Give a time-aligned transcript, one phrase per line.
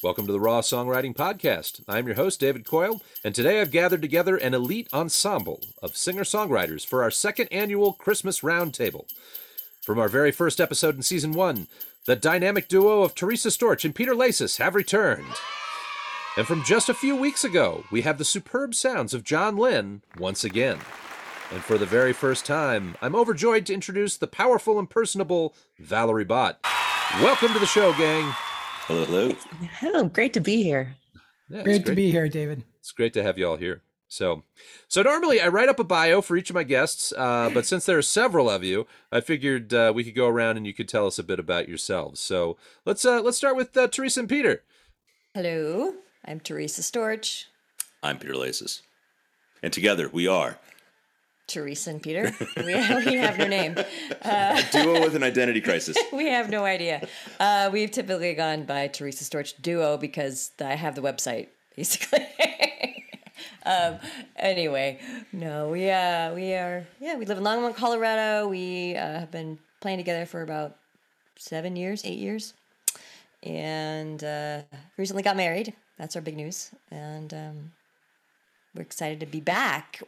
[0.00, 1.82] Welcome to the Raw Songwriting Podcast.
[1.88, 6.22] I'm your host, David Coyle, and today I've gathered together an elite ensemble of singer
[6.22, 9.06] songwriters for our second annual Christmas Roundtable.
[9.82, 11.66] From our very first episode in season one,
[12.06, 15.34] the dynamic duo of Teresa Storch and Peter Lasis have returned.
[16.36, 20.02] And from just a few weeks ago, we have the superb sounds of John Lynn
[20.16, 20.78] once again.
[21.50, 26.24] And for the very first time, I'm overjoyed to introduce the powerful and personable Valerie
[26.24, 26.60] Bott.
[27.20, 28.32] Welcome to the show, gang.
[28.88, 29.34] Hello, hello.
[29.80, 30.96] Hello, great to be here.
[31.50, 32.64] Yeah, it's Great to be here, David.
[32.80, 33.82] It's great to have you all here.
[34.08, 34.44] So,
[34.88, 37.84] so normally I write up a bio for each of my guests, uh, but since
[37.84, 40.88] there are several of you, I figured uh, we could go around and you could
[40.88, 42.18] tell us a bit about yourselves.
[42.18, 44.62] So let's uh, let's start with uh, Teresa and Peter.
[45.34, 45.92] Hello,
[46.24, 47.44] I'm Teresa Storch.
[48.02, 48.80] I'm Peter Laces.
[49.62, 50.60] And together we are
[51.48, 52.32] Teresa and Peter.
[52.64, 53.76] We have, we have no name.
[54.22, 55.96] a duo with an identity crisis.
[56.12, 57.08] We have no idea.
[57.40, 62.26] Uh, we've typically gone by Teresa Storch Duo because I have the website, basically.
[63.66, 63.98] um,
[64.36, 65.00] anyway,
[65.32, 68.48] no, we uh, we are yeah we live in Longmont, Colorado.
[68.48, 70.76] We uh, have been playing together for about
[71.36, 72.54] seven years, eight years,
[73.42, 74.62] and uh,
[74.96, 75.72] recently got married.
[75.98, 77.72] That's our big news, and um,
[78.74, 80.02] we're excited to be back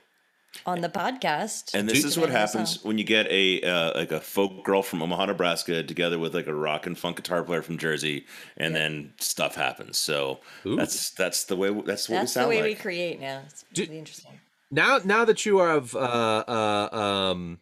[0.67, 1.75] on the podcast.
[1.75, 2.89] And this is what happens song.
[2.89, 6.47] when you get a uh, like a folk girl from Omaha, Nebraska, together with like
[6.47, 9.99] a rock and funk guitar player from Jersey, and then stuff happens.
[9.99, 10.77] So Ooh.
[10.77, 13.43] that's that's the way that's what That's we the sound way we create now.
[13.47, 14.41] It's really interesting.
[14.71, 17.59] Now, now that you have uh, uh, um,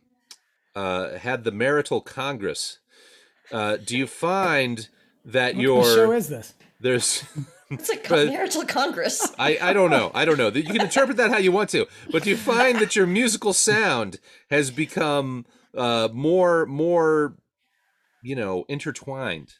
[0.77, 2.79] uh, had the marital congress,
[3.51, 4.89] uh, do you find
[5.25, 6.55] that What your show is this?
[6.81, 7.25] there's
[7.71, 9.33] It's like But- marital congress.
[9.39, 10.11] I, I don't know.
[10.15, 10.49] I don't know.
[10.49, 13.53] You can interpret that how you want to, but do you find that your musical
[13.53, 14.19] sound
[14.51, 15.45] has become
[15.77, 17.37] uh, more more,
[18.23, 19.55] you know, intertwined,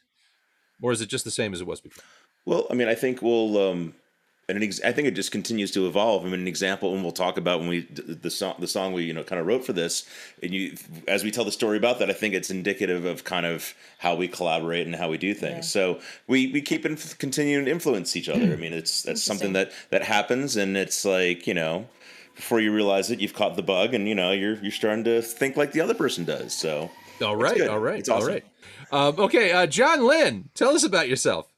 [0.81, 2.03] or is it just the same as it was before?
[2.45, 3.57] Well, I mean, I think we'll.
[3.57, 3.93] Um,
[4.49, 6.23] and an ex- I think it just continues to evolve.
[6.23, 9.03] I mean, an example, and we'll talk about when we the song the song we
[9.03, 10.05] you know kind of wrote for this,
[10.41, 10.75] and you
[11.07, 14.15] as we tell the story about that, I think it's indicative of kind of how
[14.15, 15.73] we collaborate and how we do things.
[15.73, 15.95] Yeah.
[15.95, 18.51] So we we keep inf- continuing to influence each other.
[18.51, 21.87] I mean, it's that's something that that happens, and it's like you know.
[22.35, 25.21] Before you realize it, you've caught the bug, and you know you're you're starting to
[25.21, 26.53] think like the other person does.
[26.53, 26.89] So
[27.21, 28.29] All right, all right, awesome.
[28.29, 28.45] right.
[28.91, 31.51] Um, okay, uh, John Lynn, tell us about yourself.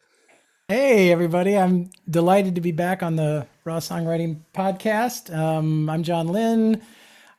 [0.71, 1.57] Hey, everybody.
[1.57, 5.29] I'm delighted to be back on the Raw Songwriting Podcast.
[5.37, 6.81] Um, I'm John Lynn.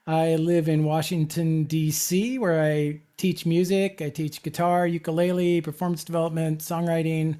[0.06, 4.02] I live in Washington, D.C., where I teach music.
[4.02, 7.38] I teach guitar, ukulele, performance development, songwriting.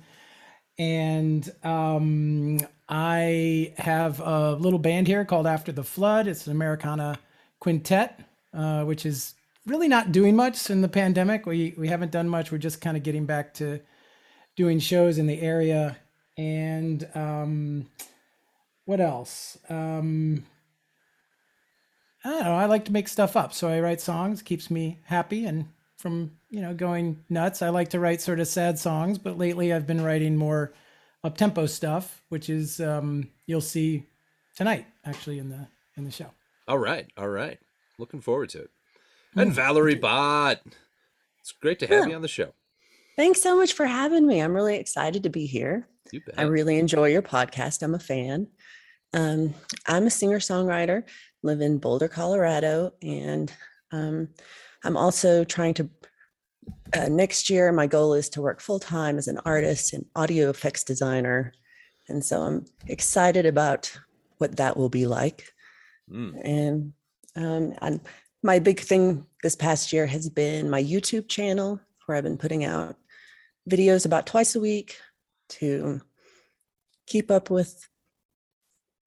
[0.78, 2.58] And um,
[2.88, 6.26] I have a little band here called After the Flood.
[6.26, 7.18] It's an Americana
[7.60, 8.18] quintet,
[8.54, 9.34] uh, which is
[9.66, 11.44] really not doing much in the pandemic.
[11.44, 12.50] We, we haven't done much.
[12.50, 13.82] We're just kind of getting back to
[14.56, 15.96] doing shows in the area
[16.36, 17.86] and um
[18.86, 20.44] what else um
[22.24, 24.98] i don't know i like to make stuff up so i write songs keeps me
[25.04, 29.18] happy and from you know going nuts i like to write sort of sad songs
[29.18, 30.72] but lately i've been writing more
[31.24, 34.04] up tempo stuff which is um you'll see
[34.56, 36.30] tonight actually in the in the show
[36.66, 37.58] All right, all right.
[37.98, 38.70] Looking forward to it.
[39.36, 40.60] And Valerie Bott,
[41.40, 42.10] it's great to have Yeah.
[42.10, 42.54] you on the show.
[43.16, 44.40] Thanks so much for having me.
[44.40, 45.88] I'm really excited to be here.
[46.36, 47.82] I really enjoy your podcast.
[47.82, 48.48] I'm a fan.
[49.14, 49.54] Um,
[49.86, 51.04] I'm a singer songwriter,
[51.42, 53.52] live in Boulder, Colorado, and
[53.90, 54.28] um,
[54.84, 55.90] I'm also trying to.
[56.94, 60.50] Uh, next year, my goal is to work full time as an artist and audio
[60.50, 61.52] effects designer.
[62.08, 63.92] And so I'm excited about
[64.38, 65.52] what that will be like.
[66.10, 66.40] Mm.
[66.44, 66.92] And
[67.34, 68.00] um, and
[68.42, 72.64] my big thing this past year has been my YouTube channel, where I've been putting
[72.64, 72.96] out
[73.68, 74.96] videos about twice a week
[75.48, 76.00] to
[77.06, 77.88] keep up with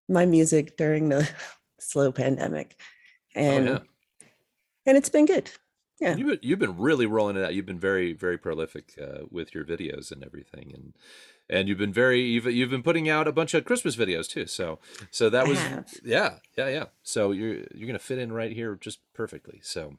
[0.07, 1.27] my music during the
[1.79, 2.79] slow pandemic.
[3.33, 4.27] And oh, yeah.
[4.85, 5.49] and it's been good.
[5.99, 6.15] Yeah.
[6.15, 7.53] You've been, you've been really rolling it out.
[7.53, 10.93] You've been very very prolific uh, with your videos and everything, and
[11.49, 14.45] and you've been very you've you've been putting out a bunch of Christmas videos too.
[14.45, 15.57] So so that was
[16.03, 16.85] yeah yeah yeah.
[17.03, 19.59] So you're you're gonna fit in right here just perfectly.
[19.63, 19.97] So.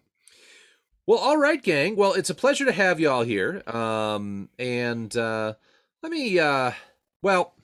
[1.09, 1.95] Well, all right, gang.
[1.95, 3.63] Well, it's a pleasure to have y'all here.
[3.69, 5.55] Um, and uh,
[6.03, 6.73] let me, uh,
[7.23, 7.55] well,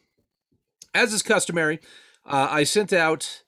[0.94, 1.80] as is customary,
[2.24, 3.42] uh, I sent out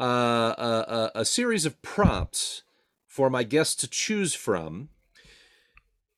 [0.00, 2.62] uh, a, a, series of prompts
[3.06, 4.88] for my guests to choose from.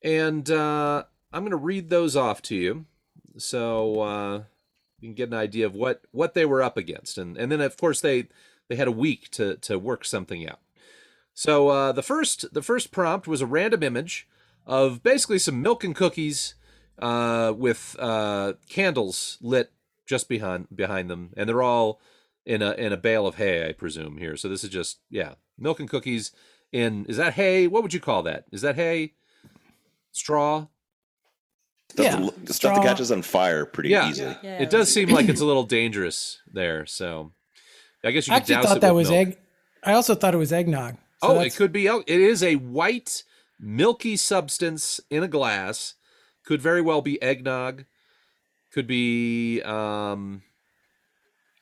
[0.01, 2.87] And uh, I'm going to read those off to you
[3.37, 4.43] so uh,
[5.01, 7.19] you can get an idea of what, what they were up against.
[7.19, 8.29] And, and then, of course, they,
[8.69, 10.61] they had a week to, to work something out.
[11.39, 14.27] So uh, the first the first prompt was a random image
[14.67, 16.57] of basically some milk and cookies
[16.99, 19.71] uh, with uh, candles lit
[20.05, 22.01] just behind behind them, and they're all
[22.45, 24.37] in a in a bale of hay, I presume here.
[24.37, 26.33] So this is just yeah, milk and cookies
[26.73, 27.07] in.
[27.07, 27.69] Is that hay?
[27.69, 28.47] What would you call that?
[28.51, 29.13] Is that hay?
[30.11, 30.67] Straw?
[31.91, 34.11] Stuff, Yeah, that, stuff that catches on fire pretty Yeah.
[34.11, 34.37] easily.
[34.43, 36.85] Yeah, it does seem like it's a little dangerous there.
[36.85, 37.31] So
[38.03, 39.29] I guess you I actually douse thought it that was milk.
[39.29, 39.39] egg.
[39.85, 40.97] I also thought it was eggnog.
[41.21, 41.87] So oh, it could be.
[41.87, 43.25] It is a white,
[43.59, 45.95] milky substance in a glass.
[46.45, 47.85] Could very well be eggnog.
[48.73, 50.43] Could be um,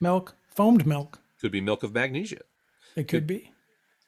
[0.00, 1.20] milk, foamed milk.
[1.41, 2.43] could be milk of magnesia.
[2.97, 3.53] It could be.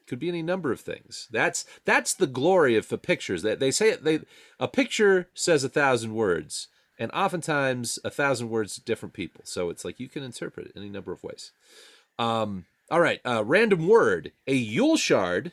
[0.06, 1.28] Could be any number of things.
[1.30, 3.42] That's that's the glory of the pictures.
[3.42, 4.20] That they say they
[4.58, 6.68] a picture says a thousand words,
[6.98, 9.42] and oftentimes a thousand words to different people.
[9.44, 11.52] So it's like you can interpret it any number of ways.
[12.18, 15.52] Um, all right, uh, random word: a Yule shard,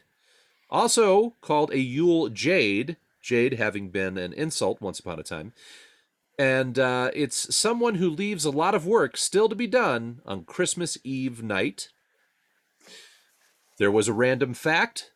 [0.69, 2.97] also called a Yule jade.
[3.21, 5.53] Jade having been an insult once upon a time.
[6.37, 10.43] And uh, it's someone who leaves a lot of work still to be done on
[10.43, 11.89] Christmas Eve night.
[13.77, 15.11] There was a random fact.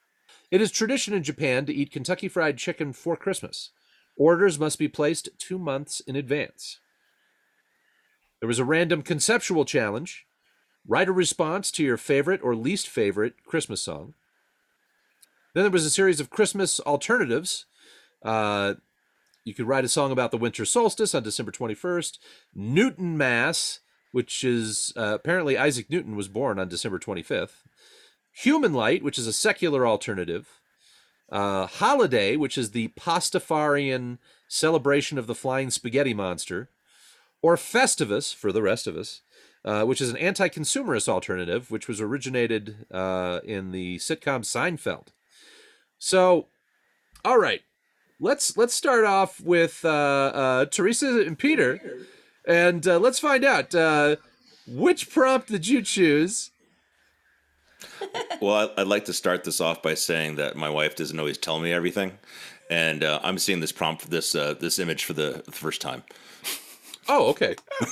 [0.50, 3.70] It is tradition in Japan to eat Kentucky Fried Chicken for Christmas.
[4.18, 6.80] Orders must be placed two months in advance.
[8.40, 10.26] There was a random conceptual challenge.
[10.90, 14.16] Write a response to your favorite or least favorite Christmas song.
[15.54, 17.68] Then there was a series of Christmas alternatives.
[18.24, 18.74] Uh,
[19.46, 22.18] you could write a song about the winter solstice on December 21st.
[22.58, 23.80] Newtonmas,
[24.14, 27.62] which is uh, apparently Isaac Newton was born on December 25th.
[28.32, 30.60] Human Light, which is a secular alternative.
[31.32, 36.72] Uh, Holiday, which is the Pastafarian celebration of the flying spaghetti monster.
[37.44, 39.22] Or Festivus, for the rest of us,
[39.66, 45.08] uh, which is an anti consumerist alternative, which was originated uh, in the sitcom Seinfeld.
[45.98, 46.48] So,
[47.26, 47.62] all right,
[48.20, 51.80] let's let's start off with uh, uh, Teresa and Peter,
[52.48, 53.74] and uh, let's find out
[54.68, 56.52] which prompt did you choose.
[58.42, 61.60] Well, I'd like to start this off by saying that my wife doesn't always tell
[61.60, 62.18] me everything,
[62.70, 66.04] and I'm seeing this prompt, this this image for the first time.
[67.10, 67.56] Oh, okay.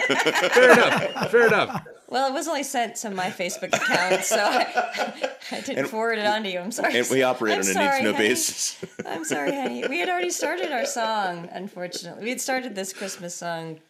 [0.00, 1.30] fair enough.
[1.30, 1.86] Fair enough.
[2.08, 6.18] Well, it was only sent to my Facebook account, so I, I didn't And- forward
[6.18, 6.60] it on to you.
[6.60, 6.96] I'm sorry.
[6.98, 8.28] And we operate I'm on a sorry, need to know honey.
[8.28, 8.84] basis.
[9.06, 9.86] I'm sorry, honey.
[9.88, 12.22] We had already started our song, unfortunately.
[12.24, 13.80] We had started this Christmas song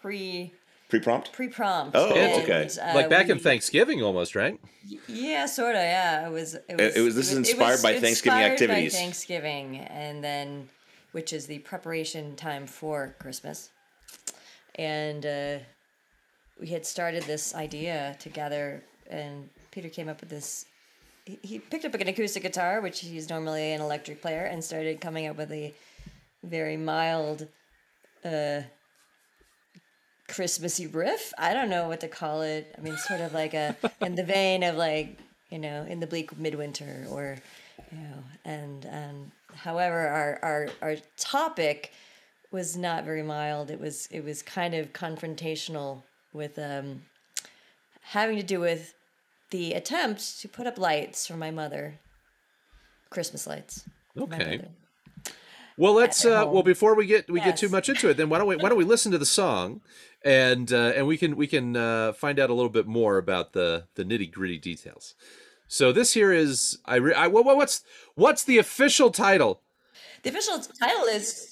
[0.00, 0.52] pre
[0.88, 1.32] Pre prompt?
[1.32, 1.96] pre prompt.
[1.96, 2.10] Oh,
[2.42, 2.68] okay.
[2.80, 4.58] Uh, like back in Thanksgiving, almost, right?
[5.08, 5.80] Yeah, sort of.
[5.82, 6.54] Yeah, it was.
[6.54, 6.80] It was.
[6.80, 8.92] It- it was- this is inspired by Thanksgiving inspired activities.
[8.92, 10.68] By Thanksgiving, and then,
[11.12, 13.70] which is the preparation time for Christmas,
[14.76, 15.58] and uh,
[16.60, 20.66] we had started this idea together, and Peter came up with this.
[21.24, 25.26] He, picked up an acoustic guitar, which he's normally an electric player, and started coming
[25.26, 25.72] up with a
[26.42, 27.48] very mild.
[28.24, 28.62] Uh,
[30.28, 31.32] Christmassy riff.
[31.36, 32.74] I don't know what to call it.
[32.78, 35.18] I mean, sort of like a in the vein of like
[35.50, 37.36] you know in the bleak midwinter or
[37.90, 41.92] you know and and however our our our topic
[42.52, 43.70] was not very mild.
[43.70, 46.02] It was it was kind of confrontational
[46.32, 47.02] with um
[48.02, 48.94] having to do with
[49.50, 51.98] the attempt to put up lights for my mother.
[53.10, 53.84] Christmas lights.
[54.18, 54.62] Okay.
[55.76, 56.24] Well, let's.
[56.24, 58.56] Uh, well, before we get we get too much into it, then why don't we
[58.56, 59.80] why don't we listen to the song,
[60.24, 63.52] and uh, and we can we can uh, find out a little bit more about
[63.52, 65.14] the the nitty gritty details.
[65.68, 67.82] So this here is I, re, I what, what's
[68.14, 69.62] what's the official title?
[70.22, 71.51] The official title is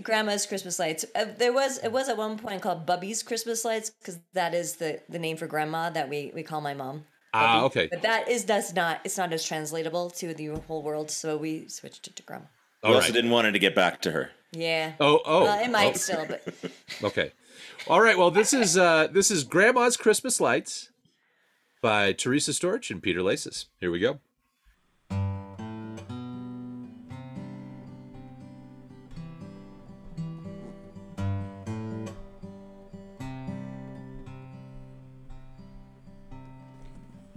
[0.00, 1.04] Grandma's Christmas Lights.
[1.14, 4.76] Uh, there was it was at one point called Bubby's Christmas Lights because that is
[4.76, 7.04] the the name for grandma that we we call my mom.
[7.34, 7.64] Ah, Bubby.
[7.66, 7.88] okay.
[7.90, 11.68] But that is does not it's not as translatable to the whole world, so we
[11.68, 12.46] switched it to grandma.
[12.82, 13.14] We All also right.
[13.14, 14.30] didn't want it to get back to her.
[14.52, 14.92] Yeah.
[14.98, 15.44] Oh oh.
[15.44, 16.42] Well, it might oh, still, but
[17.04, 17.32] Okay.
[17.86, 18.16] All right.
[18.16, 20.90] Well, this is uh this is Grandma's Christmas Lights
[21.82, 23.66] by Teresa Storch and Peter Laces.
[23.78, 24.20] Here we go.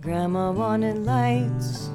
[0.06, 1.90] Grandma wanted lights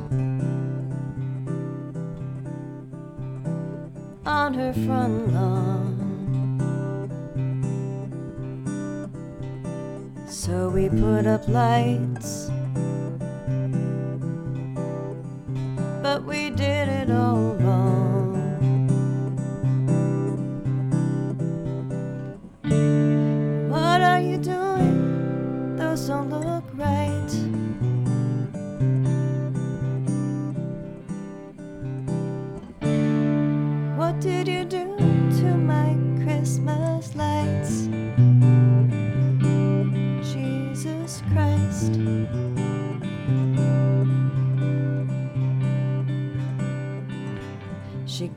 [4.26, 5.94] on her front lawn.
[10.26, 12.50] So we put up lights,
[16.02, 17.59] but we did it all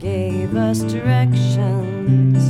[0.03, 2.43] gave us directions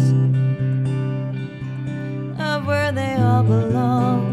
[2.41, 4.32] of where they all belong.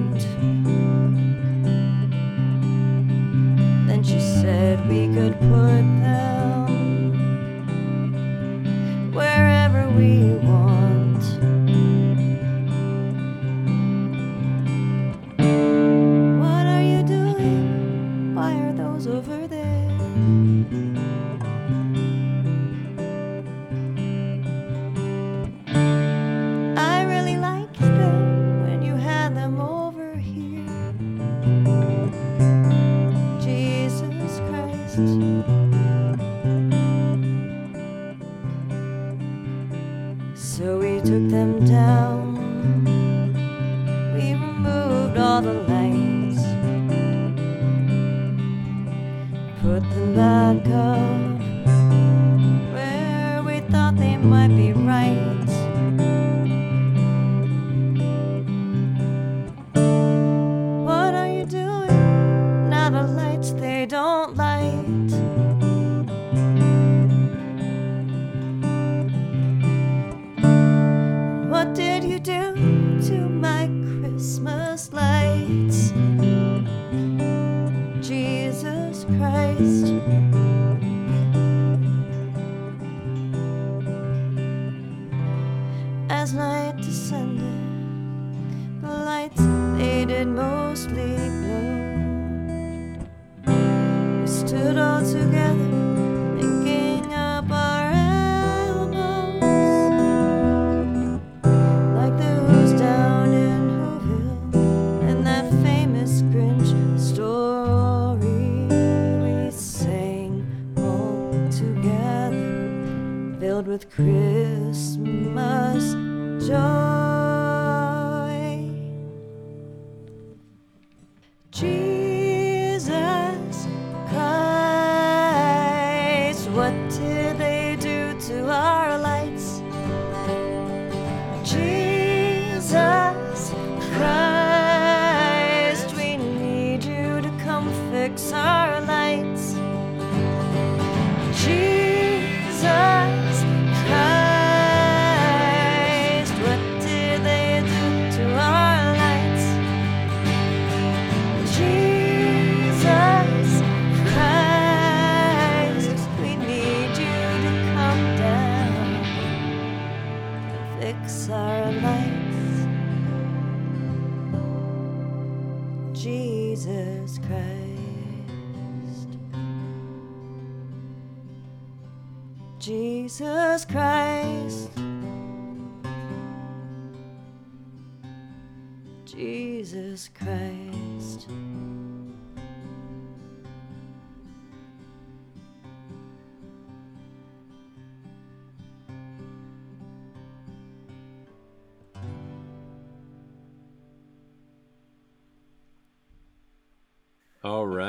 [34.90, 35.59] Jesus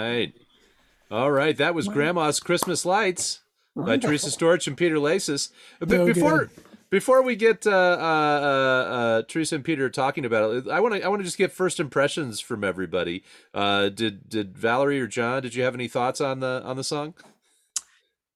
[0.01, 0.34] right.
[1.10, 1.55] All right.
[1.58, 3.41] That was Grandma's Christmas Lights
[3.75, 5.50] by Teresa Storch and Peter Laces.
[5.79, 6.50] But So before good.
[6.89, 10.96] before we get uh, uh, uh, uh, Teresa and Peter talking about it, I want
[10.96, 13.24] to I want to just get first impressions from everybody.
[13.53, 15.41] Uh, did did Valerie or John?
[15.41, 17.13] Did you have any thoughts on the on the song?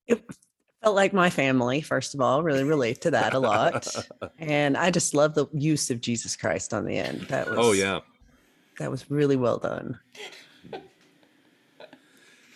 [0.08, 0.24] It
[0.84, 3.88] felt like my family, first of all, really relate to that a lot.
[4.38, 7.22] and I just love the use of Jesus Christ on the end.
[7.30, 8.02] That was Oh yeah.
[8.80, 9.98] that was really well done.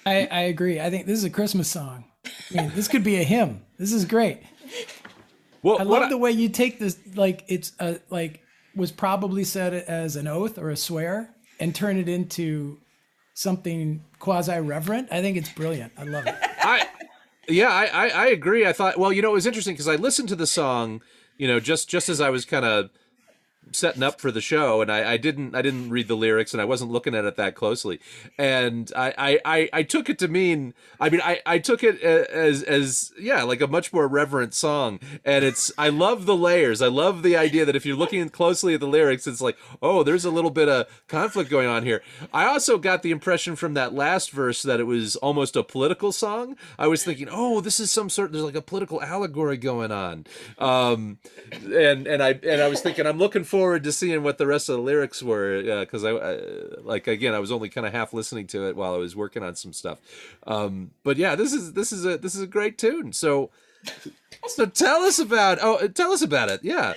[0.10, 0.80] I, I agree.
[0.80, 2.06] I think this is a Christmas song.
[2.25, 3.62] I mean, this could be a hymn.
[3.78, 4.42] This is great.
[5.62, 8.42] Well, I love the way you take this, like it's a, like
[8.75, 12.78] was probably said as an oath or a swear, and turn it into
[13.34, 15.10] something quasi reverent.
[15.12, 15.94] I think it's brilliant.
[15.98, 16.36] I love it.
[16.62, 16.88] I
[17.48, 18.66] yeah, I, I I agree.
[18.66, 21.01] I thought well, you know, it was interesting because I listened to the song,
[21.38, 22.89] you know, just just as I was kind of
[23.72, 26.62] setting up for the show and I, I didn't I didn't read the lyrics and
[26.62, 28.00] I wasn't looking at it that closely.
[28.38, 32.64] And I I, I, took it to mean I mean I, I took it as
[32.64, 35.00] as yeah like a much more reverent song.
[35.26, 36.82] And it's I love the layers.
[36.82, 40.04] I love the idea that if you're looking closely at the lyrics it's like oh
[40.04, 42.02] there's a little bit of conflict going on here.
[42.34, 46.12] I also got the impression from that last verse that it was almost a political
[46.12, 46.56] song.
[46.78, 50.26] I was thinking oh this is some sort there's like a political allegory going on.
[50.58, 51.20] Um
[51.64, 54.70] and and I and I was thinking I'm looking forward to seeing what the rest
[54.70, 56.39] of the lyrics were because I, I
[56.82, 59.44] like again I was only kind of half listening to it while I was working
[59.44, 60.00] on some stuff.
[60.48, 63.13] Um, but yeah, this is this is a this is a great tune.
[63.13, 63.50] So
[64.48, 65.60] So tell us about.
[65.62, 66.62] Oh, tell us about it.
[66.63, 66.94] Yeah.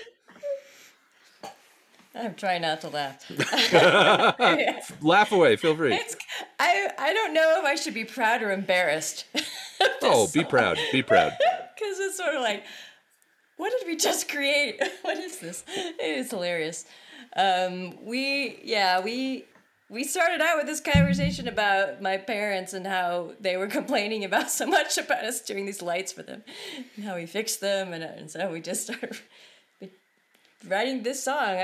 [2.14, 3.24] I'm trying not to laugh.
[5.02, 5.56] Laugh away.
[5.56, 5.94] Feel free.
[5.94, 6.14] It's,
[6.60, 9.24] I I don't know if I should be proud or embarrassed.
[10.04, 10.78] Oh, be proud.
[10.92, 11.32] Be proud.
[11.74, 12.62] Because it's sort of like,
[13.56, 14.82] what did we just create?
[15.02, 15.64] what is this?
[15.68, 16.84] It is hilarious.
[17.34, 19.46] Um, we yeah we
[19.92, 24.50] we started out with this conversation about my parents and how they were complaining about
[24.50, 26.42] so much about us doing these lights for them,
[26.96, 29.18] and how we fixed them, and, and so we just started
[30.68, 31.56] writing this song.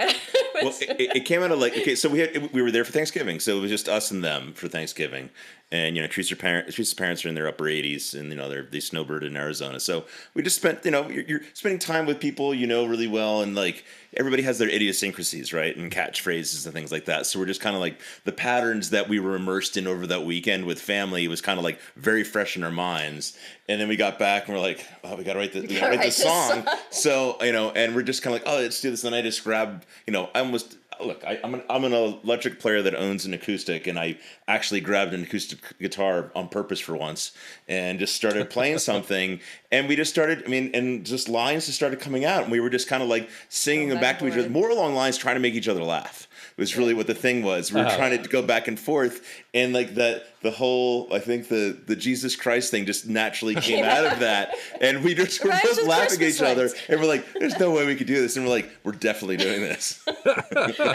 [0.55, 2.93] well, it, it, came out of like okay, so we had we were there for
[2.93, 5.31] Thanksgiving, so it was just us and them for Thanksgiving,
[5.71, 8.49] and you know, Teresa's parents, Teresa's parents are in their upper 80s, and you know,
[8.49, 12.07] they're they snowbird in Arizona, so we just spent, you know, you're, you're, spending time
[12.07, 13.85] with people you know really well, and like
[14.17, 17.27] everybody has their idiosyncrasies, right, and catchphrases and things like that.
[17.27, 20.25] So we're just kind of like the patterns that we were immersed in over that
[20.25, 23.37] weekend with family was kind of like very fresh in our minds,
[23.69, 25.81] and then we got back and we're like, oh, we gotta write the, we gotta
[25.81, 26.65] write, write this song.
[26.65, 26.77] song.
[26.91, 29.21] so you know, and we're just kind of like, oh, let's do this, and I
[29.21, 32.95] just grabbed, you know, I almost look, I, am an I'm an electric player that
[32.95, 37.33] owns an acoustic, and I actually grabbed an acoustic guitar on purpose for once
[37.69, 39.41] and just started playing something,
[39.71, 40.43] and we just started.
[40.45, 43.09] I mean, and just lines just started coming out, and we were just kind of
[43.09, 45.83] like singing them back to each other, more along lines trying to make each other
[45.83, 46.29] laugh
[46.59, 47.73] was really what the thing was.
[47.73, 47.97] We were uh-huh.
[47.97, 49.25] trying to go back and forth,
[49.55, 53.85] and like that, the whole I think the the Jesus Christ thing just naturally came
[53.85, 57.25] out of that, and we just were both laughing at each other, and we're like,
[57.35, 60.05] "There's no way we could do this," and we're like, "We're definitely doing this."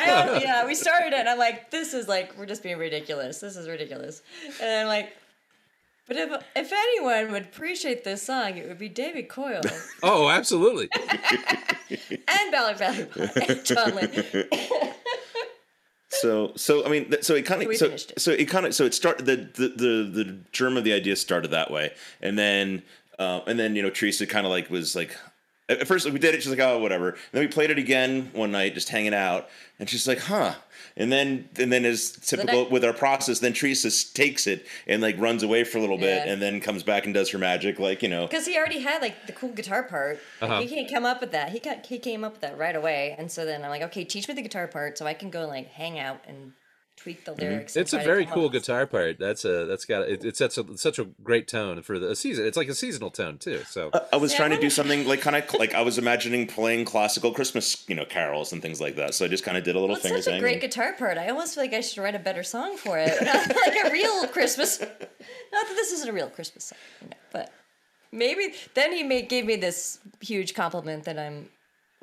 [0.41, 3.39] yeah, we started it, and I'm like, "This is like we're just being ridiculous.
[3.39, 4.21] This is ridiculous,"
[4.61, 5.15] and I'm like.
[6.05, 9.61] But if if anyone would appreciate this song, it would be David Coyle.
[10.03, 10.89] oh, absolutely.
[12.27, 13.07] and Ballard Valley
[13.47, 14.11] and John Lynn
[16.23, 18.85] so so I mean so it kind of so, so, so it kind of so
[18.85, 22.83] it started the, the the the germ of the idea started that way and then
[23.19, 25.15] uh, and then you know Teresa kind of like was like
[25.69, 26.43] at first we did it.
[26.43, 27.09] She's like oh whatever.
[27.09, 29.49] And then we played it again one night just hanging out.
[29.79, 30.55] And she's like huh.
[30.95, 35.19] And then and then as typical with our process then teresa takes it and like
[35.19, 38.03] runs away for a little bit and then comes back and does her magic like
[38.03, 38.27] you know.
[38.27, 40.19] Because he already had like the cool guitar part.
[40.41, 40.59] Uh-huh.
[40.59, 41.49] he can't come up with that.
[41.49, 43.15] He got he came up with that right away.
[43.17, 45.47] And so then i'm like okay teach me the guitar part so i can go
[45.47, 46.53] like hang out and
[47.03, 47.41] tweak the mm-hmm.
[47.41, 47.73] lyrics.
[47.73, 47.81] Mm-hmm.
[47.81, 49.19] It's a very cool guitar part.
[49.19, 52.45] That's a that's got it, it sets a, such a great tone for the season.
[52.45, 53.61] It's like a seasonal tone too.
[53.67, 55.97] So I, I was yeah, trying to do something like kind of like I was
[55.97, 59.13] imagining playing classical Christmas you know carols and things like that.
[59.13, 61.17] So I just kind of did a little well, finger such a great guitar part.
[61.17, 64.25] I almost feel like I should write a better song for it, like a real
[64.27, 64.79] Christmas.
[64.79, 67.51] Not that this isn't a real Christmas song, you know, but
[68.13, 71.49] maybe then he made, gave me this huge compliment that I'm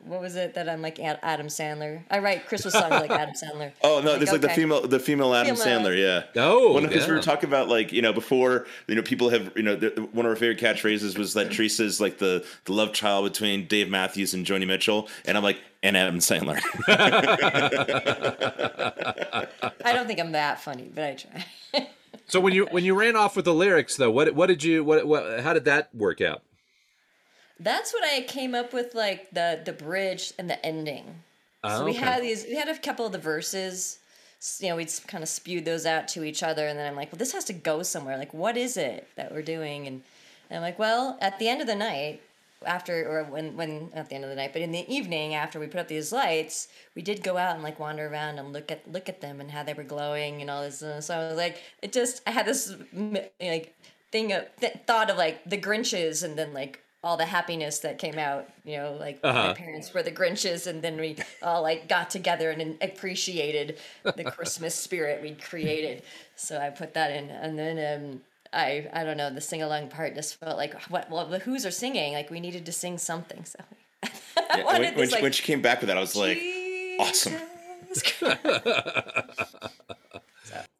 [0.04, 2.02] what was it that I'm like Adam Sandler?
[2.10, 3.72] I write Christmas songs like Adam Sandler.
[3.82, 5.80] Oh no, like, there's like the female, the female Adam female.
[5.80, 5.98] Sandler.
[5.98, 6.42] Yeah.
[6.42, 7.08] Oh, because yeah.
[7.08, 9.76] we were talking about like you know before you know people have you know
[10.12, 13.88] one of our favorite catchphrases was that Teresa's like the the love child between Dave
[13.88, 16.60] Matthews and Joni Mitchell, and I'm like and Adam Sandler.
[19.84, 21.88] I don't think I'm that funny, but I try.
[22.26, 24.84] so when you when you ran off with the lyrics though, what what did you
[24.84, 26.42] what what how did that work out?
[27.60, 31.22] That's what I came up with, like the the bridge and the ending.
[31.62, 32.00] Oh, so we okay.
[32.00, 32.44] had these.
[32.44, 33.98] We had a couple of the verses.
[34.58, 37.12] You know, we'd kind of spewed those out to each other, and then I'm like,
[37.12, 38.16] well, this has to go somewhere.
[38.16, 39.86] Like, what is it that we're doing?
[39.86, 40.02] And,
[40.48, 42.22] and I'm like, well, at the end of the night,
[42.66, 45.58] after or when when at the end of the night, but in the evening after
[45.58, 48.70] we put up these lights, we did go out and like wander around and look
[48.70, 50.82] at look at them and how they were glowing and all this.
[50.82, 52.74] And so I was like, it just I had this
[53.40, 53.74] like
[54.12, 57.98] thing of th- thought of like the Grinches and then like all the happiness that
[57.98, 58.48] came out.
[58.64, 59.48] You know, like uh-huh.
[59.48, 64.24] my parents were the Grinches, and then we all like got together and appreciated the
[64.24, 66.02] Christmas spirit we'd created.
[66.36, 68.20] So I put that in, and then um,
[68.52, 71.64] I I don't know the sing along part just felt like what well the Who's
[71.64, 73.44] are singing like we needed to sing something.
[73.44, 73.58] So
[74.36, 76.40] yeah, when, this, when, like, when, she came back with that, I was like,
[76.98, 77.34] awesome.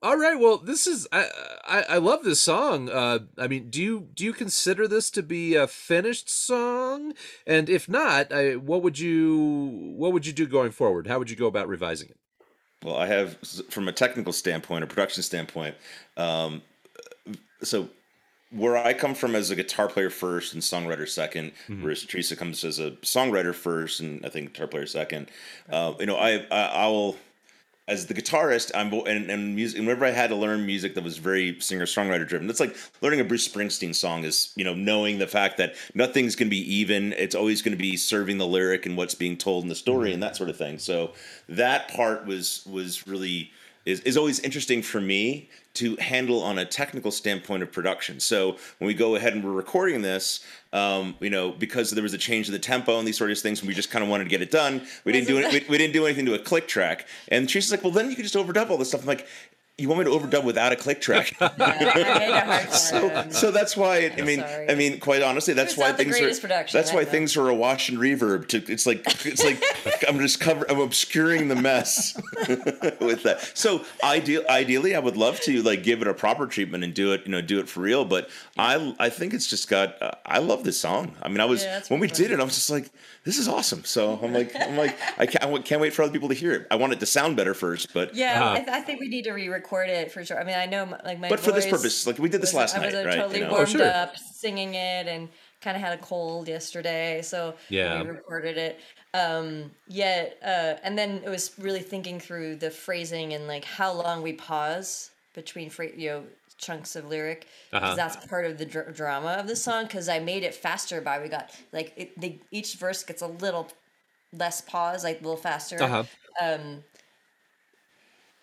[0.03, 0.39] All right.
[0.39, 1.27] Well, this is I,
[1.65, 2.89] I, I love this song.
[2.89, 7.13] Uh, I mean, do you do you consider this to be a finished song?
[7.47, 11.07] And if not, I, what would you what would you do going forward?
[11.07, 12.17] How would you go about revising it?
[12.83, 13.37] Well, I have
[13.69, 15.75] from a technical standpoint, a production standpoint.
[16.17, 16.63] Um,
[17.63, 17.91] so
[18.51, 21.83] where I come from as a guitar player first and songwriter 2nd mm-hmm.
[21.83, 25.31] whereas Teresa comes as a songwriter first and I think guitar player second.
[25.71, 27.17] Uh, you know, I, I I will
[27.91, 29.81] as the guitarist, I'm and, and music.
[29.81, 33.21] Whenever I had to learn music that was very singer songwriter driven, that's like learning
[33.21, 34.25] a Bruce Springsteen song.
[34.25, 37.13] Is you know knowing the fact that nothing's going to be even.
[37.15, 40.07] It's always going to be serving the lyric and what's being told in the story
[40.07, 40.15] mm-hmm.
[40.15, 40.79] and that sort of thing.
[40.79, 41.13] So
[41.49, 43.51] that part was was really
[43.85, 48.19] is, is always interesting for me to handle on a technical standpoint of production.
[48.21, 52.15] So when we go ahead and we're recording this, um, you know, because there was
[52.15, 54.11] a change in the tempo and these sort of things, and we just kind of
[54.11, 54.83] wanted to get it done.
[55.05, 55.53] We didn't do it.
[55.53, 57.07] We, we didn't do anything to a click track.
[57.29, 59.27] And she's like, "Well, then you can just overdub all this stuff." I'm like,
[59.81, 63.09] "You want me to overdub without a click track?" Yeah, I made it hard for
[63.23, 63.33] him.
[63.33, 64.71] so that's why I mean, sorry.
[64.71, 66.21] I mean, quite honestly, that's It's why things are.
[66.21, 67.09] greatest production, that's I why know.
[67.11, 68.49] things are a wash and reverb.
[68.49, 69.63] To it's like it's like
[70.09, 70.65] I'm just cover.
[70.71, 72.15] I'm obscuring the mess
[73.01, 73.51] with that.
[73.55, 77.13] So ideal, ideally, I would love to like give it a proper treatment and do
[77.13, 78.05] it, you know, do it for real.
[78.05, 80.01] But I, I think it's just got.
[80.03, 81.17] Uh, I love this song.
[81.23, 82.91] I mean, I was Yeah, when we pretty did it, I was just like,
[83.31, 83.85] this is awesome.
[83.85, 86.51] So I'm like, I'm like, I can't, I can't wait for other people to hear
[86.53, 86.67] it.
[86.69, 88.53] I want it to sound better first, but Yeah, Uh-huh.
[88.55, 90.41] I, th- I think we need to re-record it for sure.
[90.41, 91.29] I mean, I know, m- like my.
[91.29, 93.15] but for this purpose, like we did this was- last I was night, uh, right?
[93.17, 93.51] totally You know?
[93.53, 93.87] warmed Oh, sure.
[93.87, 95.29] up singing it, and
[95.61, 98.03] kind of had a cold yesterday, so Yeah.
[98.03, 98.81] we recorded it.
[99.15, 103.93] Um, yet, uh, and then it was really thinking through the phrasing and like how
[103.93, 106.23] long we pause between phra- you know
[106.61, 107.97] chunks of lyric because Uh-huh.
[107.97, 109.85] that's part of the dr- drama of the song.
[109.85, 113.27] Because I made it faster by we got like it, they, each verse gets a
[113.27, 113.69] little
[114.33, 115.83] less pause, like a little faster.
[115.83, 116.05] Uh-huh.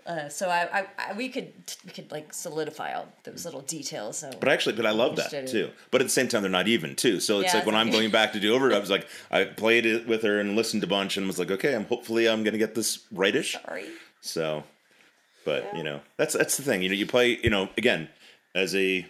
[0.05, 1.51] Uh, so I, I, I, we could,
[1.85, 4.17] we could like solidify all those little details.
[4.19, 5.69] So But actually, but I love that too.
[5.91, 7.19] But at the same time, they're not even too.
[7.19, 10.07] So it's Yeah, like when I'm going back to do overdubs, like I played it
[10.07, 12.73] with her and listened a bunch and was like, okay, I'm hopefully I'm gonna get
[12.73, 13.57] this rightish.
[13.65, 13.87] sorry.
[14.21, 14.63] So,
[15.47, 16.81] but you know, that's that's the thing.
[16.83, 17.39] You know, you play.
[17.41, 18.09] You know, again,
[18.53, 19.05] as a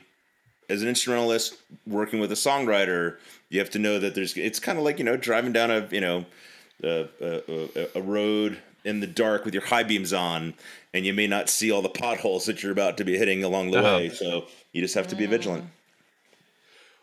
[0.69, 1.55] as an instrumentalist
[1.87, 3.17] working with a songwriter,
[3.49, 4.37] you have to know that there's.
[4.37, 6.25] It's kind of like you know driving down a you know
[6.83, 7.41] a, a,
[7.81, 10.53] a- a road in the dark with your high beams on,
[10.93, 13.71] and you may not see all the potholes that you're about to be hitting along
[13.71, 13.97] the Uh-huh.
[13.97, 14.09] way.
[14.09, 15.65] So you just have to be vigilant.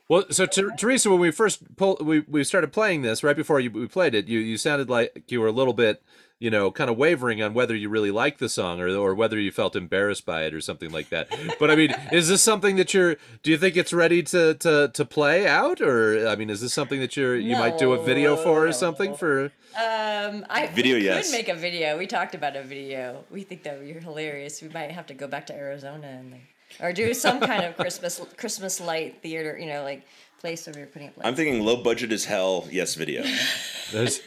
[0.09, 3.59] Well, so Ter- Teresa, when we first pull, we we started playing this right before
[3.59, 4.29] you, we played it.
[4.29, 6.03] You you sounded like you were a little bit,
[6.39, 9.39] you know, kind of wavering on whether you really liked the song or or whether
[9.41, 11.29] you felt embarrassed by it or something like that.
[11.59, 13.17] But I mean, is this something that you're?
[13.43, 16.75] Do you think it's ready to to to play out, or I mean, is this
[16.75, 19.53] something that you're you might do a video for or something for?
[19.77, 21.99] Um, I Video, we could make a video.
[21.99, 23.25] We talked about a video.
[23.31, 24.61] We think that would be hilarious.
[24.63, 27.77] We might have to go back to Arizona and like, or do some kind of
[27.77, 29.59] Christmas Christmas light theater.
[29.59, 30.07] You know, like
[30.45, 31.27] place where we're putting up lights.
[31.27, 32.69] I'm thinking low budget as hell.
[32.71, 33.23] Yes, video.
[33.93, 34.21] There's,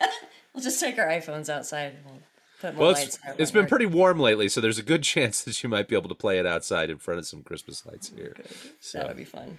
[0.54, 1.92] we'll just take our iPhones outside.
[1.92, 2.22] And we'll
[2.58, 3.16] put more well, lights.
[3.16, 3.64] it's, out it's front.
[3.64, 6.14] been pretty warm lately, so there's a good chance that you might be able to
[6.14, 8.34] play it outside in front of some Christmas lights here.
[8.36, 8.48] That
[8.80, 9.58] So would be fun.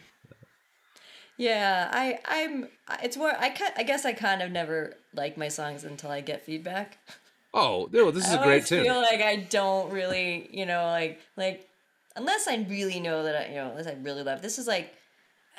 [1.38, 2.68] Yeah, I I'm
[3.02, 6.20] it's more I kind I guess I kind of never like my songs until I
[6.22, 6.98] get feedback.
[7.54, 10.66] oh, no, this is I a great always I feel like I don't really, you
[10.66, 11.69] know, like like
[12.20, 14.94] unless I really know that I, you know, unless I really love this is like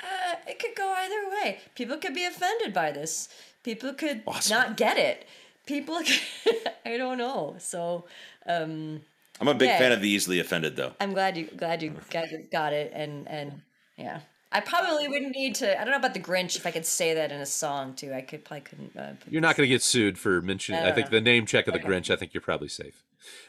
[0.01, 1.59] uh, it could go either way.
[1.75, 3.29] People could be offended by this.
[3.63, 4.57] People could Awesome.
[4.57, 5.25] not get it.
[5.67, 5.97] People,
[6.43, 7.55] could, I don't know.
[7.59, 8.05] So
[8.47, 9.01] um,
[9.39, 9.77] I'm a big Yeah.
[9.77, 10.93] fan of the easily offended though.
[10.99, 13.61] I'm glad you glad you got, got it and and
[13.97, 14.21] yeah.
[14.53, 15.79] I probably wouldn't need to.
[15.79, 16.57] I don't know about the Grinch.
[16.57, 18.97] If I could say that in a song too, I could probably couldn't.
[18.97, 20.83] Uh, You're not going to get sued for mentioning.
[20.83, 22.09] I think the name check of the Grinch.
[22.09, 23.01] I think you're probably safe.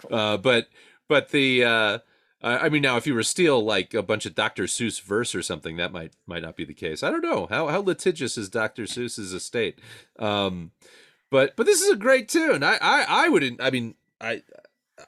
[0.08, 0.68] Uh, but
[1.08, 1.98] but the uh,
[2.42, 4.64] I mean now if you were steal like a bunch of Dr.
[4.64, 7.02] Seuss verse or something, that might might not be the case.
[7.02, 8.84] I don't know how how litigious is Dr.
[8.84, 9.78] Seuss's estate.
[10.18, 10.72] Um,
[11.30, 12.62] but but this is a great tune.
[12.62, 13.60] I I, I wouldn't.
[13.62, 14.42] I mean I.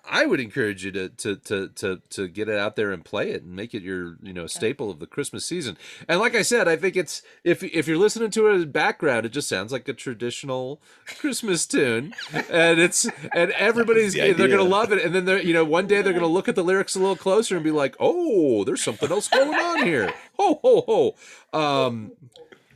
[0.09, 3.31] I would encourage you to, to to to to get it out there and play
[3.31, 5.77] it and make it your you know staple of the Christmas season.
[6.09, 9.27] And like I said, I think it's if if you're listening to it in background,
[9.27, 12.15] it just sounds like a traditional Christmas tune,
[12.51, 15.05] and it's and everybody's the they're gonna love it.
[15.05, 17.17] And then they're you know one day they're gonna look at the lyrics a little
[17.17, 20.13] closer and be like, oh, there's something else going on here.
[20.39, 21.15] Ho ho
[21.53, 21.57] ho.
[21.87, 22.11] Um,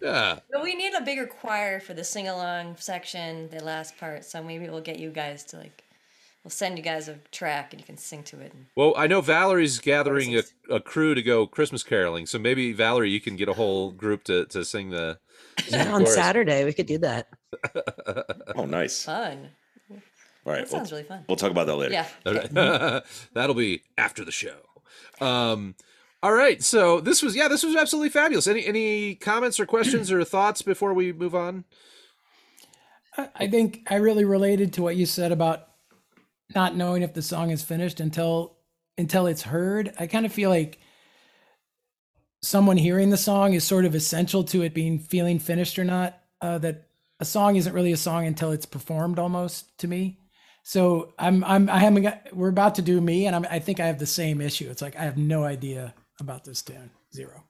[0.00, 0.38] yeah.
[0.50, 4.24] But we need a bigger choir for the sing along section, the last part.
[4.24, 5.82] So maybe we'll get you guys to like,
[6.48, 8.54] we'll send you guys a track and you can sing to it.
[8.54, 12.72] And, Well, I know Valerie's gathering a, a crew to go Christmas caroling, so maybe
[12.72, 15.18] Valerie, you can get a whole group to, to sing the.
[15.60, 16.14] sing the on chorus.
[16.14, 17.28] Saturday, we could do that.
[18.56, 19.04] Oh, nice.
[19.04, 19.50] Fun.
[19.90, 19.96] All
[20.46, 20.64] right.
[20.64, 21.24] That we'll, sounds really fun.
[21.28, 21.92] we'll talk about that later.
[21.92, 22.06] Yeah.
[22.26, 23.02] Okay.
[23.34, 24.56] That'll be after the show.
[25.20, 25.74] Um,
[26.22, 28.48] all right, so this was yeah, this was absolutely fabulous.
[28.48, 31.64] Any any comments or questions or thoughts before we move on?
[33.16, 35.67] I- I think I really related to what you said about
[36.54, 38.56] not knowing if the song is finished until
[38.96, 39.92] until it's heard.
[39.98, 40.78] I kind of feel like
[42.42, 46.20] someone hearing the song is sort of essential to it being feeling finished or not.
[46.40, 46.88] Uh, that
[47.20, 50.18] a song isn't really a song until it's performed, almost to me.
[50.62, 52.34] So I'm I'm I haven't got.
[52.34, 54.68] We're about to do me, and I'm, I think I have the same issue.
[54.70, 56.90] It's like I have no idea about this tune.
[57.14, 57.44] Zero.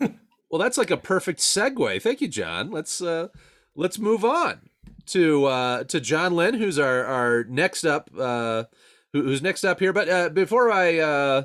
[0.50, 2.02] Well, that's like a perfect segue.
[2.02, 2.70] Thank you, John.
[2.70, 3.28] Let's uh
[3.74, 4.68] let's move on
[5.12, 8.64] to uh to John Lynn, who's our our next up uh
[9.12, 9.92] who, who's next up here.
[9.92, 11.42] But uh, before I uh,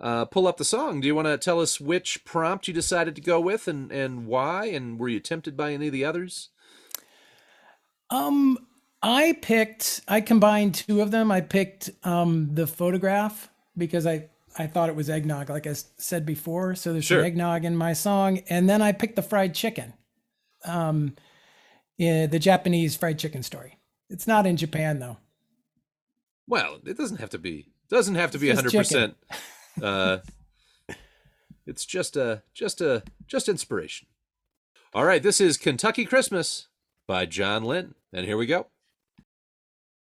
[0.00, 3.14] uh, pull up the song, do you want to tell us which prompt you decided
[3.16, 4.66] to go with and and why?
[4.66, 6.50] And were you tempted by any of the others?
[8.10, 8.58] Um,
[9.02, 10.02] I picked.
[10.06, 11.30] I combined two of them.
[11.32, 16.26] I picked um the photograph because I I thought it was eggnog, like I said
[16.26, 16.74] before.
[16.74, 17.18] So there's Sure.
[17.20, 19.94] some eggnog in my song, and then I picked the fried chicken.
[20.64, 21.16] Um,
[21.98, 23.78] yeah, the Japanese fried chicken story.
[24.08, 25.18] It's not in Japan though.
[26.46, 27.68] Well, it doesn't have to be.
[27.88, 29.14] Doesn't have to be It's hundred percent.
[29.82, 30.18] Uh,
[31.66, 34.06] it's just a just a just inspiration.
[34.92, 36.68] All right, this is Kentucky Christmas
[37.06, 38.66] by John Lynn, and here we go.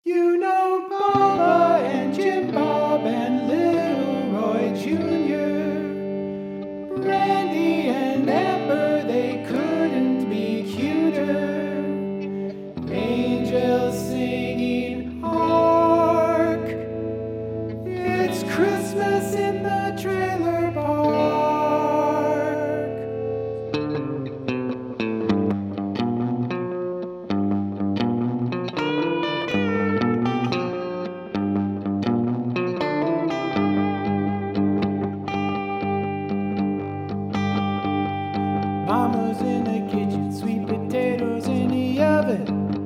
[0.04, 7.06] You know Papa and Jim Bob and Little Roy Jr.
[7.08, 8.63] Randy and Amber,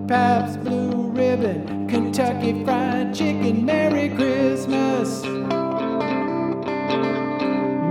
[0.08, 3.66] Pabst Blue Ribbon, Kentucky Fried Chicken.
[3.66, 5.22] Merry Christmas!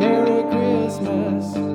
[0.01, 1.66] Merry Christmas!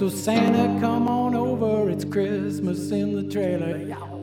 [0.00, 1.90] So Santa, come on over.
[1.90, 3.76] It's Christmas in the trailer.
[3.76, 4.22] Yow.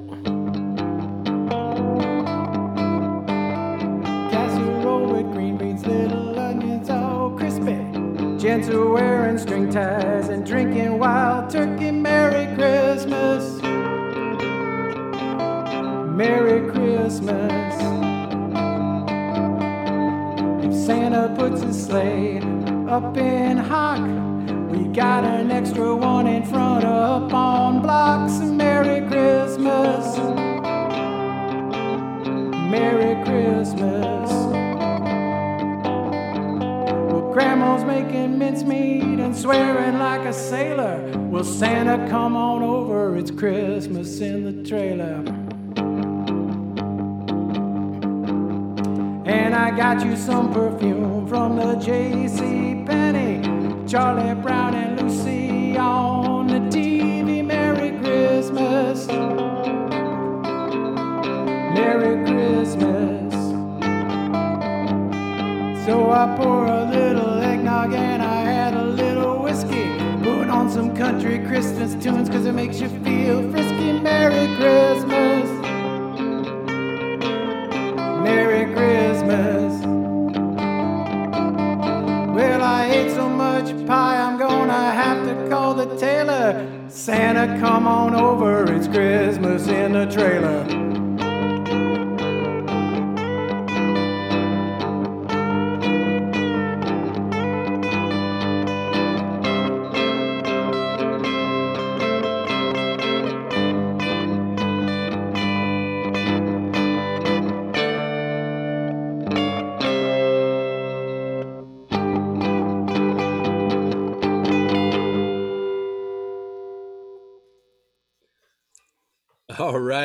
[4.31, 7.77] Casserole with green beans, little onions, all crispy.
[8.39, 11.91] Gents are wearing string ties and drinking wild turkey.
[11.91, 13.61] Merry Christmas.
[16.17, 17.73] Merry Christmas.
[20.65, 22.39] If Santa puts his sleigh
[22.89, 24.26] up in hock,
[24.69, 28.34] we got an extra one in front up on blocks.
[28.39, 30.17] Merry Christmas.
[32.69, 34.30] Merry Christmas.
[37.10, 40.99] Well, Grandma's making mincemeat and swearing like a sailor.
[41.30, 43.15] Will Santa come on over?
[43.15, 45.23] It's Christmas in the trailer.
[49.25, 52.84] And I got you some perfume from the J.C.
[52.86, 53.57] Penney.
[53.88, 57.41] Charlie Brown and Lucy on the TV.
[57.41, 59.08] Merry Christmas.
[61.73, 63.34] Merry Christmas.
[65.86, 69.97] So I pour a little eggnog and I had a little whiskey.
[70.21, 73.93] Put on some country Christmas tunes cause it makes you feel frisky.
[74.02, 75.57] Merry Christmas.
[87.08, 90.96] Santa, come on over, it's Christmas in the trailer.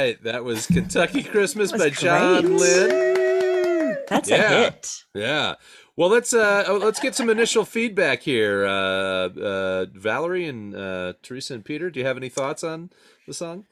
[0.03, 2.61] Right, that was Kentucky Christmas That by was John great.
[2.61, 3.97] Lynn.
[4.09, 4.53] That's Yeah.
[4.53, 4.91] a hit.
[5.15, 5.55] Yeah.
[5.97, 8.65] Well, let's uh oh, let's get some initial feedback here.
[8.65, 12.91] Uh, uh, Valerie and uh, Teresa and Peter, do you have any thoughts on
[13.27, 13.65] the song?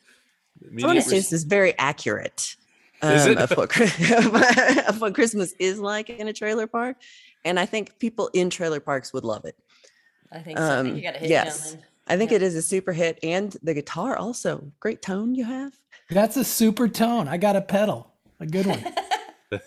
[0.63, 2.57] I want Immediate to say this is very accurate
[3.03, 3.39] Is um, it?
[3.39, 6.99] of, what, of what Christmas is like in a trailer park.
[7.47, 9.57] And I think people in trailer parks would love it.
[10.31, 10.65] I think so.
[10.65, 11.73] I think Um, you got to hit yes.
[11.73, 11.83] John.
[12.07, 12.37] I think Yeah.
[12.37, 13.19] it is a super hit.
[13.23, 14.71] And the guitar also.
[14.81, 15.73] Great tone you have.
[16.11, 17.29] That's a super tone.
[17.29, 18.85] I got a pedal, a good one.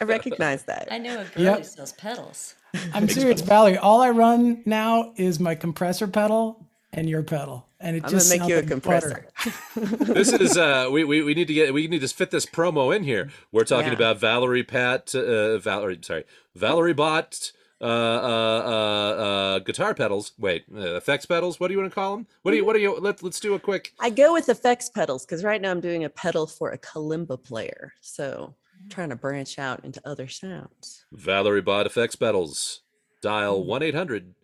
[0.00, 0.88] I recognize that.
[0.90, 1.58] I know a girl Yep.
[1.58, 2.54] who sells pedals.
[2.92, 3.78] I'm serious, Valerie.
[3.78, 8.30] All I run now is my compressor pedal and your pedal, and it I'm just
[8.30, 9.26] gonna make you a compressor.
[9.76, 12.94] this is uh we, we we need to get we need to fit this promo
[12.94, 13.30] in here.
[13.52, 13.96] We're talking Yeah.
[13.98, 20.32] about Valerie Pat uh Valerie sorry Valerie Bott uh uh uh, uh guitar pedals.
[20.38, 21.60] Wait, uh, effects pedals.
[21.60, 22.26] What do you want to call them?
[22.42, 22.64] What do you?
[22.64, 22.96] What do you?
[22.98, 23.92] Let Let's do a quick.
[24.00, 27.42] I go with effects pedals because right now I'm doing a pedal for a kalimba
[27.42, 27.92] player.
[28.00, 31.04] So I'm trying to branch out into other sounds.
[31.12, 32.80] Valerie Bott effects pedals.
[33.22, 34.34] Dial one eight hundred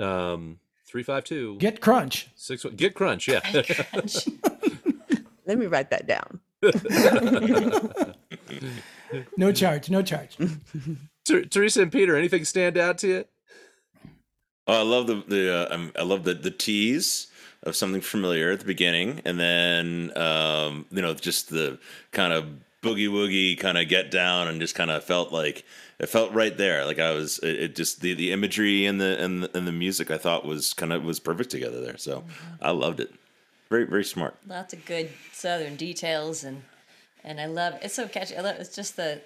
[0.00, 2.28] um three five two Get crunch.
[2.34, 2.74] six one.
[2.74, 3.28] Get crunch.
[3.28, 3.40] Yeah.
[5.46, 6.40] Let me write that down.
[9.36, 9.90] No charge.
[9.90, 10.36] No charge.
[11.26, 13.24] Ter- Teresa and Peter, anything stand out to you?
[14.66, 17.26] Oh, I love the the uh, um, I love the the tease
[17.62, 21.78] of something familiar at the beginning, and then um, you know just the
[22.12, 22.44] kind of
[22.82, 25.64] boogie woogie kind of get down, and just kind of felt like
[25.98, 26.84] it felt right there.
[26.86, 29.72] Like I was it, it just the the imagery and the and the, and the
[29.72, 31.98] music I thought was kind of was perfect together there.
[31.98, 32.24] So
[32.60, 33.12] I loved it.
[33.70, 34.36] Very very smart.
[34.46, 36.62] Lots of good southern details and
[37.24, 38.36] and I love it's so catchy.
[38.36, 39.20] I love it's just the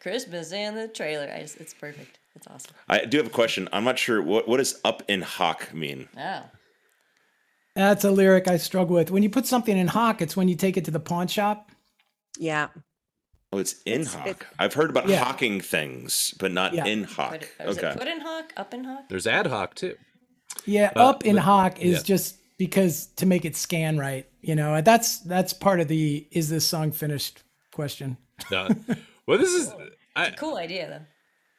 [0.00, 1.30] Christmas and the trailer.
[1.34, 2.18] I just it's perfect.
[2.34, 2.72] It's awesome.
[2.88, 3.68] I do have a question.
[3.72, 6.08] I'm not sure what what does up in hock mean.
[6.16, 6.42] Oh.
[7.74, 9.10] That's a lyric I struggle with.
[9.10, 11.70] When you put something in hock, it's when you take it to the pawn shop.
[12.38, 12.68] Yeah.
[13.52, 14.26] Oh, it's in It's- hock.
[14.26, 15.22] it- I've heard about Yeah.
[15.24, 16.84] hawking things, but not Yeah.
[16.86, 17.48] in hock.
[17.58, 17.94] Put, Okay.
[17.96, 18.52] put in hawk?
[18.56, 19.08] Up in hawk?
[19.08, 19.96] There's ad hoc too.
[20.66, 22.02] Yeah, Uh, up in but- hock is yeah.
[22.02, 24.26] just because to make it scan right.
[24.40, 28.16] You know, that's that's part of the is this song finished question.
[28.50, 28.68] No.
[29.28, 29.72] well, this is.
[30.16, 30.88] I, Cool idea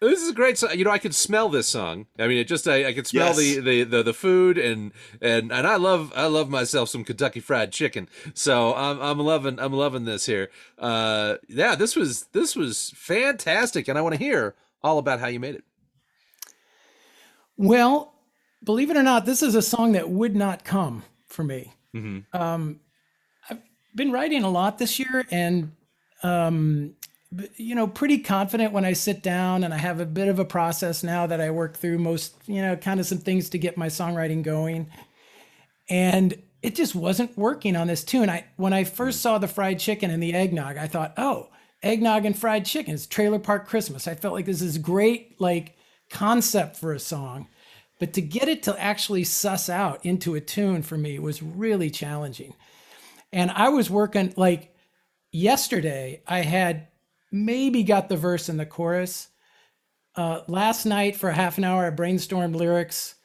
[0.01, 0.07] though.
[0.09, 0.71] This is a great song.
[0.75, 2.05] You know, I could smell this song.
[2.17, 3.37] I mean, it just I, I could smell Yes.
[3.37, 7.41] the, the, the the food and and and I love I love myself some Kentucky
[7.41, 8.07] Fried Chicken.
[8.33, 10.49] So I'm I'm loving I'm loving this here.
[10.77, 15.27] Uh, yeah, this was this was fantastic, and I want to hear all about how
[15.27, 15.63] you made it.
[17.57, 18.13] Well,
[18.63, 21.73] believe it or not, this is a song that would not come for me.
[21.93, 22.39] Mm-hmm.
[22.39, 22.79] Um,
[23.49, 23.59] I've
[23.95, 25.73] been writing a lot this year, and
[26.23, 26.98] um, b-
[27.57, 30.45] you know, pretty confident when I sit down, and I have a bit of a
[30.45, 33.77] process now that I work through most, you know, kind of some things to get
[33.77, 34.87] my songwriting going,
[35.89, 38.29] and it just wasn't working on this tune.
[38.29, 39.21] I when I first mm.
[39.21, 41.49] saw the fried chicken and the eggnog, I thought, oh,
[41.83, 44.07] eggnog and fried chicken is trailer park Christmas.
[44.07, 45.77] I felt like this is great, like
[46.09, 47.47] concept for a song,
[47.99, 51.91] but to get it to actually suss out into a tune for me was really
[51.91, 52.55] challenging.
[53.31, 54.73] And I was working like
[55.31, 56.87] yesterday, I had
[57.31, 59.29] maybe got the verse and the chorus.
[60.15, 63.15] Uh, last night for a half an hour, I brainstormed lyrics.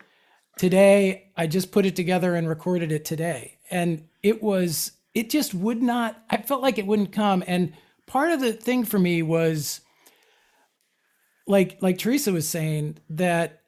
[0.57, 3.59] Today, I just put it together and recorded it today.
[3.71, 7.43] And it was, it just would not, I felt like it wouldn't come.
[7.47, 7.73] And
[8.07, 9.81] part of the thing for me was
[11.47, 13.63] like, like Teresa was saying, that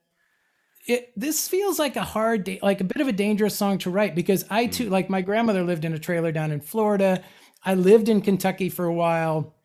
[0.86, 3.90] it this feels like a hard da- like a bit of a dangerous song to
[3.90, 7.22] write because I too like my grandmother lived in a trailer down in Florida.
[7.64, 9.55] I lived in Kentucky for a while.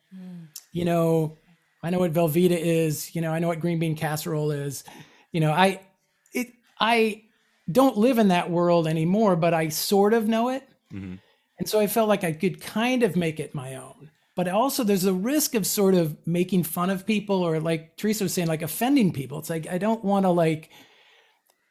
[0.72, 1.36] You know,
[1.82, 4.84] I know what Velveeta is, you know, I know what green bean casserole is.
[5.32, 5.80] You know, I
[6.32, 6.48] it
[6.80, 7.24] I
[7.70, 10.68] don't live in that world anymore, but I sort of know it.
[10.92, 11.16] Mm-hmm.
[11.58, 14.10] And so I felt like I could kind of make it my own.
[14.34, 18.24] But also there's a risk of sort of making fun of people or like Teresa
[18.24, 19.38] was saying, like offending people.
[19.38, 20.70] It's like I don't want to like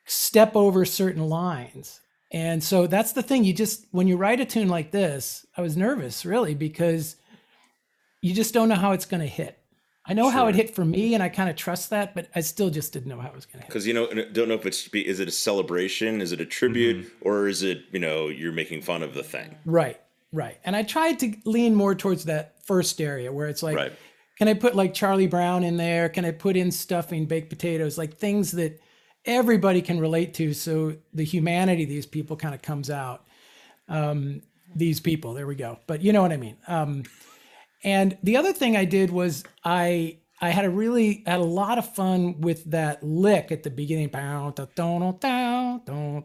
[0.05, 1.99] step over certain lines.
[2.31, 3.43] And so that's the thing.
[3.43, 7.17] You just, when you write a tune like this, I was nervous really because
[8.21, 9.57] you just don't know how it's going to hit.
[10.03, 12.41] I know how it hit for me and I kind of trust that, but I
[12.41, 13.67] still just didn't know how it was going to hit.
[13.67, 16.45] Because you know, don't know if it's be- is it a celebration, is it a
[16.45, 19.55] tribute, or is it you know you're making fun of the thing?
[19.63, 20.01] Right,
[20.33, 20.57] right.
[20.65, 23.93] And I tried to lean more towards that first area where it's like, Right.
[24.37, 26.09] can I put like Charlie Brown in there?
[26.09, 28.81] Can I put in stuffing, baked potatoes, like things that
[29.25, 30.53] everybody can relate to?
[30.55, 33.23] So the humanity of these people kind of comes out.
[33.87, 34.41] Um,
[34.75, 35.77] these people, there we go.
[35.85, 36.57] But you know what I mean.
[36.67, 37.03] Um,
[37.83, 41.77] and the other thing I did was I I had a really had a lot
[41.77, 44.09] of fun with that lick at the beginning,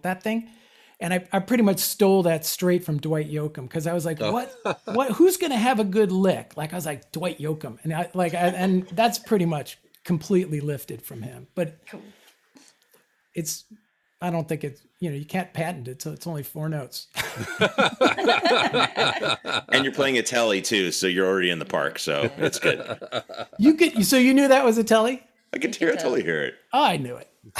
[0.02, 0.48] that thing.
[0.98, 4.22] And I, I pretty much stole that straight from Dwight Yoakam because I was like,
[4.22, 4.32] oh.
[4.32, 4.54] what
[4.86, 6.56] what who's gonna have a good lick?
[6.56, 10.60] Like I was like Dwight Yoakam, and I like I, and that's pretty much completely
[10.60, 11.48] lifted from him.
[11.54, 11.78] But
[13.34, 13.64] it's
[14.22, 17.08] I don't think it's you know you can't patent it, so it's only four notes.
[19.68, 22.98] And you're playing a telly too, so you're already in the park, so it's good.
[23.58, 25.22] You could so you knew that was a telly?
[25.52, 26.54] I can hear, I totally hear it.
[26.72, 27.28] Oh, I knew it.
[27.44, 27.52] You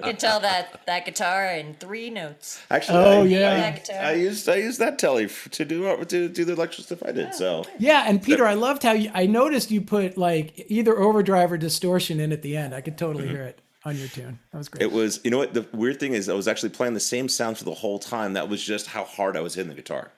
[0.00, 2.62] can tell that that guitar in three notes.
[2.70, 3.78] Actually, Oh, I, yeah.
[3.90, 7.12] I, I used I used that telly to do to do the lecture stuff I
[7.12, 7.28] did.
[7.28, 10.98] Oh, so Yeah, and Peter, I loved how you, I noticed you put like either
[10.98, 12.74] overdrive or distortion in at the end.
[12.74, 13.34] I could totally mm-hmm.
[13.34, 14.38] hear it on your tune.
[14.52, 14.82] That was great.
[14.82, 15.20] it was.
[15.24, 15.54] You know what?
[15.54, 18.34] The weird thing is, I was actually playing the same sound for the whole time.
[18.34, 20.12] That was just how hard I was hitting the guitar.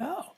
[0.00, 0.32] oh,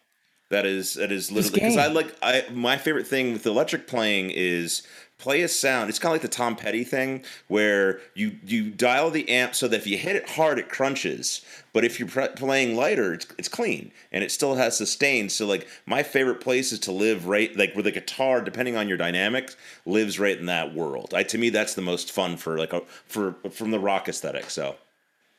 [0.51, 4.31] That is that is literally because I like I my favorite thing with electric playing
[4.31, 4.83] is
[5.23, 5.89] play a sound.
[5.89, 9.69] It's kind of like the Tom Petty thing where you you dial the amp so
[9.69, 11.43] that if you hit it hard, it crunches.
[11.73, 15.29] But if you're pre- playing lighter, it's, it's clean and it still has sustain.
[15.29, 18.89] So like my favorite place is to live right like where the guitar, depending on
[18.89, 19.57] your dynamics,
[19.87, 21.15] lives right in that world.
[21.15, 24.51] I to me that's the most fun for like a, for from the rock aesthetic.
[24.51, 24.75] So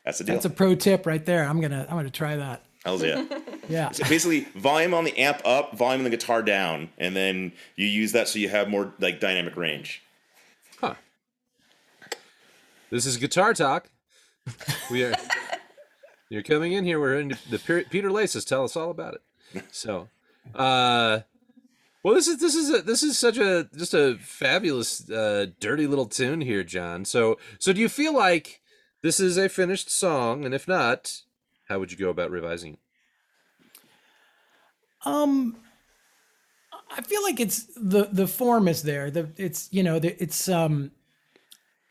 [0.04, 0.34] that's the deal.
[0.36, 1.44] That's a pro tip right there.
[1.44, 2.62] I'm gonna I'm gonna try that.
[2.84, 3.24] Hells yeah.
[3.68, 3.90] Yeah.
[3.92, 7.86] So basically, volume on the amp up, volume on the guitar down, and then you
[7.86, 10.02] use that so you have more like dynamic range.
[10.80, 10.94] Huh.
[12.90, 13.88] This is Guitar Talk.
[14.90, 15.14] We are.
[16.28, 17.00] You're coming in here.
[17.00, 18.44] We're in the Pe- Peter Laces.
[18.44, 19.64] Tell us all about it.
[19.70, 20.08] So,
[20.54, 21.20] uh,
[22.02, 25.86] well, this is this is a, this is such a just a fabulous, uh, dirty
[25.86, 27.06] little tune here, John.
[27.06, 28.60] So, so do you feel like
[29.00, 30.44] this is a finished song?
[30.44, 31.22] And if not,
[31.74, 32.74] how would you go about revising?
[32.74, 32.78] it?
[35.04, 35.56] Um,
[36.88, 39.10] I feel like it's the the form is there.
[39.10, 40.92] The it's you know the, it's um.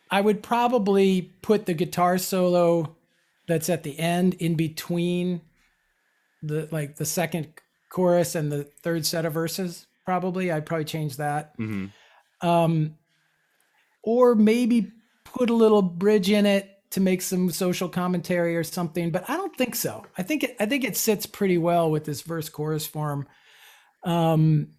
[0.10, 2.96] I would probably put the guitar solo
[3.48, 5.42] that's at the end in between
[6.42, 7.48] the like the second
[7.90, 9.86] chorus and the third set of verses.
[10.06, 11.56] Probably I'd probably change that.
[12.40, 12.96] Um,
[14.02, 14.94] or maybe
[15.26, 19.12] put a little bridge in it to make some social commentary or something.
[19.12, 20.06] But I don't think so.
[20.18, 23.28] I think it, I think it sits pretty well with this verse chorus form.
[24.04, 24.70] Um,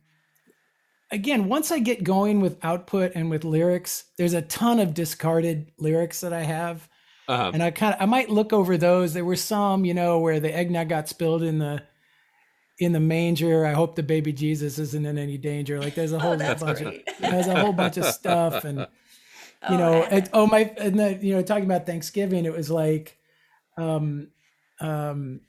[1.11, 5.71] again, once I get going with output and with lyrics, there's a ton of discarded
[5.79, 6.89] lyrics that I have,
[7.29, 7.51] Uh-huh.
[7.55, 9.13] and I kind of I might look over those.
[9.15, 11.83] There were some, you know, where the eggnog got spilled in the
[12.79, 13.65] in the manger.
[13.65, 15.81] I hope the baby Jesus isn't in any danger.
[15.81, 17.09] Like there's a whole Oh, bunch great.
[17.09, 18.87] of there's a whole bunch of stuff and
[19.71, 22.53] you Oh, know I- it, oh my and then you know talking about thanksgiving it
[22.53, 23.17] was like
[23.77, 24.29] um
[24.81, 25.41] um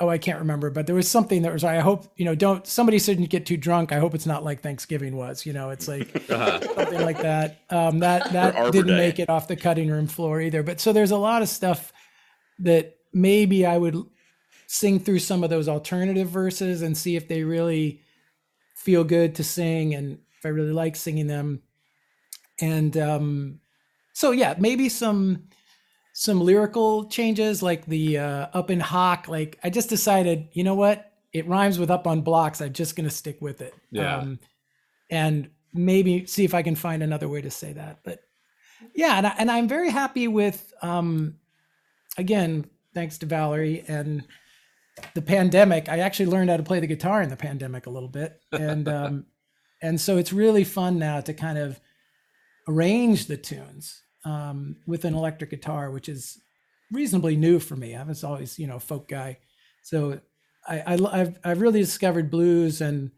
[0.00, 2.66] oh i can't remember but there was something that was i hope you know don't
[2.66, 5.86] somebody shouldn't get too drunk i hope it's not like thanksgiving was you know it's
[5.88, 7.60] like something like that.
[7.70, 8.96] Um that that didn't Day.
[8.96, 11.92] make it off the cutting room floor either but so there's a lot of stuff
[12.60, 13.96] that maybe i would
[14.66, 18.00] sing through some of those alternative verses and see if they really
[18.76, 21.60] feel good to sing and if i really like singing them
[22.60, 23.60] and um
[24.12, 25.44] so yeah maybe some
[26.12, 30.74] some lyrical changes like the uh up in hawk like i just decided you know
[30.74, 31.06] what?
[31.32, 32.60] It rhymes with up on blocks.
[32.60, 33.72] I'm just gonna stick with it.
[33.90, 34.18] Yeah.
[34.18, 34.38] um
[35.10, 38.00] and maybe see if i can find another way to say that.
[38.04, 38.20] But
[38.94, 41.36] yeah and, I, and i'm very happy with um
[42.16, 44.26] again thanks to valerie and
[45.14, 48.08] the pandemic i actually learned how to play the guitar in the pandemic a little
[48.08, 48.40] bit.
[48.52, 49.26] And um
[49.82, 51.80] and so it's really fun now to kind of
[52.70, 56.40] arrange the tunes um, with an electric guitar, which is
[56.92, 57.96] reasonably new for me.
[57.96, 59.38] I was always, you know, a folk guy,
[59.82, 60.20] so
[60.66, 63.10] I, I have I've really discovered blues and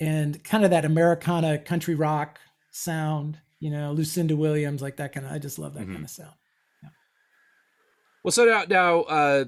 [0.00, 2.38] and kind of that Americana country rock
[2.70, 3.38] sound.
[3.58, 5.32] You know, Lucinda Williams, like that kind of.
[5.32, 6.32] I just love that kind of sound.
[8.22, 9.44] Well, so now, now uh,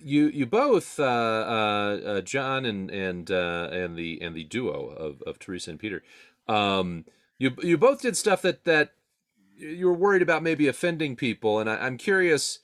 [0.00, 4.88] you you both uh, uh, uh, John and and uh, and the and the duo
[4.88, 6.02] of, of Teresa and Peter,
[6.46, 7.04] um,
[7.38, 8.92] you you both did stuff that that
[9.56, 12.60] you were worried about maybe offending people, and I, I'm curious,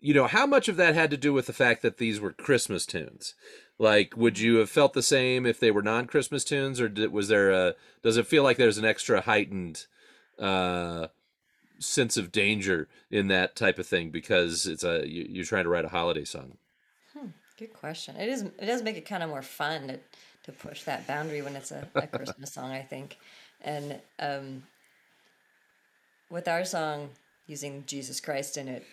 [0.00, 2.32] you know, how much of that had to do with the fact that these were
[2.32, 3.34] Christmas tunes.
[3.78, 7.28] Like, would you have felt the same if they were non-Christmas tunes, or did, was
[7.28, 7.74] there a?
[8.02, 9.86] Does it feel like there's an extra heightened
[10.38, 11.08] uh,
[11.78, 15.70] sense of danger in that type of thing because it's a you, you're trying to
[15.70, 16.58] write a holiday song.
[17.58, 18.16] Good question.
[18.16, 18.42] It is.
[18.42, 19.98] It does make it kind of more fun to,
[20.44, 23.18] to push that boundary when it's a, a Christmas song, I think.
[23.62, 24.64] And um,
[26.30, 27.10] with our song
[27.46, 28.84] using Jesus Christ in it,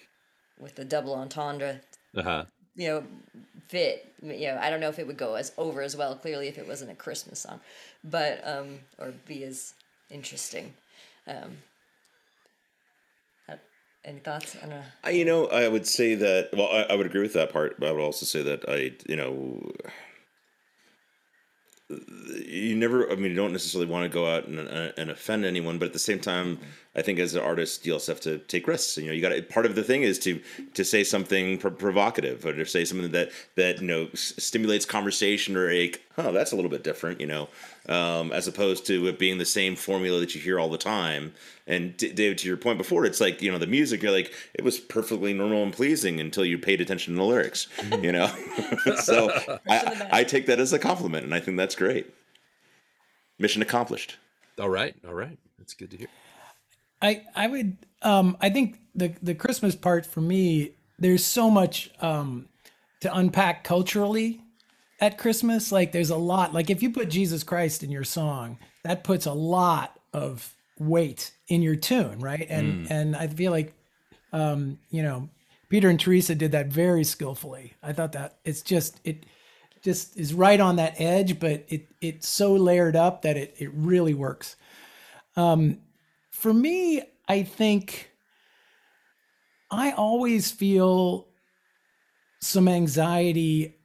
[0.60, 1.82] with the double entendre,
[2.16, 2.46] Uh huh.
[2.76, 3.04] you know,
[3.68, 4.14] fit.
[4.22, 6.16] You know, I don't know if it would go as over as well.
[6.16, 7.60] Clearly, if it wasn't a Christmas song,
[8.04, 9.74] but um, or be as
[10.10, 10.74] interesting.
[11.28, 11.58] Um,
[13.48, 13.56] uh,
[14.04, 14.56] any thoughts?
[14.58, 14.84] I don't know.
[15.04, 16.50] I, you know, I would say that.
[16.54, 18.92] Well, I, I would agree with that part, but I would also say that I,
[19.08, 19.72] you know,
[21.90, 23.12] you never.
[23.12, 25.86] I mean, you don't necessarily want to go out and, uh, and offend anyone, but
[25.88, 26.60] at the same time,
[26.96, 28.98] I think as an artist, you also have to take risks.
[28.98, 29.42] You know, you got to.
[29.42, 30.40] Part of the thing is to
[30.76, 34.86] to say something pr- provocative or to say something that that you know s- stimulates
[34.86, 37.20] conversation or like, oh, that's a little bit different.
[37.20, 37.50] You know,
[37.90, 41.34] um, as opposed to it being the same formula that you hear all the time.
[41.66, 44.04] And D- David, to your point before, it's like you know the music.
[44.04, 47.68] You're like it was perfectly normal and pleasing until you paid attention to the lyrics.
[48.00, 48.28] You know,
[49.04, 49.30] so
[49.68, 52.14] I, I take that as a compliment, and I think that's great.
[53.40, 54.18] Mission accomplished.
[54.60, 54.96] All right.
[55.06, 55.38] All right.
[55.58, 56.08] That's good to hear.
[57.02, 61.90] I I would um I think the the Christmas part for me there's so much
[62.00, 62.48] um
[63.02, 64.42] to unpack culturally
[65.02, 65.72] at Christmas.
[65.72, 66.54] Like there's a lot.
[66.54, 71.32] Like if you put Jesus Christ in your song, that puts a lot of weight
[71.48, 72.46] in your tune, right?
[72.50, 72.92] And Mm.
[72.92, 73.74] and I feel like
[74.32, 75.30] um, you know,
[75.70, 77.74] Peter and Teresa did that very skillfully.
[77.82, 79.26] I thought that it's just it
[79.82, 83.72] just is right on that edge, but it it's so layered up that it it
[83.74, 84.56] really works.
[85.36, 85.80] Um,
[86.32, 88.12] for me, I think
[89.72, 91.28] I always feel
[92.42, 93.79] some anxiety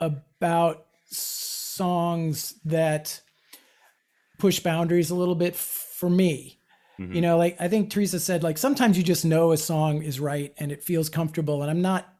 [0.00, 3.20] about songs that
[4.38, 6.58] push boundaries a little bit for me.
[6.98, 7.14] Mm-hmm.
[7.14, 10.20] You know, like I think Teresa said, like sometimes you just know a song is
[10.20, 12.12] right and it feels comfortable, and I'm not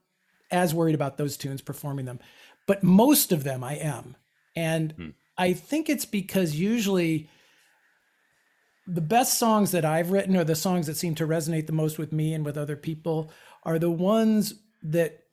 [0.51, 2.21] as worried about those tunes performing them,
[2.67, 4.17] but most of them I am.
[4.57, 5.09] And hmm.
[5.37, 7.29] I think it's because usually
[8.87, 11.99] the best songs that I've written or the songs that seem to resonate the most
[11.99, 13.31] with me and with other people
[13.63, 15.25] are the ones that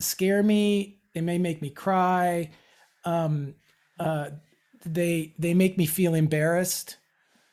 [0.00, 1.01] scare me.
[1.14, 2.50] They may make me cry.
[3.04, 3.54] Um,
[3.98, 4.30] uh,
[4.84, 6.96] they they make me feel embarrassed.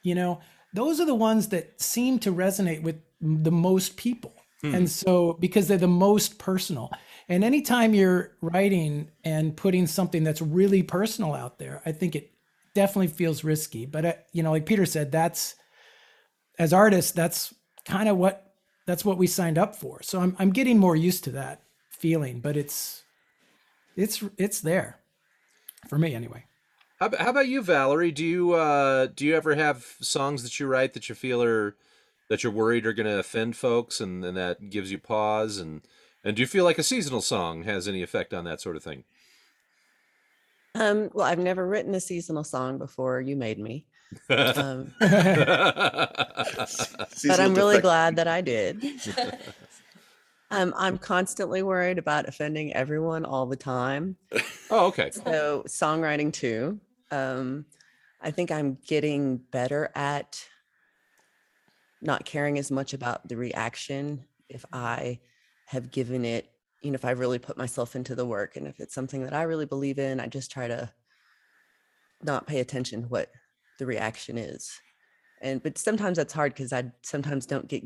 [0.03, 0.39] You know,
[0.73, 4.33] those are the ones that seem to resonate with the most people.
[4.61, 6.91] And so because they're the most personal.
[7.29, 12.31] And anytime you're writing and putting something that's really personal out there, I think it
[12.73, 13.85] definitely feels risky.
[13.85, 15.55] But uh, you know, like Peter said, that's
[16.57, 17.53] as artists, that's
[17.85, 18.53] kind of what
[18.85, 20.01] that's what we signed up for.
[20.01, 23.03] So I'm I'm getting more used to that feeling, but it's
[23.95, 24.99] it's it's there
[25.87, 26.45] for me anyway.
[26.99, 28.11] How, how about you, Valerie?
[28.11, 31.75] Do you uh, do you ever have songs that you write that you feel are
[32.29, 35.57] that you're worried are going to offend folks, and, and that gives you pause?
[35.57, 35.81] And
[36.23, 38.83] and do you feel like a seasonal song has any effect on that sort of
[38.83, 39.05] thing?
[40.75, 43.85] Um, well, I've never written a seasonal song before you made me.
[44.29, 45.09] Um, but
[47.39, 48.83] I'm really defect- glad that I did.
[50.51, 54.17] Um, I'm constantly worried about offending everyone all the time.
[54.71, 55.11] oh, okay.
[55.11, 56.79] So songwriting too.
[57.11, 57.65] Um,
[58.21, 60.43] I think I'm getting better at
[62.01, 65.19] not caring as much about the reaction if I
[65.67, 66.49] have given it,
[66.81, 69.33] you know, if I really put myself into the work and if it's something that
[69.33, 70.91] I really believe in, I just try to
[72.23, 73.29] not pay attention to what
[73.77, 74.71] the reaction is.
[75.41, 77.83] And but sometimes that's hard because I sometimes don't get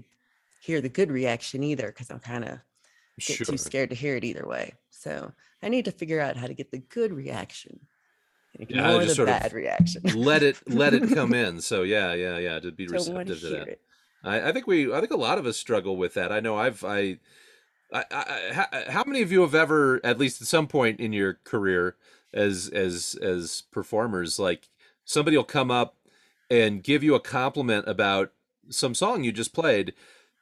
[0.64, 2.59] hear the good reaction either because I'm kind of
[3.26, 3.45] get Sure.
[3.45, 4.74] too scared to hear it either way.
[4.89, 5.32] So
[5.64, 7.80] I need to figure out how to get the good reaction
[8.68, 10.03] Yeah, ignore just the sort of bad reaction.
[10.03, 11.61] let it let it come in.
[11.61, 12.59] So yeah, yeah, yeah.
[12.59, 13.80] To be Don't want to receptive to that.
[14.24, 16.32] I, I think we I think a lot of us struggle with that.
[16.32, 17.20] I know I've I,
[17.93, 21.14] I, I how, how many of you have ever at least at some point in
[21.14, 21.95] your career
[22.34, 24.70] as as as performers like
[25.05, 25.97] somebody will come up
[26.49, 28.32] and give you a compliment about
[28.70, 29.93] some song you just played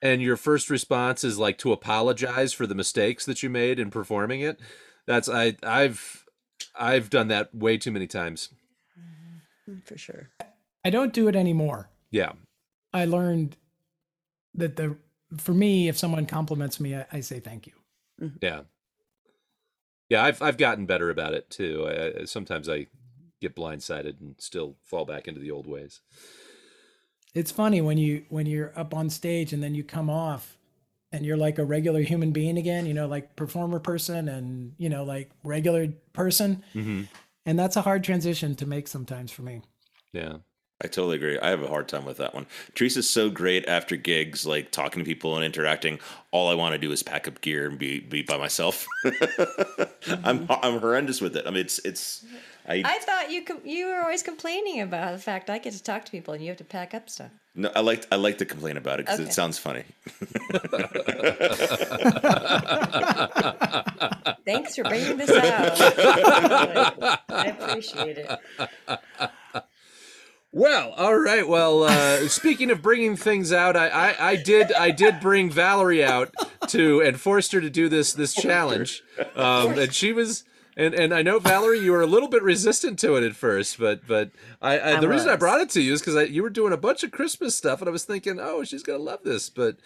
[0.01, 3.89] and your first response is like to apologize for the mistakes that you made in
[3.91, 4.59] performing it.
[5.07, 6.25] That's I I've
[6.75, 8.49] I've done that way too many times.
[9.69, 10.29] Mm, For sure.
[10.83, 11.89] I don't do it anymore.
[12.09, 12.33] Yeah.
[12.93, 13.57] I learned
[14.55, 14.97] that the
[15.37, 17.73] for me, if someone compliments me, I, I say thank you.
[18.41, 18.61] Yeah.
[20.09, 21.85] Yeah, I've I've gotten better about it too.
[21.87, 22.87] I, I- sometimes I
[23.39, 26.01] get blindsided and still fall back into the old ways.
[27.33, 30.57] It's funny when you when you're up on stage and then you come off
[31.11, 34.89] and you're like a regular human being again, you know, like performer person and you
[34.89, 36.63] know, like regular person.
[36.73, 37.03] Mm-hmm.
[37.45, 39.61] And that's a hard transition to make sometimes for me.
[40.13, 40.37] Yeah.
[40.83, 41.37] I totally agree.
[41.37, 42.47] I have a hard time with that one.
[42.73, 45.99] Teresa's so great after gigs, like talking to people and interacting.
[46.31, 48.87] All I want to do is pack up gear and be be by myself.
[50.23, 51.45] I'm I'm horrendous with it.
[51.45, 52.25] I mean, it's it's.
[52.67, 55.83] I, I thought you com- you were always complaining about the fact I get to
[55.83, 57.31] talk to people and you have to pack up stuff.
[57.55, 59.29] no, I like I like to complain about it because Okay.
[59.29, 59.83] it sounds funny.
[64.45, 65.79] Thanks for bringing this out.
[67.29, 68.29] I appreciate it.
[70.53, 71.47] Well, all right.
[71.47, 76.03] Well, uh, speaking of bringing things out, I, I, I did I did bring Valerie
[76.03, 76.33] out
[76.67, 79.01] to and forced her to do this this challenge,
[79.35, 80.43] um, and she was.
[80.77, 83.77] And, and I know Valerie, you were a little bit resistant to it at first,
[83.77, 86.41] but but I, I, I the reason I brought it to you is because you
[86.43, 89.19] were doing a bunch of Christmas stuff, and I was thinking, oh, she's gonna love
[89.23, 89.49] this.
[89.49, 89.77] But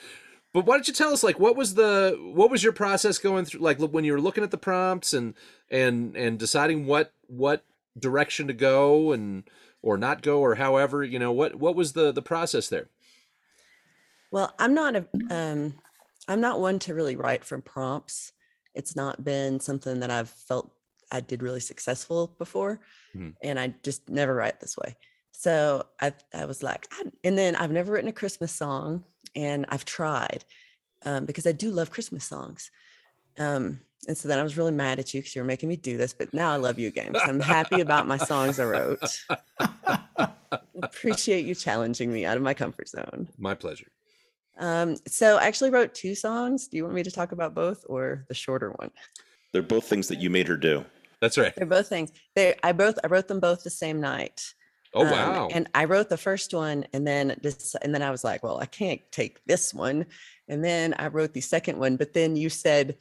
[0.53, 3.43] but why don't you tell us like what was the what was your process going
[3.43, 5.33] through like when you were looking at the prompts and
[5.69, 7.65] and and deciding what what
[7.99, 9.43] direction to go and
[9.81, 12.88] or not go or however you know what what was the the process there
[14.31, 15.73] Well, I'm not a um
[16.27, 18.31] I'm not one to really write from prompts.
[18.73, 20.71] It's not been something that I've felt
[21.11, 22.79] I did really successful before.
[23.15, 23.35] Mhm.
[23.43, 24.95] And I just never write this way.
[25.31, 29.03] So I I was like, I, and then I've never written a Christmas song
[29.35, 30.45] and I've tried
[31.03, 32.71] um, because I do love Christmas songs.
[33.37, 35.75] Um, and so then I was really mad at you because you were making me
[35.75, 37.11] do this, but now I love you again.
[37.13, 38.99] 'cause I'm happy about my songs I wrote.
[40.81, 43.27] Appreciate you challenging me out of my comfort zone.
[43.37, 43.87] My pleasure.
[44.57, 46.67] Um, so I actually wrote two songs.
[46.67, 48.91] Do you want me to talk about both or the shorter one?
[49.51, 50.85] They're both things that you made her do.
[51.22, 51.53] That's right.
[51.55, 52.11] They're both things.
[52.36, 54.53] They I both I wrote them both the same night.
[54.93, 55.47] Oh Um, wow.
[55.51, 58.59] and I wrote the first one, and then this, and then I was like, well,
[58.59, 60.05] I can't take this one,
[60.47, 61.97] and then I wrote the second one.
[61.97, 62.97] But then you said,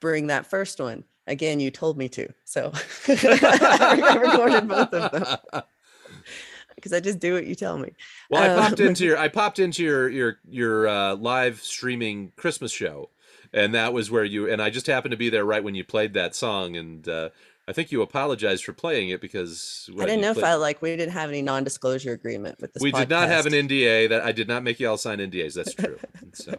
[0.00, 1.60] bring that first one again.
[1.60, 2.72] You told me to, so
[3.08, 5.26] I recorded both of them
[6.76, 7.92] because I just do what you tell me.
[8.30, 12.32] Well, I popped Um, into your I popped into your your your uh, live streaming
[12.36, 13.10] Christmas show,
[13.52, 15.84] and that was where you and I just happened to be there right when you
[15.84, 17.30] played that song, and uh,
[17.68, 20.94] I think you apologized for playing it because I didn't know if I like we
[20.96, 22.82] didn't have any non-disclosure agreement with this.
[22.82, 23.52] we did not have an.
[23.52, 24.08] NDA.
[24.08, 25.54] That I did not make you all sign NDAs.
[25.54, 25.98] That's true.
[26.32, 26.56] So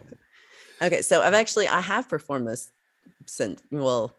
[0.80, 2.70] Okay, so I've actually I have performed this
[3.26, 4.16] since well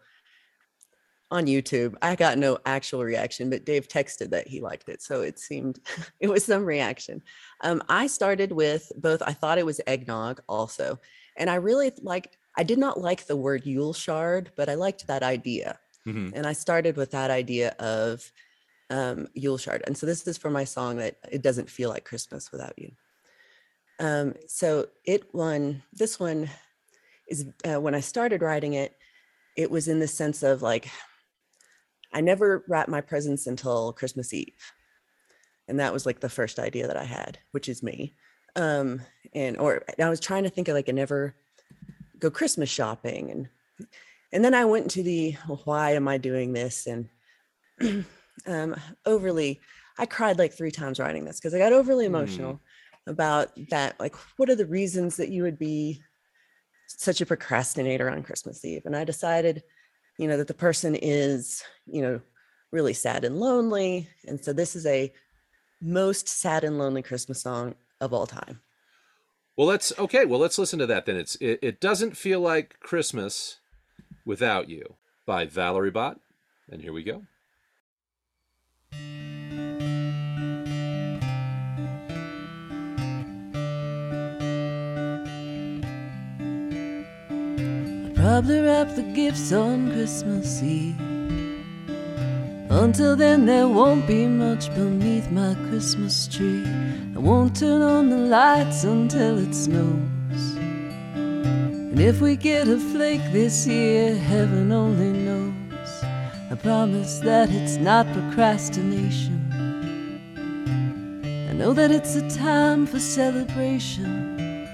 [1.30, 1.94] on YouTube.
[2.02, 5.80] I got no actual reaction, but Dave texted that he liked it, so it seemed
[6.20, 7.22] it was some reaction.
[7.62, 9.22] Um, I started with both.
[9.22, 10.98] I thought it was eggnog also,
[11.36, 12.36] and I really liked.
[12.56, 15.78] I did not like the word Yule shard, but I liked that idea,
[16.12, 16.32] mhm.
[16.34, 18.30] and I started with that idea of
[18.90, 19.82] um, Yule shard.
[19.86, 22.92] And so this is for my song that it doesn't feel like Christmas without you.
[24.00, 25.82] Um, so it won.
[25.92, 26.50] This one
[27.28, 28.96] is uh, when I started writing it.
[29.56, 30.88] It was in the sense of like
[32.12, 34.72] I never wrap my presents until Christmas Eve,
[35.68, 38.14] and that was like the first idea that I had, which is me.
[38.56, 39.02] Um,
[39.34, 41.34] and or I was trying to think of like I never
[42.18, 43.48] go Christmas shopping, and
[44.32, 45.32] and then I went to the
[45.64, 47.08] why am I doing this and
[48.46, 48.76] um,
[49.06, 49.60] overly.
[49.98, 52.08] I cried like three times writing this because I got overly Mm.
[52.08, 52.60] emotional
[53.06, 53.98] about that.
[54.00, 56.02] Like, what are the reasons that you would be
[56.86, 58.82] such a procrastinator on Christmas Eve?
[58.86, 59.62] And I decided,
[60.18, 62.20] you know, that the person is, you know,
[62.72, 64.08] really sad and lonely.
[64.26, 65.12] And so this is a
[65.82, 68.60] most sad and lonely Christmas song of all time.
[69.56, 70.24] Well, let's okay.
[70.24, 71.16] Well, let's listen to that then.
[71.16, 73.58] It's it, it doesn't feel like Christmas
[74.24, 74.96] without you
[75.26, 76.18] by Valerie Bott,
[76.70, 77.22] and here we go.
[88.12, 91.00] I'll probably wrap the gifts on Christmas Eve.
[92.70, 96.64] Until then, there won't be much beneath my Christmas tree.
[97.16, 100.19] I won't turn on the lights until it snows.
[102.00, 106.02] And if we get a flake this year, heaven only knows.
[106.50, 109.36] I promise that it's not procrastination.
[111.50, 114.66] I know that it's a time for celebration.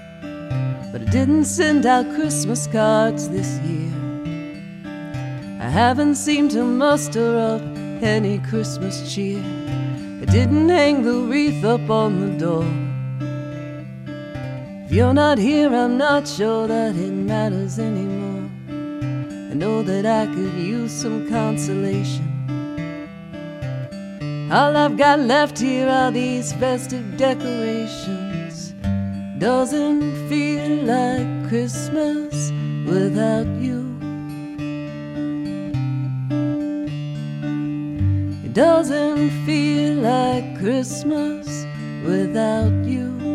[0.93, 3.91] But I didn't send out Christmas cards this year.
[5.59, 7.61] I haven't seemed to muster up
[8.01, 9.43] any Christmas cheer.
[10.21, 12.86] I didn't hang the wreath up on the door.
[14.97, 18.49] You're not here, I'm not sure that it matters anymore.
[18.67, 22.25] I know that I could use some consolation.
[24.51, 28.73] All I've got left here are these festive decorations.
[29.37, 32.51] Doesn't feel like Christmas
[32.91, 33.85] without you.
[38.45, 41.67] It doesn't feel like Christmas
[42.03, 43.26] without you.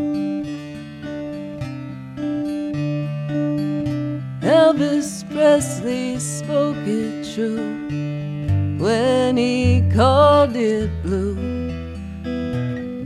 [4.53, 7.88] Elvis Presley spoke it true
[8.78, 11.36] when he called it blue.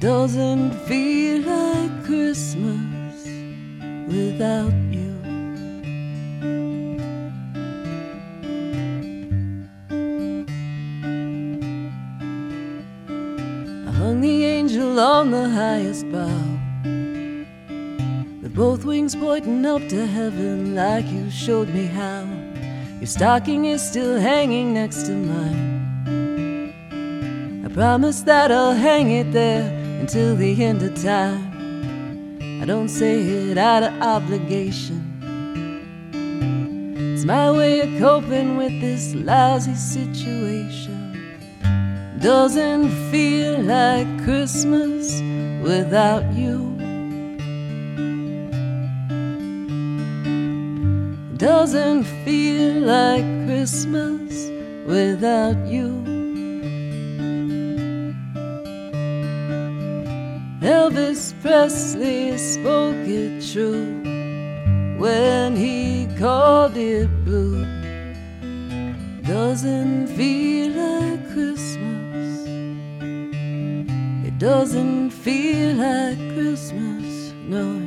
[0.01, 3.17] Doesn't feel like Christmas
[4.09, 5.15] without you.
[13.87, 16.56] I hung the angel on the highest bough.
[18.57, 22.27] Both wings pointing up to heaven, like you showed me how.
[22.99, 26.73] Your stocking is still hanging next to mine.
[27.67, 31.53] I promise that I'll hang it there until the end of time.
[32.63, 35.03] I don't say it out of obligation.
[37.13, 41.13] It's my way of coping with this lousy situation.
[42.21, 45.21] Doesn't feel like Christmas
[45.63, 46.76] without you.
[51.37, 54.49] Doesn't feel like Christmas
[54.87, 55.91] without you.
[60.63, 64.01] Elvis Presley spoke it true
[64.99, 67.67] when he called it blue.
[69.23, 72.47] doesn't feel like Christmas.
[74.27, 77.35] It doesn't feel like Christmas.
[77.47, 77.86] No,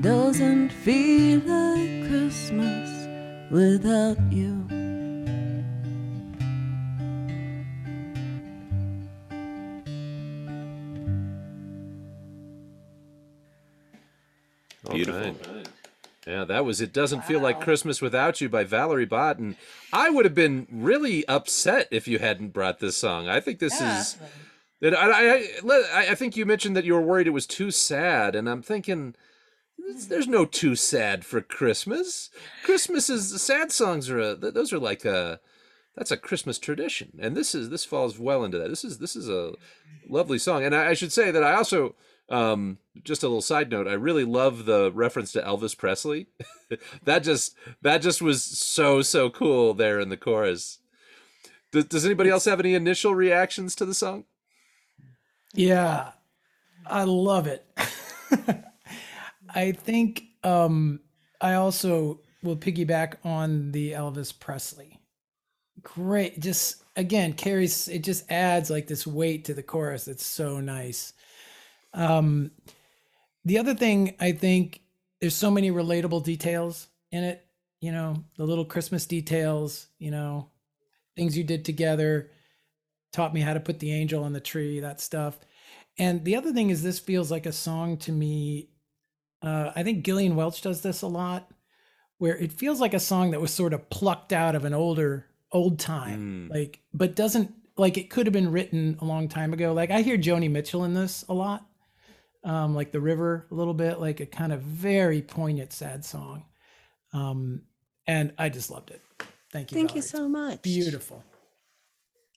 [0.00, 3.08] doesn't feel like Christmas
[3.50, 4.66] without you.
[14.90, 15.22] Beautiful.
[15.22, 15.68] Right.
[16.26, 19.38] Yeah, that was It Doesn't Feel Like Christmas Without You by Valerie Bott.
[19.38, 19.56] And
[19.92, 23.28] I would have been really upset if you hadn't brought this song.
[23.28, 24.00] I think this Yeah.
[24.00, 24.16] is.
[24.80, 27.70] That I, I, I, I think you mentioned that you were worried it was too
[27.70, 28.34] sad.
[28.36, 29.14] And I'm thinking,
[30.08, 32.30] there's no too sad for Christmas.
[32.64, 33.40] Christmas is.
[33.40, 34.34] Sad songs are a.
[34.34, 35.40] Those are like a.
[35.96, 38.68] That's a Christmas tradition, and this is this falls well into that.
[38.68, 39.52] This is this is a
[40.08, 41.96] lovely song, and I, I should say that I also
[42.28, 43.88] um, just a little side note.
[43.88, 46.28] I really love the reference to Elvis Presley.
[47.04, 50.78] that just that just was so so cool there in the chorus.
[51.72, 54.24] Does, does anybody else have any initial reactions to the song?
[55.54, 56.12] Yeah,
[56.86, 57.66] I love it.
[59.58, 61.00] I think um,
[61.40, 65.00] I also will piggyback on the Elvis Presley.
[65.82, 70.04] Great, just again carries it just adds like this weight to the chorus.
[70.04, 71.12] That's so nice.
[71.92, 72.52] Um,
[73.44, 74.80] the other thing I think
[75.20, 77.44] there's so many relatable details in it.
[77.80, 79.88] You know, the little Christmas details.
[79.98, 80.50] You know,
[81.16, 82.30] things you did together
[83.12, 84.78] taught me how to put the angel on the tree.
[84.78, 85.36] That stuff.
[85.98, 88.68] And the other thing is, this feels like a song to me.
[89.42, 91.50] Uh, I think Gillian Welch does this a lot,
[92.18, 95.26] where it feels like a song that was sort of plucked out of an older,
[95.52, 96.54] old time, Mm.
[96.54, 99.72] like, but doesn't like it could have been written a long time ago.
[99.72, 101.64] Like I hear Joni Mitchell in this a lot,
[102.42, 106.44] um, like the river a little bit, like a kind of very poignant, sad song.
[107.12, 107.62] Um,
[108.06, 109.00] and I just loved it.
[109.52, 109.76] Thank you.
[109.78, 110.62] Thank you so much.
[110.62, 111.22] Beautiful.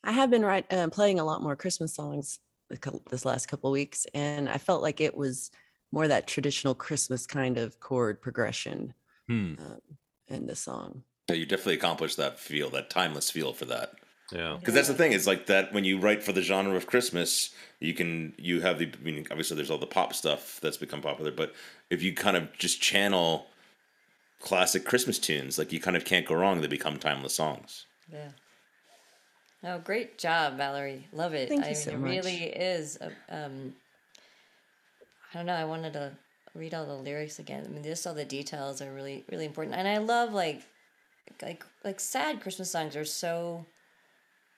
[0.04, 2.39] I have been right uh, playing a lot more Christmas songs
[3.10, 5.52] this last couple weeks, and I felt like it was
[5.92, 8.94] more that traditional Christmas kind of chord progression
[9.28, 9.54] Hmm.
[9.60, 9.80] um,
[10.28, 11.04] in the song.
[11.30, 13.94] Yeah, you definitely accomplished that feel, that timeless feel for that.
[14.32, 14.58] Yeah.
[14.60, 17.54] Because that's the thing It's like that when you write for the genre of Christmas,
[17.80, 21.02] you can you have the I mean obviously there's all the pop stuff that's become
[21.02, 21.54] popular, but
[21.89, 23.48] if you kind of just channel
[24.39, 26.62] classic Christmas tunes, like you kind of can't go wrong.
[26.62, 27.86] They become timeless songs.
[28.12, 28.30] Yeah.
[29.64, 31.08] Oh, great job, Valerie.
[31.14, 31.50] Love it.
[31.50, 32.10] Thank I you mean, so it much.
[32.10, 32.98] really is.
[33.02, 33.12] A,
[33.46, 33.76] um,
[35.34, 35.54] I don't know.
[35.54, 36.12] I wanted to
[36.54, 37.64] read all the lyrics again.
[37.66, 39.76] I mean, just all the details are really, really important.
[39.76, 40.62] And I love like,
[41.42, 43.66] like, like sad Christmas songs are so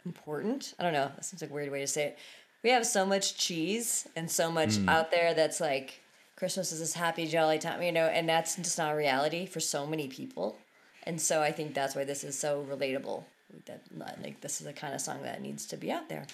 [0.06, 0.74] important.
[0.80, 1.12] I don't know.
[1.16, 2.20] That seems like a weird way to say it.
[2.64, 4.90] We have so much cheese and so much hmm.
[4.90, 6.02] out there that's like
[6.36, 9.86] Christmas is this happy, jolly time, you know, and that's just not reality for so
[9.86, 10.58] many people.
[11.04, 13.24] And so I think that's why this is so relatable.
[13.66, 13.82] That
[14.24, 16.26] like this is the kind of song that needs to be out there.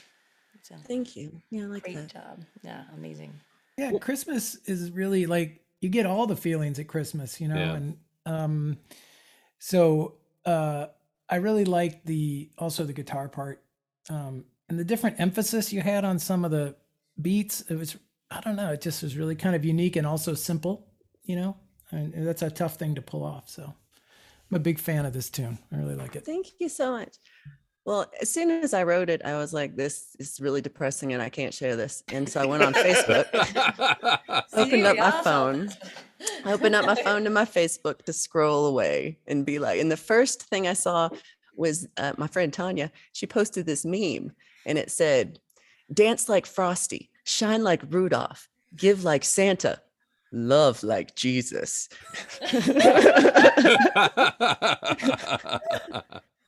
[0.62, 1.42] So Thank you.
[1.50, 2.14] Yeah, I like great that.
[2.14, 2.46] job.
[2.64, 3.34] Yeah, amazing.
[3.80, 7.74] Yeah, Christmas is really like you get all the feelings at Christmas, you know, Yeah.
[7.76, 8.78] and um
[9.60, 10.16] so
[10.46, 10.88] uh
[11.30, 13.64] I really liked the also the guitar part.
[14.10, 16.76] Um and the different emphasis you had on some of the
[17.22, 17.62] beats.
[17.62, 17.98] It was
[18.32, 20.88] I don't know, it just was really kind of unique and also simple,
[21.24, 21.58] you know.
[21.92, 23.50] And that's a tough thing to pull off.
[23.50, 25.58] So I'm a big fan of this tune.
[25.72, 26.26] I really like it.
[26.26, 27.16] Thank you so much.
[27.86, 31.22] Well, as soon as I wrote it, I was like, this is really depressing and
[31.22, 32.04] I can't share this.
[32.10, 33.26] And so I went on Facebook,
[34.54, 35.70] opened up my phone,
[36.46, 39.92] I opened up my phone to my Facebook to scroll away and be like, and
[39.92, 41.10] the first thing I saw
[41.56, 42.92] was uh, my friend Tanya.
[43.14, 44.34] She posted this meme
[44.66, 45.40] and it said,
[45.92, 49.82] dance like Frosty, shine like Rudolph, give like Santa,
[50.32, 51.90] love like Jesus.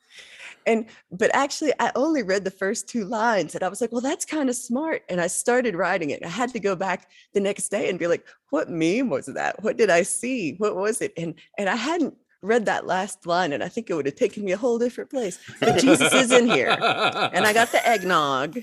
[0.66, 4.00] And but actually, I only read the first two lines and I was like, well,
[4.00, 5.02] that's kind of smart.
[5.08, 6.24] And I started writing it.
[6.24, 9.62] I had to go back the next day and be like, what meme was that?
[9.62, 10.54] What did I see?
[10.58, 11.12] What was it?
[11.16, 14.44] And and I hadn't read that last line, and I think it would have taken
[14.44, 15.38] me a whole different place.
[15.60, 16.70] But Jesus is in here.
[16.70, 18.58] And I got the eggnog.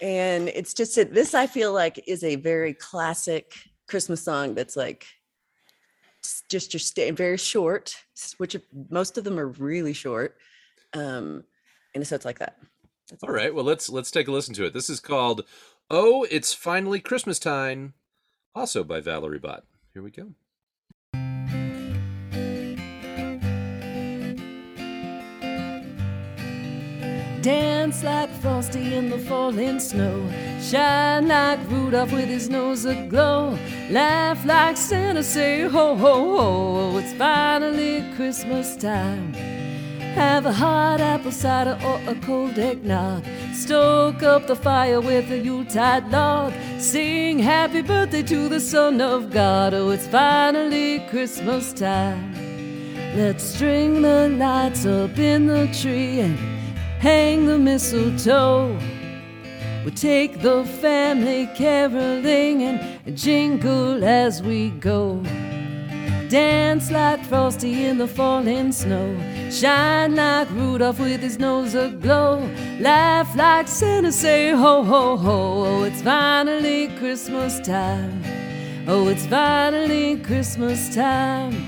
[0.00, 3.52] And it's just that this I feel like is a very classic
[3.86, 5.06] Christmas song that's like
[6.48, 7.94] just your stay very short,
[8.38, 8.56] which
[8.90, 10.36] most of them are really short.
[10.94, 11.44] Um,
[11.94, 12.58] and so it's like that.
[13.10, 14.72] That's All right, well let's let's take a listen to it.
[14.72, 15.44] This is called
[15.90, 17.94] "Oh, It's Finally Christmas Time,"
[18.54, 19.64] also by Valerie Bott.
[19.92, 20.34] Here we go.
[27.42, 30.30] Dance like Frosty in the falling snow.
[30.60, 33.58] Shine like Rudolph with his nose aglow.
[33.90, 36.98] Laugh like Santa, say ho ho ho.
[36.98, 39.32] It's finally Christmas time.
[40.14, 43.24] Have a hot apple cider or a cold eggnog.
[43.52, 46.52] Stoke up the fire with a Yuletide log.
[46.78, 49.74] Sing happy birthday to the Son of God.
[49.74, 52.34] Oh, it's finally Christmas time.
[53.16, 56.51] Let's string the lights up in the tree and
[57.02, 58.78] hang the mistletoe.
[59.84, 65.20] We take the family caroling and jingle as we go.
[66.28, 69.08] Dance like Frosty in the falling snow.
[69.50, 72.38] Shine like Rudolph with his nose aglow.
[72.78, 75.64] Laugh like Santa, say ho ho ho.
[75.66, 78.22] Oh, it's finally Christmas time.
[78.86, 81.66] Oh, it's finally Christmas time.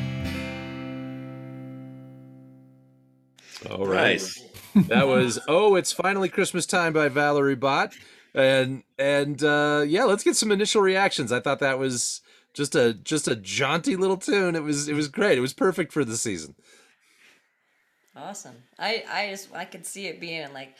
[3.68, 4.20] All right.
[4.20, 4.43] Nice.
[4.74, 7.94] That was oh it's finally christmas time by valerie bott
[8.34, 12.20] and and uh yeah let's get some initial reactions i thought that was
[12.52, 15.92] just a just a jaunty little tune it was it was great it was perfect
[15.92, 16.54] for the season
[18.16, 18.54] Awesome.
[18.78, 20.76] I I just I could see it being like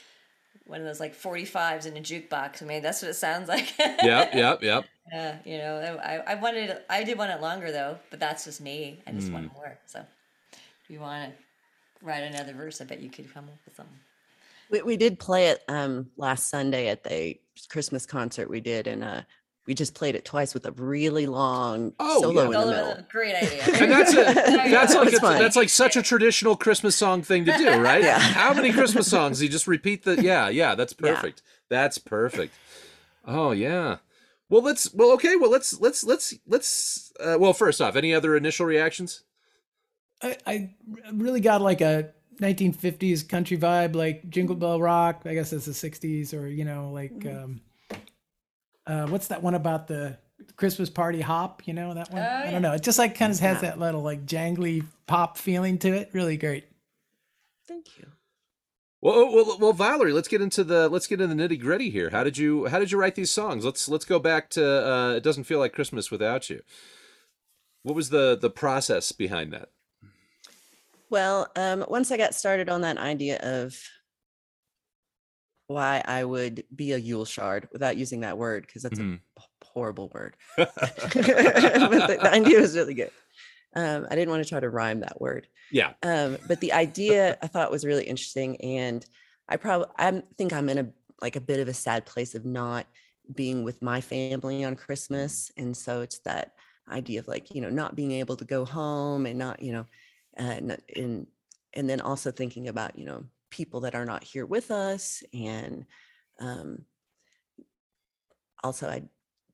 [0.67, 2.63] one of those like 45s in a jukebox.
[2.63, 3.77] I mean, that's what it sounds like.
[3.79, 7.73] yep yep yep Yeah, you know, I I wanted it- I did want it longer
[7.73, 9.01] though, but that's just me.
[9.07, 9.77] I just want more.
[9.87, 10.05] So,
[10.53, 11.44] if you want to
[12.05, 13.99] write another verse, I bet you could come up with something.
[14.71, 17.39] We, we did play it um last Sunday at the
[17.69, 19.23] Christmas concert we did, and uh
[19.67, 22.45] we just played it twice with a really long Oh, solo yeah.
[22.47, 22.91] in the middle.
[22.93, 23.63] is a great idea.
[23.83, 27.57] and that's a that's like a, that's like such a traditional christmas song thing to
[27.57, 28.19] do right Yeah.
[28.19, 31.15] how many christmas songs you just repeat the yeah yeah that's Yeah.
[31.15, 31.41] perfect
[31.71, 32.53] that's perfect
[33.25, 33.97] oh yeah
[34.51, 38.37] well let's well okay well let's let's let's let's uh, well first off any other
[38.37, 39.23] initial reactions
[40.25, 40.75] I, I
[41.13, 42.11] really got like a
[42.41, 45.23] 1950s country vibe, like Jingle Bell Rock.
[45.25, 47.45] I guess it's the 60s, or you know, like Mm-hmm.
[47.45, 47.61] um,
[48.87, 50.19] uh, what's that one about the
[50.57, 51.67] Christmas party hop?
[51.67, 52.21] You know that one?
[52.23, 52.51] Oh, I yeah.
[52.51, 52.73] don't know.
[52.73, 53.71] It just like kind of has Yeah.
[53.71, 56.11] that little like jangly pop feeling to it.
[56.13, 56.65] Really great.
[57.67, 58.07] Thank you.
[59.01, 61.91] Well, oh, well, well, Valerie, let's get into the let's get into the nitty gritty
[61.91, 62.11] here.
[62.11, 63.65] How did you how did you write these songs?
[63.65, 66.63] Let's let's go back to uh, it doesn't feel like Christmas without you.
[67.83, 69.69] What was the the process behind that?
[71.15, 73.81] Well, um, once I got started on that idea of
[75.67, 79.23] why I would be a Yule shard without using that word, because that's Mhm.
[79.39, 80.37] a horrible word.
[81.15, 83.13] but the, the idea was really good.
[83.77, 85.49] Um, I didn't want to try to rhyme that word.
[85.71, 89.07] Yeah, Um, but the idea I thought was really interesting, and
[89.49, 90.93] I probably I think I'm in a
[91.23, 92.87] like a bit of a sad place of not
[93.35, 96.55] being with my family on Christmas, and so it's that
[96.89, 99.87] idea of like you know not being able to go home and not you know
[100.39, 101.27] uh, not, and
[101.75, 105.87] and then also thinking about you know people that are not here with us and
[106.41, 106.85] um
[108.63, 109.03] also i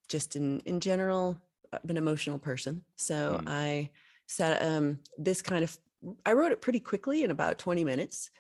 [0.09, 1.37] just in in general
[1.73, 3.49] i've been an emotional person so Mm.
[3.49, 3.91] i
[4.27, 5.77] said um this kind of
[6.25, 8.31] i wrote it pretty quickly in about 20 minutes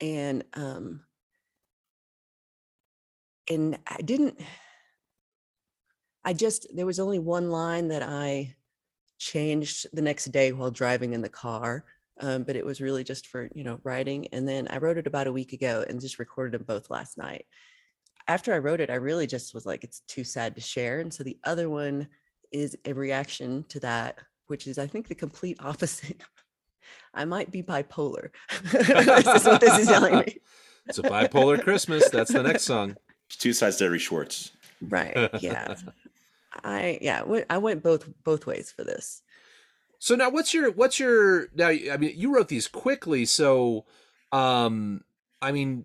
[0.00, 1.02] and um
[3.50, 4.40] and i didn't
[6.24, 8.54] i just there was only one line that i
[9.20, 11.84] changed the next day while driving in the car
[12.22, 15.06] um, but it was really just for you know writing and then i wrote it
[15.06, 17.46] about a week ago and just recorded them both last night
[18.26, 21.14] after i wrote it i really just was like it's too sad to share and
[21.14, 22.08] so the other one
[22.50, 24.18] is a reaction to that
[24.48, 26.22] which is i think the complete opposite
[27.14, 28.30] i might be bipolar
[28.72, 30.40] this is what this is telling me
[30.86, 32.08] it's a bipolar Christmas.
[32.08, 32.96] That's the next song.
[33.28, 34.50] Two sides to every Schwartz.
[34.80, 35.74] right yeah
[36.64, 39.22] i yeah i went both both ways for this
[40.02, 41.68] So now, what's your what's your now?
[41.68, 43.84] I mean, you wrote these quickly, so
[44.32, 45.04] um,
[45.42, 45.84] I mean,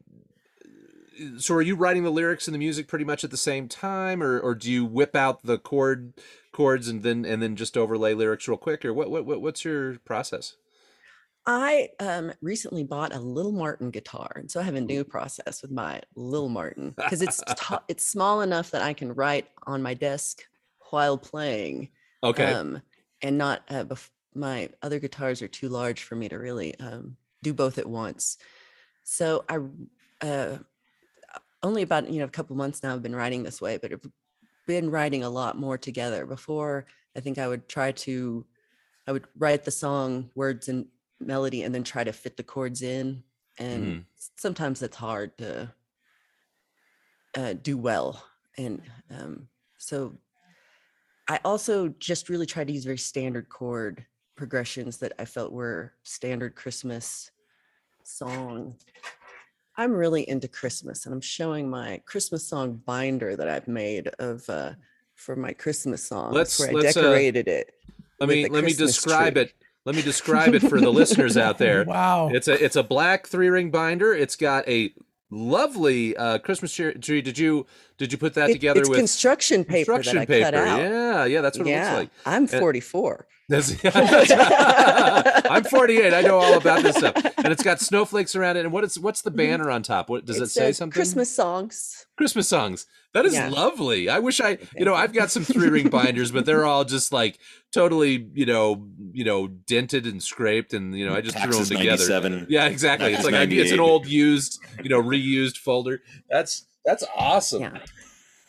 [1.37, 4.23] so are you writing the lyrics and the music pretty much at the same time,
[4.23, 6.13] or or do you whip out the chord
[6.53, 9.65] chords and then and then just overlay lyrics real quick, or what what, what what's
[9.65, 10.55] your process?
[11.45, 15.61] I um, recently bought a Little Martin guitar, and so I have a new process
[15.61, 19.81] with my Little Martin because it's t- it's small enough that I can write on
[19.81, 20.43] my desk
[20.95, 21.91] while playing,
[22.23, 22.81] Okay, um,
[23.21, 27.17] and not uh, bef- my other guitars are too large for me to really um,
[27.43, 28.37] do both at once.
[29.03, 29.59] So I
[30.25, 30.59] uh,
[31.63, 34.05] only about you know a couple months now I've been writing this way, but I've
[34.67, 36.25] been writing a lot more together.
[36.25, 38.47] Before I think I would try to
[39.07, 40.87] I would write the song words and
[41.19, 43.23] melody and then try to fit the chords in
[43.57, 45.73] and s- sometimes that's hard to
[47.35, 48.25] uh, do well
[48.57, 50.17] and um, so
[51.27, 54.05] i also just really tried to use very standard chord
[54.35, 57.31] progressions that i felt were standard christmas
[58.03, 58.75] song
[59.77, 64.47] i'm really into christmas and i'm showing my christmas song binder that i've made of
[64.49, 64.71] uh,
[65.15, 67.73] for my christmas songs Let's- where let's, i uh, decorated it
[68.19, 69.43] let me the let me describe tree.
[69.43, 69.53] it.
[69.85, 71.83] Let me describe it for the listeners out there.
[71.83, 72.29] Wow.
[72.29, 74.13] It's a it's a black three ring binder.
[74.13, 74.91] It's got a
[75.31, 76.93] lovely uh, Christmas tree.
[77.21, 77.65] Did you
[77.97, 80.45] did you put that It- together it's with construction paper construction that I paper?
[80.45, 80.79] cut out.
[80.79, 82.09] Yeah, yeah, that's what it yeah, looks like.
[82.25, 83.27] I'm 44.
[83.47, 83.75] That's-
[85.49, 86.13] I'm 48.
[86.13, 87.13] I know all about this stuff,
[87.45, 88.65] and it's got snowflakes around it.
[88.65, 89.37] And what is what's the mm-hmm.
[89.37, 90.09] banner on top?
[90.09, 90.71] What does it, say?
[90.71, 92.05] Something Christmas songs.
[92.17, 92.85] Christmas songs.
[93.13, 93.49] That is Yeah.
[93.49, 94.09] lovely.
[94.09, 97.13] I wish I, you know, I've got some three ring binders, but they're all just
[97.13, 97.37] like
[97.71, 101.77] totally, you know, you know, dented and scraped, and you know, I just Taxes threw
[101.77, 102.45] them together.
[102.49, 103.13] Yeah, exactly.
[103.13, 106.01] It's like I, it's an old used, you know, reused folder.
[106.29, 107.61] That's that's awesome.
[107.61, 107.77] Yeah.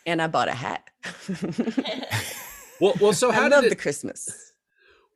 [0.07, 0.89] And I bought a hat.
[2.81, 3.77] Well, well, so how I love did the?
[3.77, 4.46] Christmas.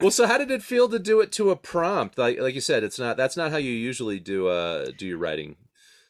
[0.01, 2.17] Well, so how did it feel to do it to a prompt?
[2.17, 3.17] Like, like you said, it's not.
[3.17, 5.57] That's not how you usually do uh do your writing.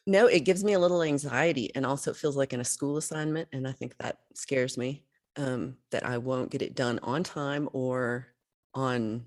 [0.07, 2.97] No, it gives me a little anxiety and also it feels like in a school
[2.97, 3.47] assignment.
[3.53, 5.03] And I think that scares me
[5.37, 8.27] um, that I won't get it done on time or
[8.73, 9.25] on,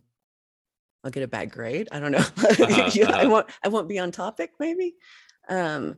[1.04, 1.88] I'll get a bad grade.
[1.92, 2.24] I don't know.
[2.92, 3.30] You know, I uh-huh.
[3.30, 4.94] won't, I won't be on topic maybe.
[5.48, 5.96] Um,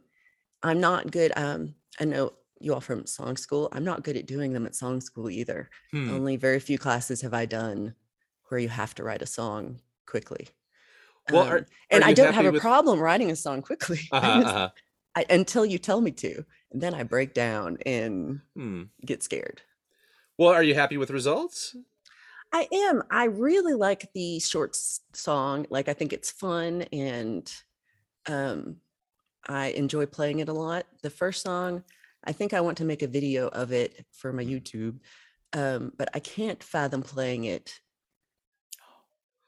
[0.63, 1.33] I'm not good.
[1.37, 3.69] Um, I know you all from song school.
[3.73, 5.71] I'm not good at doing them at song school either.
[5.91, 6.11] Hmm.
[6.11, 7.95] Only very few classes have I done
[8.49, 10.49] where you have to write a song quickly.
[11.31, 14.01] Well, Um, are- and I don't have a with- problem writing a song quickly.
[14.13, 14.71] Uh-huh, uh-huh.
[15.17, 18.85] I, until you tell me to, and then I break down and Hmm.
[19.05, 19.63] get scared.
[20.39, 21.75] Well, are you happy with results?
[22.53, 23.03] I am.
[23.11, 24.77] I really like the short
[25.15, 25.67] song.
[25.71, 27.51] Like I think it's fun and
[28.29, 28.77] um
[29.49, 30.87] I enjoy playing it a lot.
[31.03, 31.83] The first song,
[32.25, 34.99] I think I want to make a video of it for my YouTube.
[35.53, 37.81] Um, but I can't fathom playing it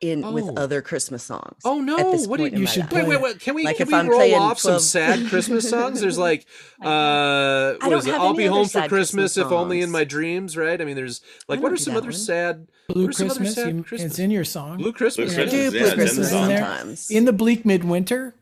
[0.00, 0.54] in with Oh.
[0.56, 1.60] other Christmas songs.
[1.64, 1.98] Oh no!
[1.98, 2.60] at this What do point you?
[2.60, 2.92] You should life.
[2.92, 3.40] Wait, wait, wait!
[3.40, 6.00] Can we Like can if we I'm roll playing off some sad Christmas songs?
[6.00, 6.46] There's like,
[6.84, 8.12] uh, I what don't is it?
[8.12, 10.80] have I'll be home for Christmas, Christmas if only in my dreams, right?
[10.80, 12.12] I mean, there's like, what are some other one.
[12.12, 12.68] sad?
[12.88, 14.10] Blue what are some other Christmas, sad you- Christmas?
[14.12, 14.78] it's in your song.
[14.78, 15.34] Blue Christmas.
[15.34, 15.50] Blue I yeah.
[15.50, 17.10] Christmas, do yeah, play it's in the Christmas sometimes.
[17.10, 18.34] In the bleak midwinter,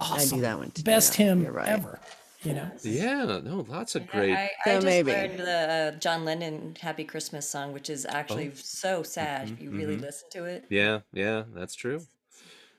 [0.00, 0.82] I do that one too.
[0.84, 1.68] Best yeah, hymn you're right.
[1.68, 1.98] ever.
[2.44, 4.32] You know, Yeah, no, lots of I- great.
[4.32, 5.12] I, I So just maybe.
[5.12, 8.54] learned the uh, John Lennon "Happy Christmas" song, which is actually Oh.
[8.56, 10.00] so sad if you really mhm.
[10.02, 10.64] listen to it.
[10.68, 12.02] Yeah, yeah, that's true.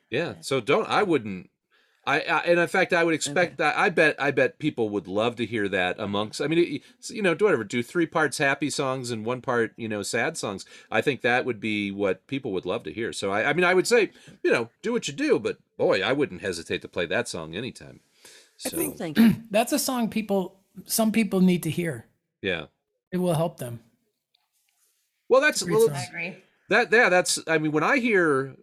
[0.10, 0.88] Yeah, so don't.
[0.90, 1.50] I wouldn't.
[2.06, 3.78] I, I and in fact, I would expect that.
[3.78, 4.18] I bet.
[4.22, 6.42] I bet people would love to hear that amongst.
[6.42, 7.64] I mean, it- you know, do whatever.
[7.64, 10.66] Do three parts happy songs and one part, you know, sad songs.
[10.92, 13.14] I think that would be what people would love to hear.
[13.14, 14.12] So I, I mean, I would say,
[14.44, 17.56] you know, do what you do, but boy, I wouldn't hesitate to play that song
[17.56, 18.02] anytime.
[18.70, 19.36] So Thank you.
[19.52, 22.06] that's a song people, some people need to hear.
[22.42, 22.66] yeah.
[23.12, 23.80] It will help them.
[25.30, 25.96] Well, that's Great well, song.
[25.96, 26.38] I agree.
[26.70, 28.56] that yeah that's i mean when i hear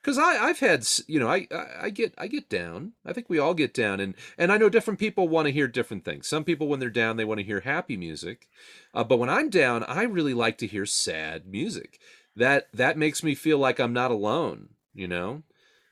[0.00, 3.12] because i i've had s- you know I, I i get i get down i
[3.12, 6.04] think we all get down and and i know different people want to hear different
[6.04, 8.48] things some people when they're down they want to hear happy music
[8.94, 11.98] uh, but when i'm down i really like to hear sad music
[12.36, 15.42] that that makes me feel like i'm not alone you know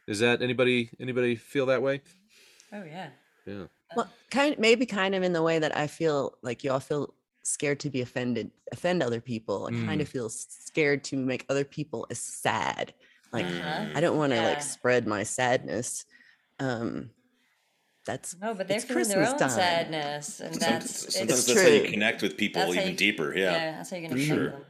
[0.07, 2.01] is that anybody anybody feel that way
[2.75, 3.09] Oh yeah.
[3.47, 3.65] Yeah
[3.97, 7.15] Well, kind maybe kind of in the way that I feel like y'all feel
[7.45, 9.67] scared to be offended, offend other people.
[9.67, 10.03] I kind Mm.
[10.03, 12.95] of feel scared to make other people as sad.
[13.33, 13.87] Like Uh-huh.
[13.95, 14.49] I don't want to Yeah.
[14.51, 16.05] like spread my sadness.
[16.61, 17.11] Um,
[18.07, 19.51] that's No, but they're It's feeling their Christmas own time.
[19.51, 22.97] sadness, and that's Sometimes, sometimes it's, that's how you connect with people That's even you-
[22.97, 23.37] deeper.
[23.37, 23.53] Yeah.
[23.53, 24.51] yeah, that's how you're gonna for sure.
[24.51, 24.65] them.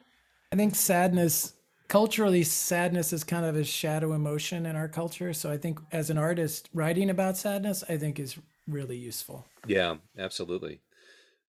[0.52, 1.54] I think sadness,
[1.88, 5.32] culturally, sadness is kind of a shadow emotion in our culture.
[5.32, 8.36] So I think as an artist, writing about sadness, I think is
[8.66, 9.46] really useful.
[9.66, 10.80] Yeah, absolutely.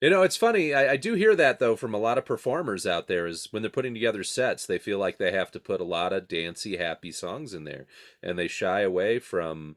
[0.01, 0.75] You know, it's funny.
[0.75, 3.25] I, I do hear that though from a lot of performers out there.
[3.27, 6.13] Is when they're putting together sets, they feel like they have to put a lot
[6.13, 7.87] of dancey, happy songs in there,
[8.21, 9.77] and they shy away from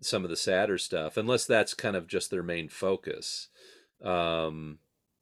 [0.00, 3.48] some of the sadder stuff, unless that's kind of just their main focus.
[4.02, 4.78] Um,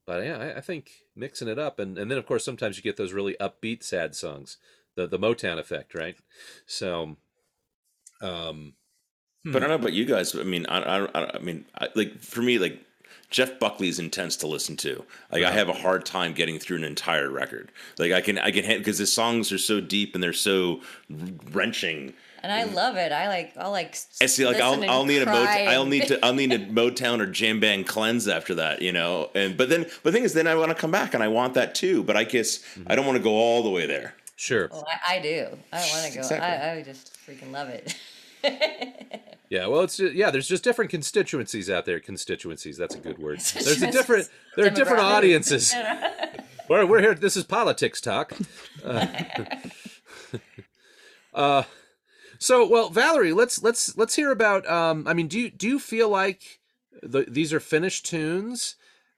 [0.07, 2.83] but yeah, I, I think mixing it up, and and then of course sometimes you
[2.83, 4.57] get those really upbeat sad songs,
[4.95, 6.17] the the Motown effect, right?
[6.65, 7.19] So,
[8.23, 8.73] um,
[9.49, 9.53] Hmm.
[9.53, 10.35] But I don't know about you guys.
[10.35, 12.85] I mean, I, I, I, I mean, I, like for me, like
[13.31, 15.05] Jeff Buckley's intense to listen to.
[15.33, 15.57] Like I uh-huh.
[15.57, 17.73] have a hard time getting through an entire record.
[17.99, 20.83] Like I can, I can, because his songs are so deep and they're so
[21.51, 22.13] wrenching.
[22.43, 23.11] And I love it.
[23.11, 23.55] I like.
[23.57, 23.91] I'll like.
[23.91, 26.53] s- I see, like I'll, I'll need a cry Motown, I'll need to, I'll need
[26.53, 29.31] a Motown or jam band cleanse after that, you know.
[29.35, 31.29] And but then, but the thing is, then I want to come back and I
[31.29, 32.05] want that too.
[32.05, 34.15] But I guess I don't want to go all the way there.
[34.37, 34.69] sure.
[34.71, 35.49] Oh, I, I do.
[35.73, 36.21] I don't want to go.
[36.21, 36.39] Exactly.
[36.39, 37.97] I, I just freaking love it.
[39.51, 40.31] Yeah, well, it's ju- yeah.
[40.31, 42.01] There's just different constituencies out there.
[42.01, 42.77] Constituencies.
[42.77, 43.41] That's a good word.
[43.55, 44.29] There's a different.
[44.57, 45.75] There are different audiences.
[46.69, 47.15] We're we're here.
[47.15, 48.35] This is politics talk.
[48.85, 49.07] Uh,
[51.33, 51.63] uh,
[52.39, 54.69] so well, Valerie, let's let's let's hear about.
[54.69, 56.61] Um, I mean, do you do you feel like
[57.03, 58.77] the, these are finished tunes,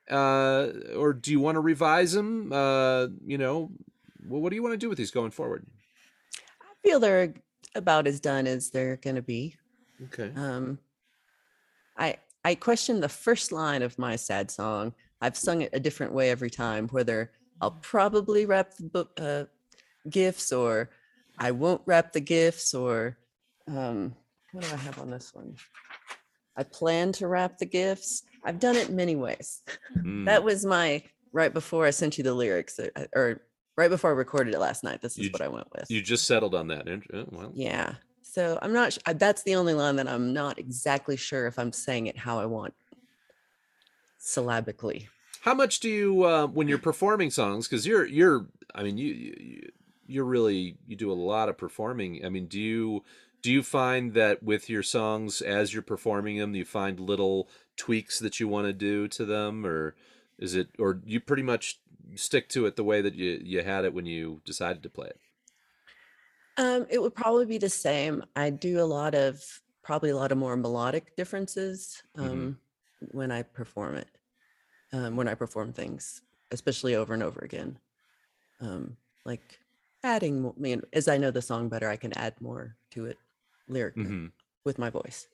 [0.08, 2.52] uh, or do you want to revise them?
[2.52, 3.72] Uh, you know,
[4.28, 5.66] well, what do you want to do with these going forward?
[6.62, 7.34] I feel they're
[7.74, 9.56] about as done as they're going to be.
[10.04, 10.32] Okay.
[10.36, 10.78] Um,
[11.96, 14.94] I I question the first line of my sad song.
[15.20, 19.44] I've sung it a different way every time, whether I'll probably wrap the book, uh,
[20.08, 20.90] gifts or
[21.38, 23.18] I won't wrap the gifts or
[23.68, 24.14] um,
[24.52, 25.54] what do I have on this one?
[26.56, 28.22] I plan to wrap the gifts.
[28.44, 29.62] I've done it many ways.
[29.96, 30.24] Mm.
[30.24, 31.02] That was my
[31.32, 33.42] right before I sent you the lyrics, uh, or
[33.76, 35.00] right before I recorded it last night.
[35.02, 35.90] This is You what I went with.
[35.90, 36.88] you just settled on that.
[37.12, 37.94] oh, Well, Yeah.
[38.22, 38.96] So I'm not.
[39.16, 42.46] That's the only line that I'm not exactly sure if I'm saying it how I
[42.46, 42.74] want
[44.18, 45.08] syllabically.
[45.40, 47.66] How much do you uh, when you're performing songs?
[47.66, 49.68] Because you're you're I mean you, you
[50.06, 52.24] you're really you do a lot of performing.
[52.24, 53.02] I mean, do you
[53.42, 58.18] do you find that with your songs as you're performing them, you find little tweaks
[58.18, 59.94] that you want to do to them, or
[60.38, 61.80] is it or you pretty much
[62.16, 65.08] stick to it the way that you you had it when you decided to play
[65.08, 65.20] it?
[66.56, 68.24] Um, it would probably be the same.
[68.36, 72.60] I do a lot of probably a lot of more melodic differences um,
[73.00, 74.08] when I perform it.
[74.92, 77.80] Um, when I perform things, especially over and over again,
[78.60, 79.60] um, like
[80.04, 80.46] adding.
[80.46, 83.20] I mean, as I know the song better, I can add more to it
[83.68, 84.32] lyrically hmm
[84.64, 85.28] with my voice.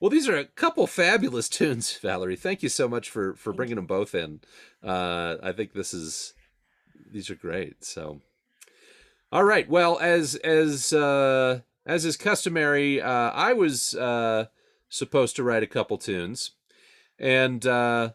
[0.00, 2.36] Well, these are a couple fabulous tunes, Valerie.
[2.36, 4.40] Thank you so much for for bringing them both in.
[4.82, 6.34] Uh, I think this is
[7.10, 7.84] these are great.
[7.84, 8.20] So,
[9.32, 9.68] all right.
[9.68, 14.46] Well, as as uh, as is customary, uh, I was uh,
[14.88, 16.52] supposed to write a couple tunes,
[17.18, 18.10] and uh,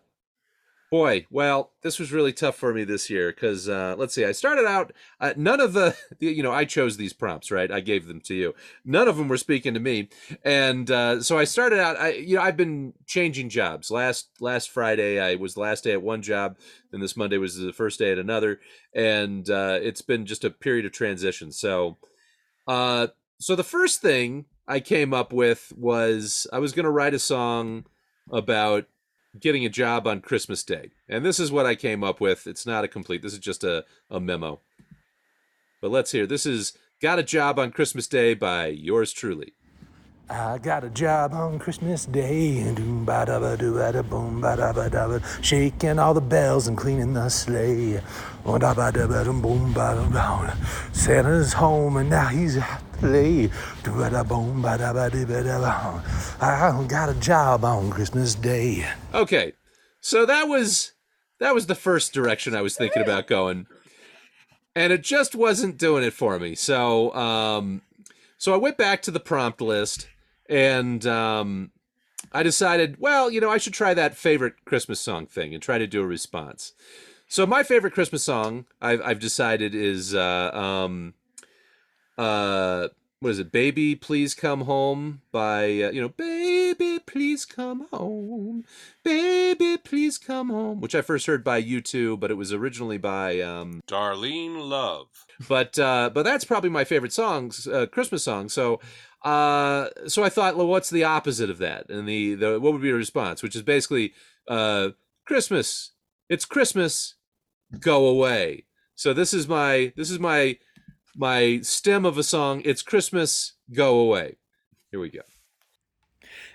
[0.91, 4.33] boy, well, this was really tough for me this year because uh, let's see, I
[4.33, 4.91] started out.
[5.21, 7.71] Uh, none of the, you know, I chose these prompts, right?
[7.71, 8.53] I gave them to you.
[8.85, 10.09] None of them were speaking to me,
[10.43, 11.97] and uh, so I started out.
[11.97, 13.89] I, you know, I've been changing jobs.
[13.89, 16.57] Last last Friday, I was the last day at one job,
[16.91, 18.59] and this Monday was the first day at another,
[18.93, 21.51] and uh, it's been just a period of transition.
[21.51, 21.97] So,
[22.67, 23.07] uh,
[23.39, 27.19] so the first thing I came up with was I was going to write a
[27.19, 27.85] song
[28.31, 28.85] about
[29.39, 30.91] getting a job on Christmas Day.
[31.07, 32.47] And this is what I came up with.
[32.47, 34.59] It's not a complete, this is just a, a memo.
[35.81, 36.27] But let's hear.
[36.27, 39.53] This is Got a Job on Christmas Day by yours truly.
[40.29, 42.73] I got a job on Christmas Day,
[45.41, 47.99] shaking all the bells and cleaning the sleigh.
[50.93, 52.57] Santa's home and now he's
[55.59, 56.03] ba.
[56.39, 58.87] I got a job on Christmas Day.
[59.13, 59.53] Okay.
[60.01, 60.93] So that was
[61.39, 63.67] that was the first direction I was thinking about going.
[64.75, 66.55] And it just wasn't doing it for me.
[66.55, 67.81] So um
[68.37, 70.07] so I went back to the prompt list
[70.49, 71.71] and um
[72.31, 75.77] I decided, well, you know, I should try that favorite Christmas song thing and try
[75.77, 76.73] to do a response.
[77.27, 81.15] So my favorite Christmas song I've I've decided is uh um
[82.21, 82.87] uh
[83.19, 83.51] what is it?
[83.51, 88.65] Baby please come home by uh, you know baby please come home.
[89.03, 93.39] Baby please come home which i first heard by U2, but it was originally by
[93.41, 95.07] um Darlene Love.
[95.47, 98.49] but uh but that's probably my favorite songs uh, christmas song.
[98.49, 98.79] So
[99.23, 101.89] uh so i thought well what's the opposite of that?
[101.89, 103.43] And the the what would be a response?
[103.43, 104.13] Which is basically
[104.47, 104.89] uh
[105.25, 105.91] christmas
[106.29, 107.15] it's christmas
[107.79, 108.65] go away.
[108.95, 110.57] So this is my this is my
[111.15, 114.35] my stem of a song it's christmas go away
[114.91, 115.21] here we go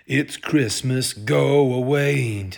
[0.05, 2.49] It's Christmas, go away.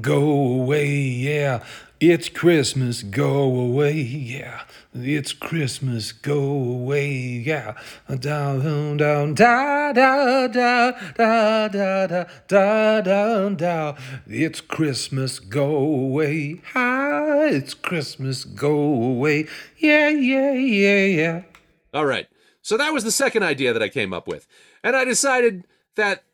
[0.00, 1.62] Go away, yeah.
[2.00, 4.62] It's Christmas, go away, yeah.
[4.94, 7.74] It's Christmas, go away, yeah.
[8.08, 13.96] Down, down, da, da, da, da, da, da, da, down, down.
[14.26, 19.46] It's Christmas, go away, ah, it's Christmas, go away,
[19.76, 21.42] yeah, yeah, yeah, yeah.
[21.92, 22.28] All right.
[22.62, 24.46] So that was the second idea that I came up with.
[24.82, 25.66] And I decided
[25.96, 26.24] that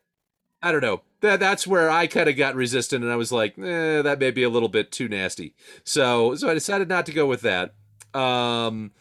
[0.66, 1.02] I don't know.
[1.20, 4.32] That that's where I kind of got resistant and I was like, eh, that may
[4.32, 5.54] be a little bit too nasty.
[5.84, 7.74] So so I decided not to go with that.
[8.12, 8.92] Um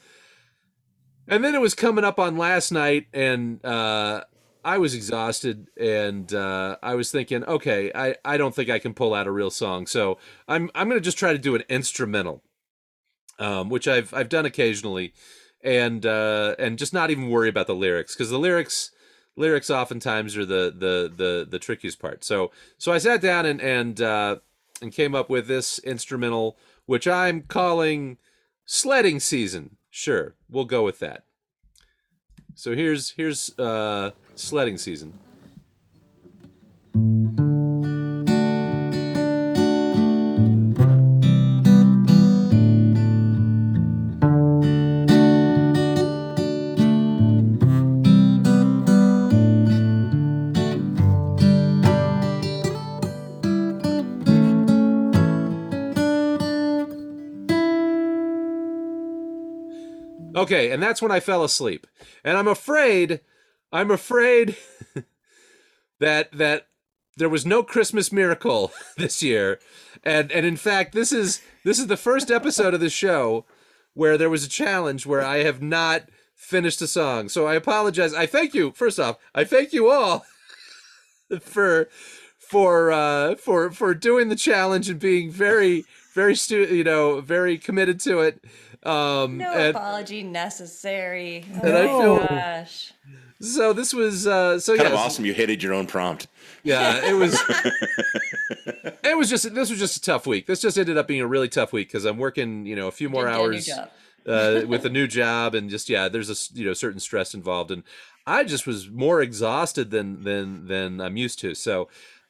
[1.28, 4.24] and then it was coming up on last night and uh
[4.64, 8.96] I was exhausted and uh, I was thinking, okay, I, I don't think I can
[8.96, 9.86] pull out a real song.
[9.86, 10.18] So
[10.48, 12.42] I'm I'm gonna just try to do an instrumental.
[13.38, 15.14] Um, which I've I've done occasionally
[15.62, 18.92] and uh, and just not even worry about the lyrics because the lyrics
[19.36, 22.24] lyrics oftentimes are the the the the trickiest part.
[22.24, 24.38] So so I sat down and and uh,
[24.82, 28.18] and came up with this instrumental, which I'm calling
[28.66, 29.78] sledding season.
[29.90, 31.24] Sure, we'll go with that.
[32.56, 35.20] So here's here's uh, sledding season.
[60.46, 61.88] Okay, and that's when I fell asleep.
[62.24, 63.22] And I'm afraid,
[63.72, 64.56] I'm afraid
[66.00, 66.68] that that
[67.18, 69.60] there was no Christmas miracle this year.
[70.04, 73.46] And and in fact, this is this is the first episode of the show
[73.94, 76.04] where there was a challenge where I have not
[76.36, 77.30] finished a song.
[77.30, 78.14] So I apologize.
[78.14, 78.72] I thank you.
[78.72, 80.26] First off, I thank you all
[81.40, 81.90] for
[82.38, 87.58] for uh for for doing the challenge and being very very stu- you know, very
[87.58, 88.44] committed to it.
[88.86, 91.46] Um No and apology necessary.
[91.64, 92.94] Oh I my feel- gosh.
[93.42, 95.26] so this was uh so Kind yeah, of awesome.
[95.26, 96.28] You hated your own prompt.
[96.64, 97.34] Yeah, it was.
[99.04, 99.54] it was just.
[99.54, 100.48] This was just a tough week.
[100.48, 102.92] This just ended up being a really tough week because I'm working, you know, a
[102.92, 103.70] few more Didn't a hours
[104.28, 107.70] uh, with a new job, and just yeah, there's a you know certain stress involved,
[107.72, 107.84] and
[108.26, 111.54] I just was more exhausted than than than I'm used to.
[111.56, 111.88] So.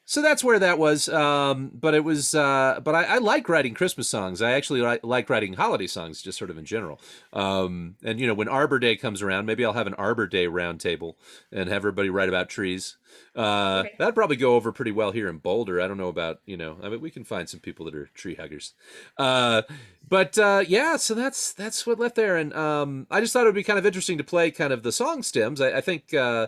[0.08, 2.32] So that's where that was, um, but it was.
[2.32, 4.40] Uh, but I, I like writing Christmas songs.
[4.40, 7.00] I actually like, like writing holiday songs, just sort of in general.
[7.32, 10.46] Um, and you know, when Arbor Day comes around, maybe I'll have an Arbor Day
[10.46, 11.14] roundtable
[11.50, 12.96] and have everybody write about trees.
[13.34, 13.94] Uh, Okay.
[13.98, 15.80] That'd probably go over pretty well here in Boulder.
[15.80, 16.76] I don't know about you know.
[16.84, 18.74] I mean, we can find some people that are tree huggers.
[19.18, 19.62] Uh,
[20.08, 23.46] but uh, yeah, so that's that's what left there, and um, I just thought it
[23.46, 25.60] would be kind of interesting to play kind of the song stems.
[25.60, 26.14] I, I think.
[26.14, 26.46] Uh,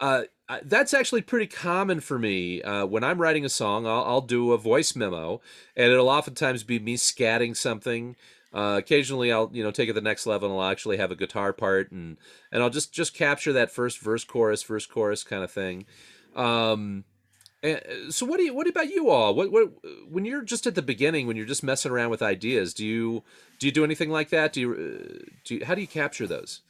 [0.00, 0.24] uh,
[0.62, 2.62] That's actually pretty common for me.
[2.62, 5.40] Uh, when I'm writing a song, I'll, I'll do a voice memo,
[5.74, 8.14] and it'll oftentimes be me scatting something.
[8.52, 11.16] Uh, occasionally, I'll you know take it the next level, and I'll actually have a
[11.16, 12.18] guitar part, and
[12.52, 15.86] and I'll just just capture that first verse, chorus, verse, chorus kind of thing.
[16.36, 17.04] Um,
[17.64, 17.76] uh,
[18.10, 19.34] so what do you what about you all?
[19.34, 19.72] What what
[20.08, 23.22] when you're just at the beginning, when you're just messing around with ideas, do you
[23.58, 24.52] do you do anything like that?
[24.52, 26.60] Do you uh, do you, how do you capture those?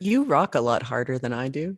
[0.00, 1.76] You rock a lot harder than I do.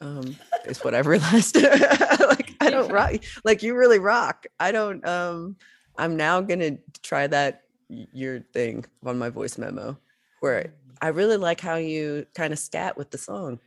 [0.00, 1.56] Um, is what I've realized.
[1.62, 3.12] like I don't rock
[3.44, 4.46] like you really rock.
[4.60, 5.56] I don't um
[5.96, 9.98] I'm now gonna try that y- your thing on my voice memo
[10.40, 13.60] where I really like how you kind of scat with the song.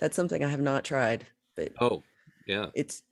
[0.00, 1.26] That's something I have not tried,
[1.56, 2.02] but Oh,
[2.46, 2.66] yeah.
[2.74, 3.02] it's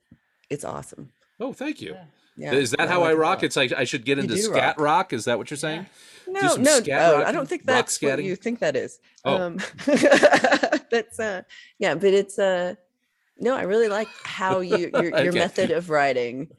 [0.49, 1.11] it's awesome.
[1.39, 1.93] Oh, thank you.
[1.93, 2.05] Yeah.
[2.37, 3.37] Is that I how like I it rock?
[3.37, 3.43] lot.
[3.43, 4.79] It's like I should get You into scat rock.
[4.79, 5.13] rock.
[5.13, 5.85] Is that what you're saying?
[6.27, 8.99] No, some no, scat oh, I don't think that's what you think that is.
[9.23, 9.35] Oh.
[9.37, 9.57] Um,
[10.91, 11.43] that's uh,
[11.79, 12.75] yeah, but it's uh,
[13.37, 15.29] no, I really like how you your, your Okay.
[15.31, 16.49] method of writing.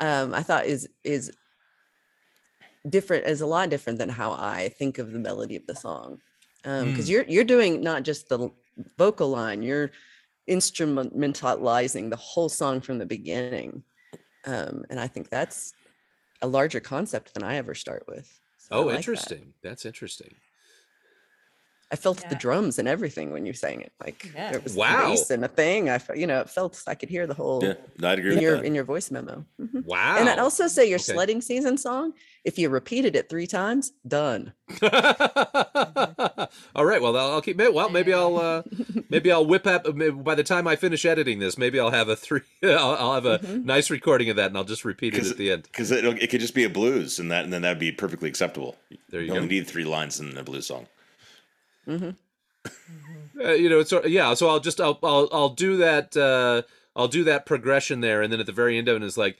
[0.00, 1.32] Um, I thought is is
[2.88, 6.18] different is a lot different than how I think of the melody of the song.
[6.64, 7.10] Um, because Mm.
[7.10, 8.50] you're you're doing not just the
[8.98, 9.90] vocal line, you're
[10.48, 13.82] instrumentalizing the whole song from the beginning.
[14.46, 15.74] Um, and I think that's
[16.42, 18.40] a larger concept than I ever start with.
[18.58, 19.34] So Oh, like that.
[19.34, 19.54] interesting.
[19.62, 20.42] That's interesting.
[21.94, 23.92] I felt the drums and everything when you sang it.
[24.04, 24.50] Like Yeah.
[24.50, 25.10] there was Wow.
[25.10, 25.88] bass and a thing.
[25.88, 28.36] I felt, you know, it felt I could hear the whole Yeah, I'd agree in
[28.38, 28.64] with your that.
[28.64, 29.44] in your voice memo.
[29.62, 29.84] Mhm.
[29.84, 30.16] Wow.
[30.18, 31.12] And I'd also say your Okay.
[31.12, 32.12] sledding season song,
[32.44, 34.54] if you repeated it three times, done.
[36.74, 37.00] All right.
[37.00, 37.58] Well, I'll I'll keep.
[37.58, 38.36] Well, maybe I'll.
[38.38, 38.62] Uh,
[39.08, 39.84] maybe I'll whip up.
[40.24, 42.40] By the time I finish editing this, maybe I'll have a three.
[42.64, 43.64] I'll, I'll have a Mhm.
[43.64, 45.62] nice recording of that, and I'll just repeat it at the end.
[45.64, 48.28] Because it, it could just be a blues, and that and then that'd be perfectly
[48.28, 48.76] acceptable.
[49.10, 49.36] There you You go.
[49.42, 50.86] only need three lines in a blues song.
[51.86, 52.10] Hmm
[53.42, 54.32] Uh, you know, it's yeah.
[54.34, 56.16] So I'll just I'll I'll I'll do that.
[56.16, 56.62] Uh,
[56.96, 59.36] I'll do that progression there, and then at the very end of it is like,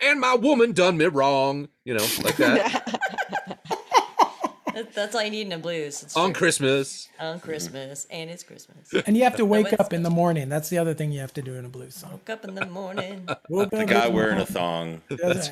[0.00, 1.68] and my woman done me wrong.
[1.84, 2.84] You know, like that
[4.74, 6.02] That- That's all you need in a blues.
[6.04, 6.38] It's on true.
[6.38, 7.08] Christmas.
[7.18, 8.92] on Christmas, and it's Christmas.
[9.06, 10.48] And you have to wake up in the morning.
[10.48, 12.12] That's the other thing you have to do in a blues song.
[12.12, 13.26] Woke up in the morning.
[13.48, 15.00] Woke The guy in wearing a morning.
[15.08, 15.18] thong.
[15.18, 15.50] That's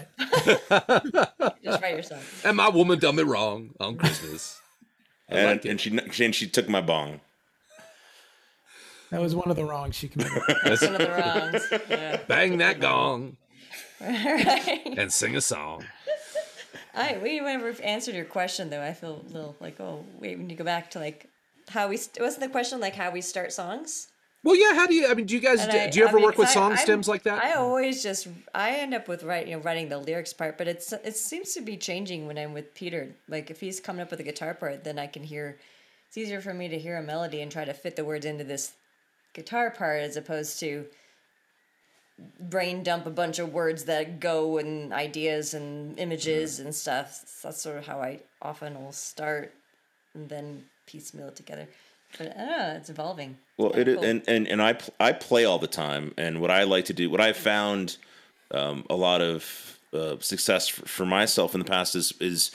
[0.70, 1.56] right.
[1.64, 2.20] Just write your song.
[2.44, 4.60] And my woman done me wrong on Christmas.
[5.31, 7.20] I And, like and she and she took my bong.
[9.11, 10.43] That was one of the wrongs she committed.
[10.65, 11.82] That's one of the wrongs.
[11.89, 12.20] Yeah.
[12.27, 13.36] Bang that gong
[14.01, 14.94] right.
[14.98, 15.85] and sing a song.
[16.94, 18.82] I we never answered your question though.
[18.82, 21.28] I feel a little like oh wait we need to go back to like
[21.69, 24.09] how we st- wasn't the question like how we start songs.
[24.47, 24.74] Well, yeah.
[24.74, 25.09] How do you?
[25.09, 25.66] I mean, do you guys?
[25.66, 27.43] Do, I- do you I ever mean, work with I- song I'm- stems like that?
[27.43, 30.68] I always just I end up with writing you know, writing the lyrics part, but
[30.68, 33.09] it's it seems to be changing when I'm with Peter.
[33.28, 35.59] Like if he's coming up with a guitar part, then I can hear.
[36.06, 38.44] It's easier for me to hear a melody and try to fit the words into
[38.44, 38.74] this
[39.35, 40.86] guitar part as opposed to
[42.39, 46.66] brain dump a bunch of words that go and ideas and images mm-hmm.
[46.66, 47.40] and stuff.
[47.43, 49.52] That's sort of how I often will start
[50.14, 51.66] and then piecemeal it together.
[52.16, 53.39] But I don't know, it's evolving.
[53.58, 54.04] Well, Yeah, it cool.
[54.04, 56.92] and, and and I pl- I play all the time, and what I like to
[56.92, 57.96] do, what I've found
[58.50, 62.50] um, a lot of uh, success for, for myself in the past is is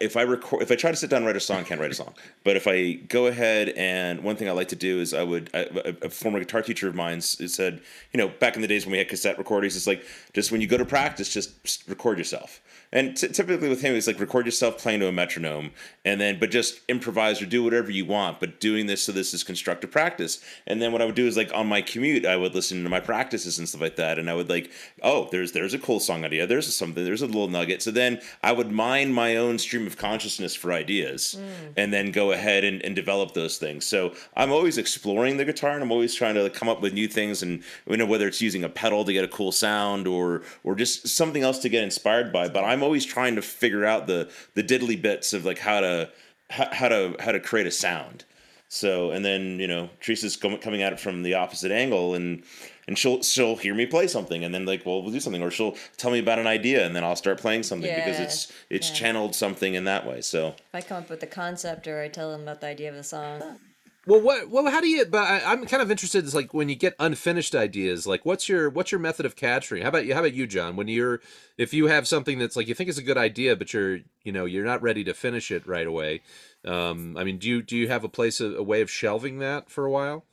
[0.00, 1.90] if I record, if I try to sit down and write a song, can't write
[1.90, 2.14] a song.
[2.44, 5.50] But if I go ahead and one thing I like to do is I would
[5.54, 5.66] I,
[6.02, 7.80] a, former guitar teacher of mine said,
[8.12, 10.60] you know, back in the days when we had cassette recordings, it's like just when
[10.60, 12.60] you go to practice, just record yourself.
[12.92, 15.72] And t- typically with him, it's like record yourself playing to a metronome,
[16.04, 18.38] and then but just improvise or do whatever you want.
[18.38, 20.42] But doing this so this is constructive practice.
[20.66, 22.88] And then what I would do is like on my commute, I would listen to
[22.88, 24.70] my practices and stuff like that, and I would like,
[25.02, 27.82] oh, there's there's a cool song idea, there's something, there's a little nugget.
[27.82, 31.72] So then I would mine my own stream of consciousness for ideas, mm.
[31.76, 33.84] and then go ahead and, and develop those things.
[33.84, 37.08] So I'm always exploring the guitar, and I'm always trying to come up with new
[37.08, 40.42] things, and you know whether it's using a pedal to get a cool sound or
[40.64, 42.48] or just something else to get inspired by.
[42.48, 46.10] But I'm always trying to figure out the the diddly bits of like how to
[46.50, 48.24] how, how to how to create a sound.
[48.68, 52.42] So and then you know Teresa's coming at it from the opposite angle, and
[52.88, 55.50] and she'll she'll hear me play something, and then like well we'll do something, or
[55.50, 58.88] she'll tell me about an idea, and then I'll start playing something because it's it's
[58.90, 58.94] yeah.
[58.94, 60.20] channeled something in that way.
[60.20, 62.88] So If I come up with the concept or I tell them about the idea
[62.88, 63.58] of the song,
[64.06, 64.48] Well, what?
[64.48, 65.04] Well, how do you?
[65.04, 66.24] But I, I'm kind of interested.
[66.24, 68.06] Is like when you get unfinished ideas.
[68.06, 69.82] Like, what's your what's your method of capturing?
[69.82, 70.14] How about you?
[70.14, 70.76] How about you, John?
[70.76, 71.20] When you're
[71.58, 74.30] if you have something that's like you think is a good idea, but you're you
[74.30, 76.22] know you're not ready to finish it right away.
[76.64, 79.40] Um, I mean, do you do you have a place a, a way of shelving
[79.40, 80.24] that for a while?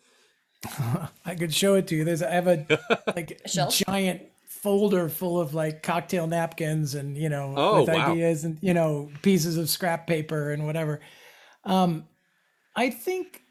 [1.26, 2.04] I could show it to you.
[2.04, 2.66] There's I have a
[3.16, 3.76] like shelf?
[3.88, 8.12] giant folder full of like cocktail napkins and you know Oh, with wow.
[8.12, 11.02] ideas and you know pieces of scrap paper and whatever.
[11.66, 12.06] Um,
[12.76, 13.42] I think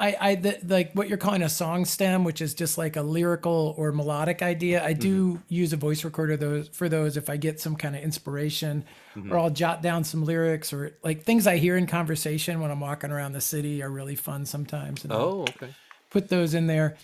[0.00, 3.02] I I the, like what you're calling a song stem, which is just like a
[3.02, 4.84] lyrical or melodic idea.
[4.84, 8.02] I do use a voice recorder those for those if I get some kind of
[8.02, 8.84] inspiration,
[9.30, 12.80] or I'll jot down some lyrics or like things I hear in conversation when I'm
[12.80, 15.04] walking around the city are really fun sometimes.
[15.04, 15.72] and I'll Oh, okay.
[16.10, 16.96] Put those in there.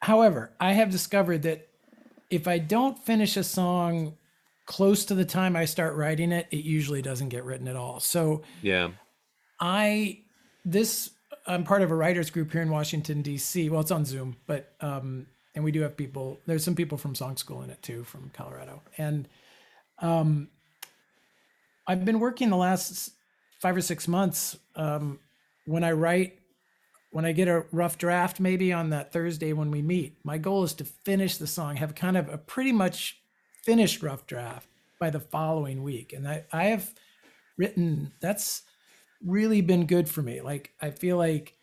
[0.00, 1.68] However, I have discovered that
[2.30, 4.16] if I don't finish a song
[4.66, 8.00] close to the time I start writing it, it usually doesn't get written at all.
[8.00, 8.90] So Yeah.
[9.60, 10.20] I
[10.64, 11.10] this
[11.46, 13.70] I'm part of a writers group here in Washington D.C.
[13.70, 16.40] Well, it's on Zoom, but um, and we do have people.
[16.46, 19.28] There's some people from Song School in it too, from Colorado, and
[20.00, 20.48] um,
[21.86, 23.12] I've been working the last
[23.60, 24.58] five or six months.
[24.74, 25.20] Um,
[25.66, 26.38] when I write,
[27.16, 30.64] when I get a rough draft, maybe on that Thursday when we meet, my goal
[30.64, 33.22] is to finish the song, have kind of a pretty much
[33.64, 34.68] finished rough draft
[35.00, 36.92] by the following week, and I I have
[37.56, 38.64] written that's
[39.24, 40.42] really been good for me.
[40.42, 41.54] Like I feel like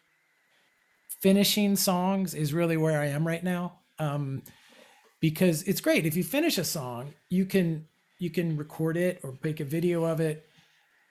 [1.21, 3.73] finishing songs is really where I am right now.
[3.99, 4.41] Um,
[5.19, 7.85] because it's great if you finish a song, you can
[8.17, 10.47] you can record it or make a video of it,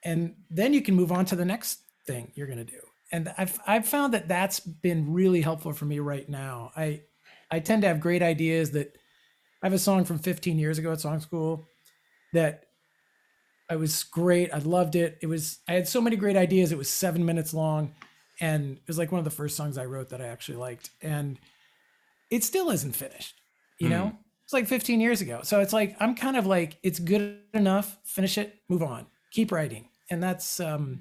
[0.03, 2.81] and then you can move on to the next thing you're gonna do.
[3.13, 6.71] And I've I've found that that's been really helpful for me right now.
[6.75, 7.03] I
[7.51, 8.97] I tend to have great ideas that
[9.61, 11.67] I have a song from 15 years ago at Song School
[12.33, 12.65] that
[13.69, 14.51] I was great.
[14.51, 15.19] I loved it.
[15.21, 16.71] It was I had so many great ideas.
[16.71, 17.93] It was seven minutes long,
[18.41, 20.89] and it was like one of the first songs I wrote that I actually liked.
[20.99, 21.39] And
[22.31, 23.35] it still isn't finished.
[23.79, 25.41] You know, it's like 15 years ago.
[25.43, 27.97] So it's like I'm kind of like it's good enough.
[28.05, 28.55] Finish it.
[28.69, 29.05] Move on.
[29.31, 29.89] Keep writing.
[30.09, 30.99] And that's um,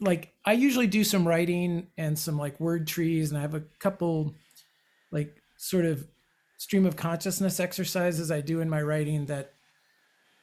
[0.00, 3.64] like I usually do some writing and some like word trees, and I have a
[3.78, 4.34] couple
[5.10, 6.06] like sort of
[6.58, 9.52] stream of consciousness exercises I do in my writing that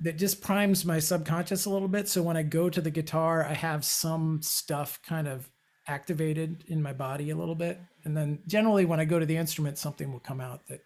[0.01, 2.07] that just primes my subconscious a little bit.
[2.09, 5.49] So when I go to the guitar, I have some stuff kind of
[5.87, 7.79] activated in my body a little bit.
[8.03, 10.81] And then generally when I go to the instrument, something will come out that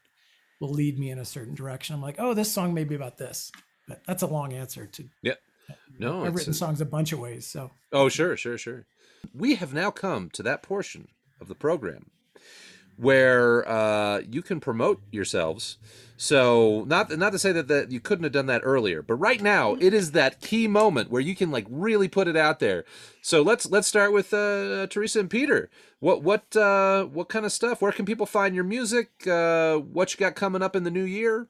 [0.59, 1.95] will lead me in a certain direction.
[1.95, 3.51] I'm like, oh, this song may be about this.
[3.87, 5.35] But that's a long answer to Yeah.
[5.99, 7.48] No, I've written a- songs a bunch of ways.
[7.48, 8.85] So Oh, sure, sure, sure.
[9.34, 11.07] We have now come to that portion
[11.41, 12.11] of the program
[12.95, 15.77] where uh, you can promote yourselves.
[16.19, 19.39] So not not to say that, that you couldn't have done that earlier, but right
[19.39, 22.85] now it is that key moment where you can like really put it out there.
[23.22, 25.69] So let's let's start with uh, Teresa and Peter.
[25.99, 27.81] What what uh, what kind of stuff?
[27.84, 29.27] Where can people find your music?
[29.27, 31.49] Uh, what you got coming up in the new year?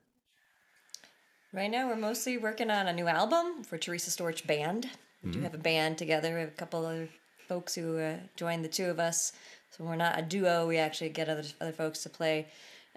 [1.58, 4.92] Right now, we're mostly working on a new album for Teresa Storch Band.
[5.24, 6.36] We do have a band together.
[6.36, 7.10] We have a couple other
[7.48, 9.32] folks who uh, joined the two of us.
[9.72, 10.68] So we're not a duo.
[10.68, 12.46] We actually get other other folks to play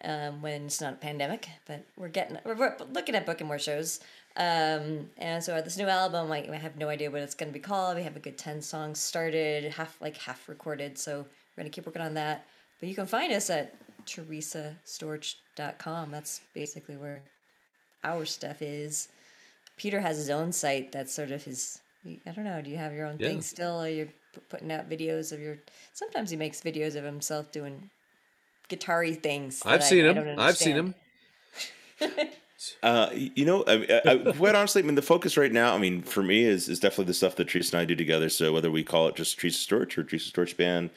[0.05, 1.49] um, when it's not a pandemic.
[1.67, 4.01] But we're getting we're, we're looking at booking more shows.
[4.37, 7.59] Um, and so this new album, like I have no idea what it's going to
[7.59, 7.97] be called.
[7.97, 10.99] We have a good ten songs started, half like half recorded.
[10.99, 11.25] So
[11.57, 12.45] we're gonna keep working on that.
[12.79, 13.75] But you can find us at
[14.05, 16.11] teresastorch.com.
[16.11, 17.23] That's basically where
[18.05, 19.09] our stuff is.
[19.77, 21.81] Peter has his own site that's sort of his.
[22.27, 22.61] I don't know.
[22.63, 23.29] Do you have your own Yeah.
[23.29, 23.83] thing still?
[23.83, 24.09] Or you're
[24.49, 25.59] putting out videos of your.
[25.93, 27.91] Sometimes he makes videos of himself doing
[28.69, 29.63] guitar-y things.
[29.67, 30.15] I've I- seen I him.
[30.15, 30.95] don't I've seen him.
[32.83, 35.79] Uh, you know, I, I, I- quite honestly, I mean, the focus right now, I
[35.79, 38.29] mean, for me, is is definitely the stuff that Teresa and I do together.
[38.29, 40.91] So whether we call it just Teresa Storch or Teresa Storch Band,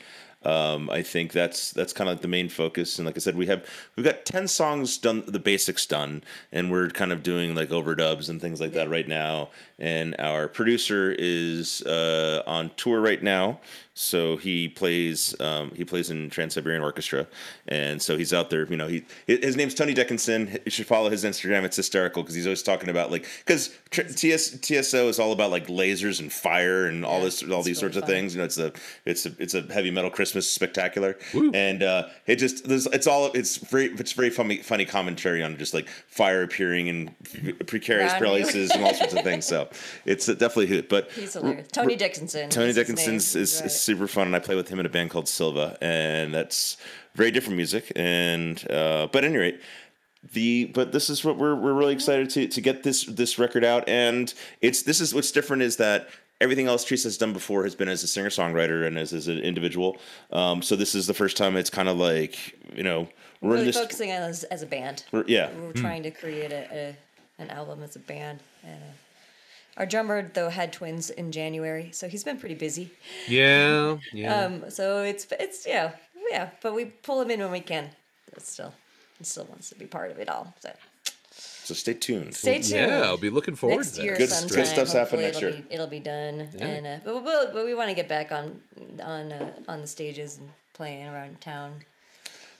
[0.45, 2.99] um, I think that's that's kind of like the main focus.
[2.99, 3.65] And like I said, we have
[3.95, 8.29] we've got ten songs done, the basics done, and we're kind of doing like overdubs
[8.29, 9.49] and things like that right now.
[9.79, 13.59] And our producer is uh, on tour right now,
[13.95, 17.27] so he plays um, he plays in Trans Siberian Orchestra,
[17.67, 18.65] and so he's out there.
[18.67, 20.57] You know, he his name's Tony Dickinson.
[20.65, 21.63] You should follow his Instagram.
[21.63, 25.67] It's hysterical because he's always talking about like because TS, TSO is all about like
[25.67, 28.33] lasers and fire and all Yeah, this all these sorts of things.
[28.33, 28.73] You know, it's a
[29.05, 31.17] it's a it's a heavy metal Christmas spectacular,
[31.53, 35.57] and uh, it just there's it's all it's very it's very funny funny commentary on
[35.57, 37.09] just like fire appearing in
[37.67, 39.43] precarious Around places and all sorts of things.
[39.53, 39.69] So
[40.05, 40.89] it's definitely hoot.
[40.89, 41.67] But He's hilarious.
[41.67, 42.49] Tony Dickinson.
[42.49, 43.65] Tony Dickinson's is, Right.
[43.83, 46.77] Is super fun, and I play with him in a band called Silva, and that's
[47.15, 47.91] very different music.
[47.95, 49.61] And uh, but at any rate,
[50.31, 53.63] the but this is what we're we're really excited to to get this this record
[53.63, 56.09] out, and it's this is what's different is that.
[56.41, 59.29] Everything else Teresa has done before has been as a singer songwriter and as, as
[59.29, 59.97] an individual.
[60.33, 63.07] Um, so this is the first time it's kind of like you know
[63.39, 63.77] we're in really this.
[63.77, 65.05] focusing on as, as a band.
[65.13, 66.95] We're, yeah, We were trying to create a, a
[67.41, 68.39] an album as a band.
[68.63, 68.85] And, uh,
[69.77, 72.91] our drummer though had twins in January, so he's been pretty busy.
[73.27, 74.45] Yeah, yeah.
[74.45, 75.91] Um, so it's it's yeah
[76.29, 77.89] yeah, but we pull him in when we can.
[78.33, 78.73] But still,
[79.17, 80.53] he still wants to be part of it all.
[80.59, 80.71] So
[81.31, 82.35] so stay tuned.
[82.35, 82.69] stay tuned.
[82.91, 84.03] yeah, I'll be looking forward next to that.
[84.03, 84.57] year Good- sometime.
[84.57, 85.61] good stuff's happening next it'll year.
[85.69, 88.59] Be, it'll be done, and uh, but, we'll, but we want to get back on
[89.01, 91.83] on uh, on the stages and playing around town.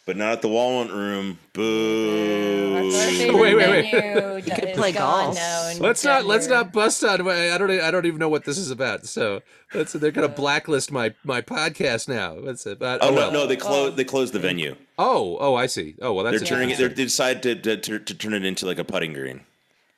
[0.06, 1.40] But not at the Walnut Room.
[1.54, 2.76] Boo.
[2.76, 4.46] Our favorite Wait, wait, wait.
[4.46, 5.38] you could play golf.
[5.80, 7.26] Let's not let's not bust on.
[7.26, 9.06] I don't I don't even know what this is about.
[9.06, 9.42] So
[9.74, 12.42] let's they're gonna blacklist my my podcast now.
[12.42, 12.80] That's it.
[12.80, 13.96] But, Oh, oh, no, no, they closed.
[13.96, 14.76] They closed the venue.
[15.00, 15.96] Oh oh I see.
[16.02, 16.78] Oh well They're turning it.
[16.78, 19.42] They decided to, to, to turn it into like a putting green.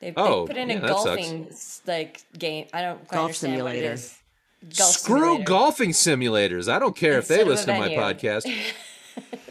[0.01, 1.49] They, Oh, they put in yeah, a golfing
[1.87, 2.67] like game.
[2.73, 4.77] I don't quite Golf understand what it simulator.
[4.77, 5.43] Golf Screw simulator.
[5.45, 6.71] golfing simulators.
[6.71, 8.51] I don't care if they Instead of a listen to my podcast.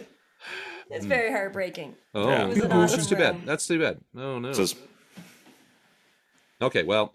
[0.95, 1.95] It's very heartbreaking.
[2.15, 2.45] Oh, Yeah.
[2.45, 3.45] It was an that's too bad.
[3.47, 3.99] That's too bad.
[4.17, 4.53] Oh no.
[4.53, 4.81] So it's-
[6.63, 7.15] Okay, well,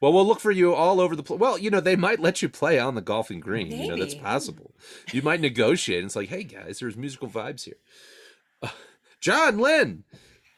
[0.00, 1.38] well, we'll look for you all over the place.
[1.38, 3.70] Well, you know, they might let you play on the golfing green.
[3.70, 4.74] You know, that's possible.
[5.12, 6.04] You might negotiate.
[6.04, 7.76] It's like, hey guys, there's musical vibes here.
[8.62, 8.68] Uh,
[9.20, 10.04] John Lynn,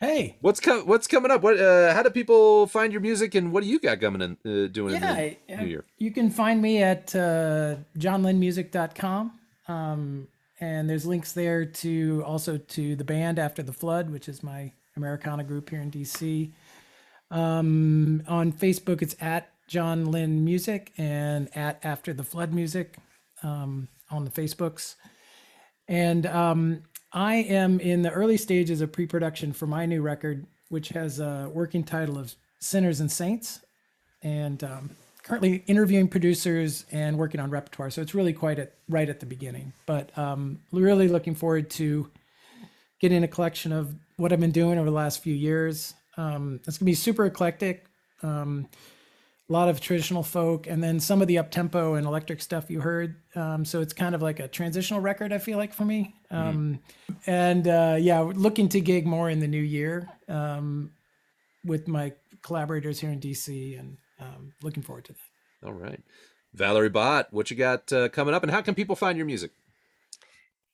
[0.00, 1.42] Hey, what's com- what's coming up?
[1.42, 1.60] What?
[1.60, 4.32] Uh, how do people find your music, and what do you got coming in
[4.64, 5.84] uh, doing yeah, in the I- new year?
[5.98, 9.32] you can find me at uh, johnlinmusic.com.
[9.68, 10.26] Um,
[10.62, 14.70] and there's links there to also to the band After the Flood, which is my
[14.96, 16.52] Americana group here in DC.
[17.32, 22.96] Um, on Facebook, it's at John Lynn Music and at After the Flood Music
[23.42, 24.94] um, on the Facebooks.
[25.88, 30.46] And um, I am in the early stages of pre production for my new record,
[30.68, 33.62] which has a working title of Sinners and Saints.
[34.22, 34.90] And um,
[35.22, 37.90] currently interviewing producers and working on repertoire.
[37.90, 39.72] So it's really quite at right at the beginning.
[39.86, 42.10] But um, really looking forward to
[43.00, 45.94] getting a collection of what I've been doing over the last few years.
[46.16, 47.86] Um, it's gonna be super eclectic.
[48.22, 48.68] Um,
[49.48, 52.70] a lot of traditional folk, and then some of the up tempo and electric stuff
[52.70, 53.16] you heard.
[53.34, 55.32] Um, so it's kind of like a transitional record.
[55.32, 56.78] I feel like for me, um,
[57.26, 60.92] and uh, yeah, looking to gig more in the new year um,
[61.64, 65.66] with my collaborators here in DC, and um, looking forward to that.
[65.68, 66.00] All right,
[66.54, 69.52] Valerie Bott, what you got uh, coming up, and how can people find your music?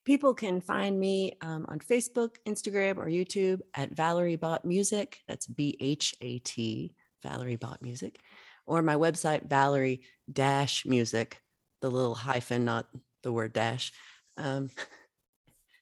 [0.05, 5.21] People can find me um, on Facebook, Instagram, or YouTube at Valerie Bott Music.
[5.29, 8.19] That's B H A T, Valerie Bott Music,
[8.67, 10.01] or my website, Valerie
[10.33, 11.43] Dash Music,
[11.83, 12.87] the little hyphen, not
[13.23, 13.93] the word dash.
[14.37, 14.71] Um,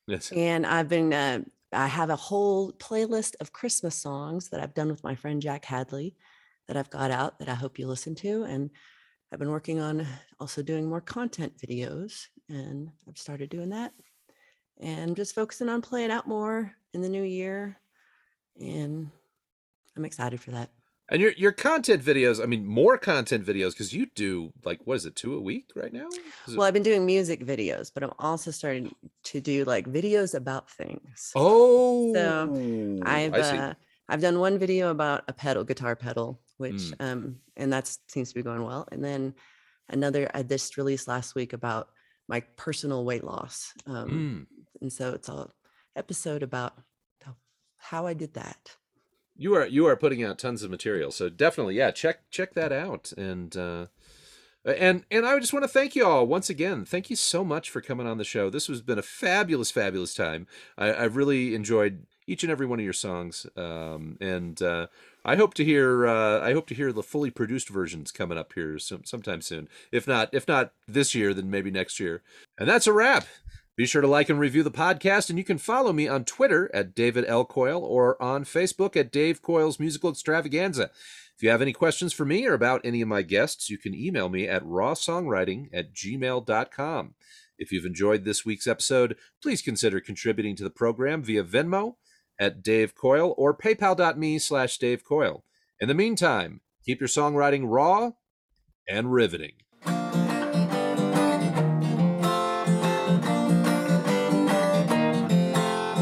[0.08, 0.30] Yes.
[0.30, 1.40] and I've been, uh,
[1.72, 5.64] I have a whole playlist of Christmas songs that I've done with my friend Jack
[5.64, 6.14] Hadley
[6.68, 8.44] that I've got out that I hope you listen to.
[8.44, 8.70] And
[9.32, 10.06] I've been working on
[10.40, 13.92] also doing more content videos, and I've started doing that.
[14.80, 17.78] And just focusing on playing out more in the new year.
[18.60, 19.10] And
[19.96, 20.70] I'm excited for that.
[21.08, 24.96] And your your content videos, I mean, more content videos because you do like what
[24.96, 26.08] is it, two a week right now?
[26.08, 26.18] Is
[26.54, 28.92] it- Well, I've been doing music videos, but I'm also starting
[29.24, 31.30] to do like videos about things.
[31.36, 33.74] oh, so I've uh,
[34.08, 36.94] I've done one video about a pedal, guitar pedal, which Mm.
[37.00, 38.86] um and that seems to be going well.
[38.92, 39.34] And then
[39.88, 41.88] another I just released last week about
[42.28, 43.72] my personal weight loss.
[43.86, 44.64] Um Mm.
[44.82, 45.50] and so it's a
[45.96, 46.74] episode about
[47.22, 47.36] how-
[47.78, 48.76] how I did that.
[49.38, 52.72] you are you are putting out tons of material so definitely yeah check check that
[52.72, 53.84] out and uh
[54.64, 57.68] and and i just want to thank you all once again thank you so much
[57.68, 60.46] for coming on the show this has been a fabulous fabulous time
[60.78, 63.46] I, i've really enjoyed each and every one of your songs.
[63.56, 64.86] Um, and uh,
[65.24, 68.52] I hope to hear uh, I hope to hear the fully produced versions coming up
[68.54, 69.68] here some, sometime soon.
[69.92, 72.22] If not if not this year, then maybe next year.
[72.58, 73.26] And that's a wrap.
[73.76, 76.70] Be sure to like and review the podcast, and you can follow me on Twitter
[76.72, 77.44] at David L.
[77.44, 80.90] Coyle or on Facebook at Dave Coyle's Musical Extravaganza.
[81.36, 83.94] If you have any questions for me or about any of my guests, you can
[83.94, 87.14] email me at rawsongwriting at gmail.com.
[87.58, 91.96] If you've enjoyed this week's episode, please consider contributing to the program via Venmo
[92.38, 95.44] at Dave Coyle or paypal.me slash Dave Coyle.
[95.80, 98.12] In the meantime, keep your songwriting raw
[98.88, 99.52] and riveting.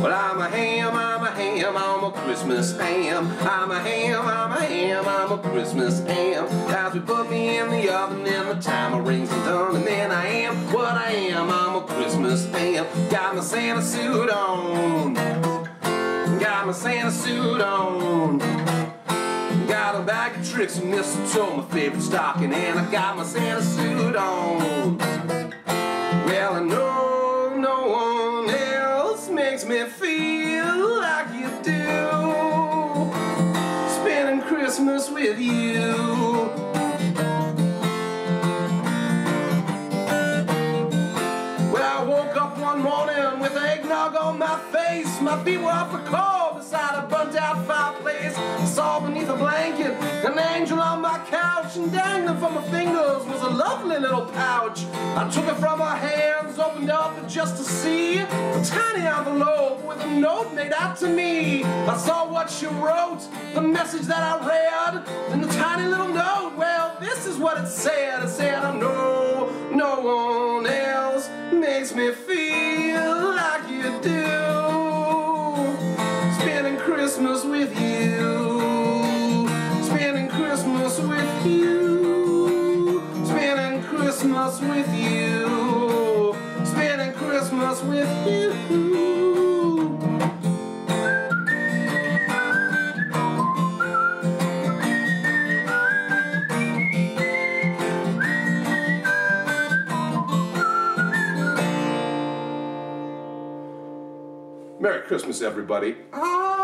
[0.05, 3.27] Well, I'm a ham, I'm a ham, I'm a Christmas ham.
[3.41, 6.47] I'm a ham, I'm a ham, I'm a Christmas ham.
[6.71, 10.11] As we put me in the oven and the timer rings and done, and then
[10.11, 11.51] I am what I am.
[11.51, 12.87] I'm a Christmas ham.
[13.11, 15.54] Got my Santa suit on.
[16.65, 18.39] Got my Santa suit on.
[19.69, 23.61] Got a bag of tricks and mistletoe, my favorite stocking, and I got my Santa
[23.61, 24.97] suit on.
[24.97, 33.13] Well, I know no one else makes me feel like you do.
[34.01, 35.93] Spending Christmas with you.
[41.71, 45.21] Well, I woke up one morning with eggnog on my face.
[45.21, 46.44] My feet were off the cold
[46.75, 48.35] beside a burnt out fireplace.
[48.69, 49.93] Saw beneath a blanket
[50.25, 54.85] an angel on my couch, and dangling from my fingers was a lovely little pouch.
[55.17, 60.01] I took it from her hands, opened up just to see a tiny envelope with
[60.01, 61.63] a note made out to me.
[61.65, 63.23] I saw what she wrote,
[63.55, 66.55] the message that I read, and the tiny little note.
[66.57, 68.25] Well, this is what it said.
[68.25, 74.64] It said, I know no one else makes me feel like you do.
[77.15, 79.47] Christmas with you.
[79.85, 83.01] Spending Christmas with you.
[83.25, 86.35] Spending Christmas with you.
[86.65, 88.53] Spending Christmas with you.
[104.81, 105.95] Merry Christmas, everybody.
[106.13, 106.64] Ah.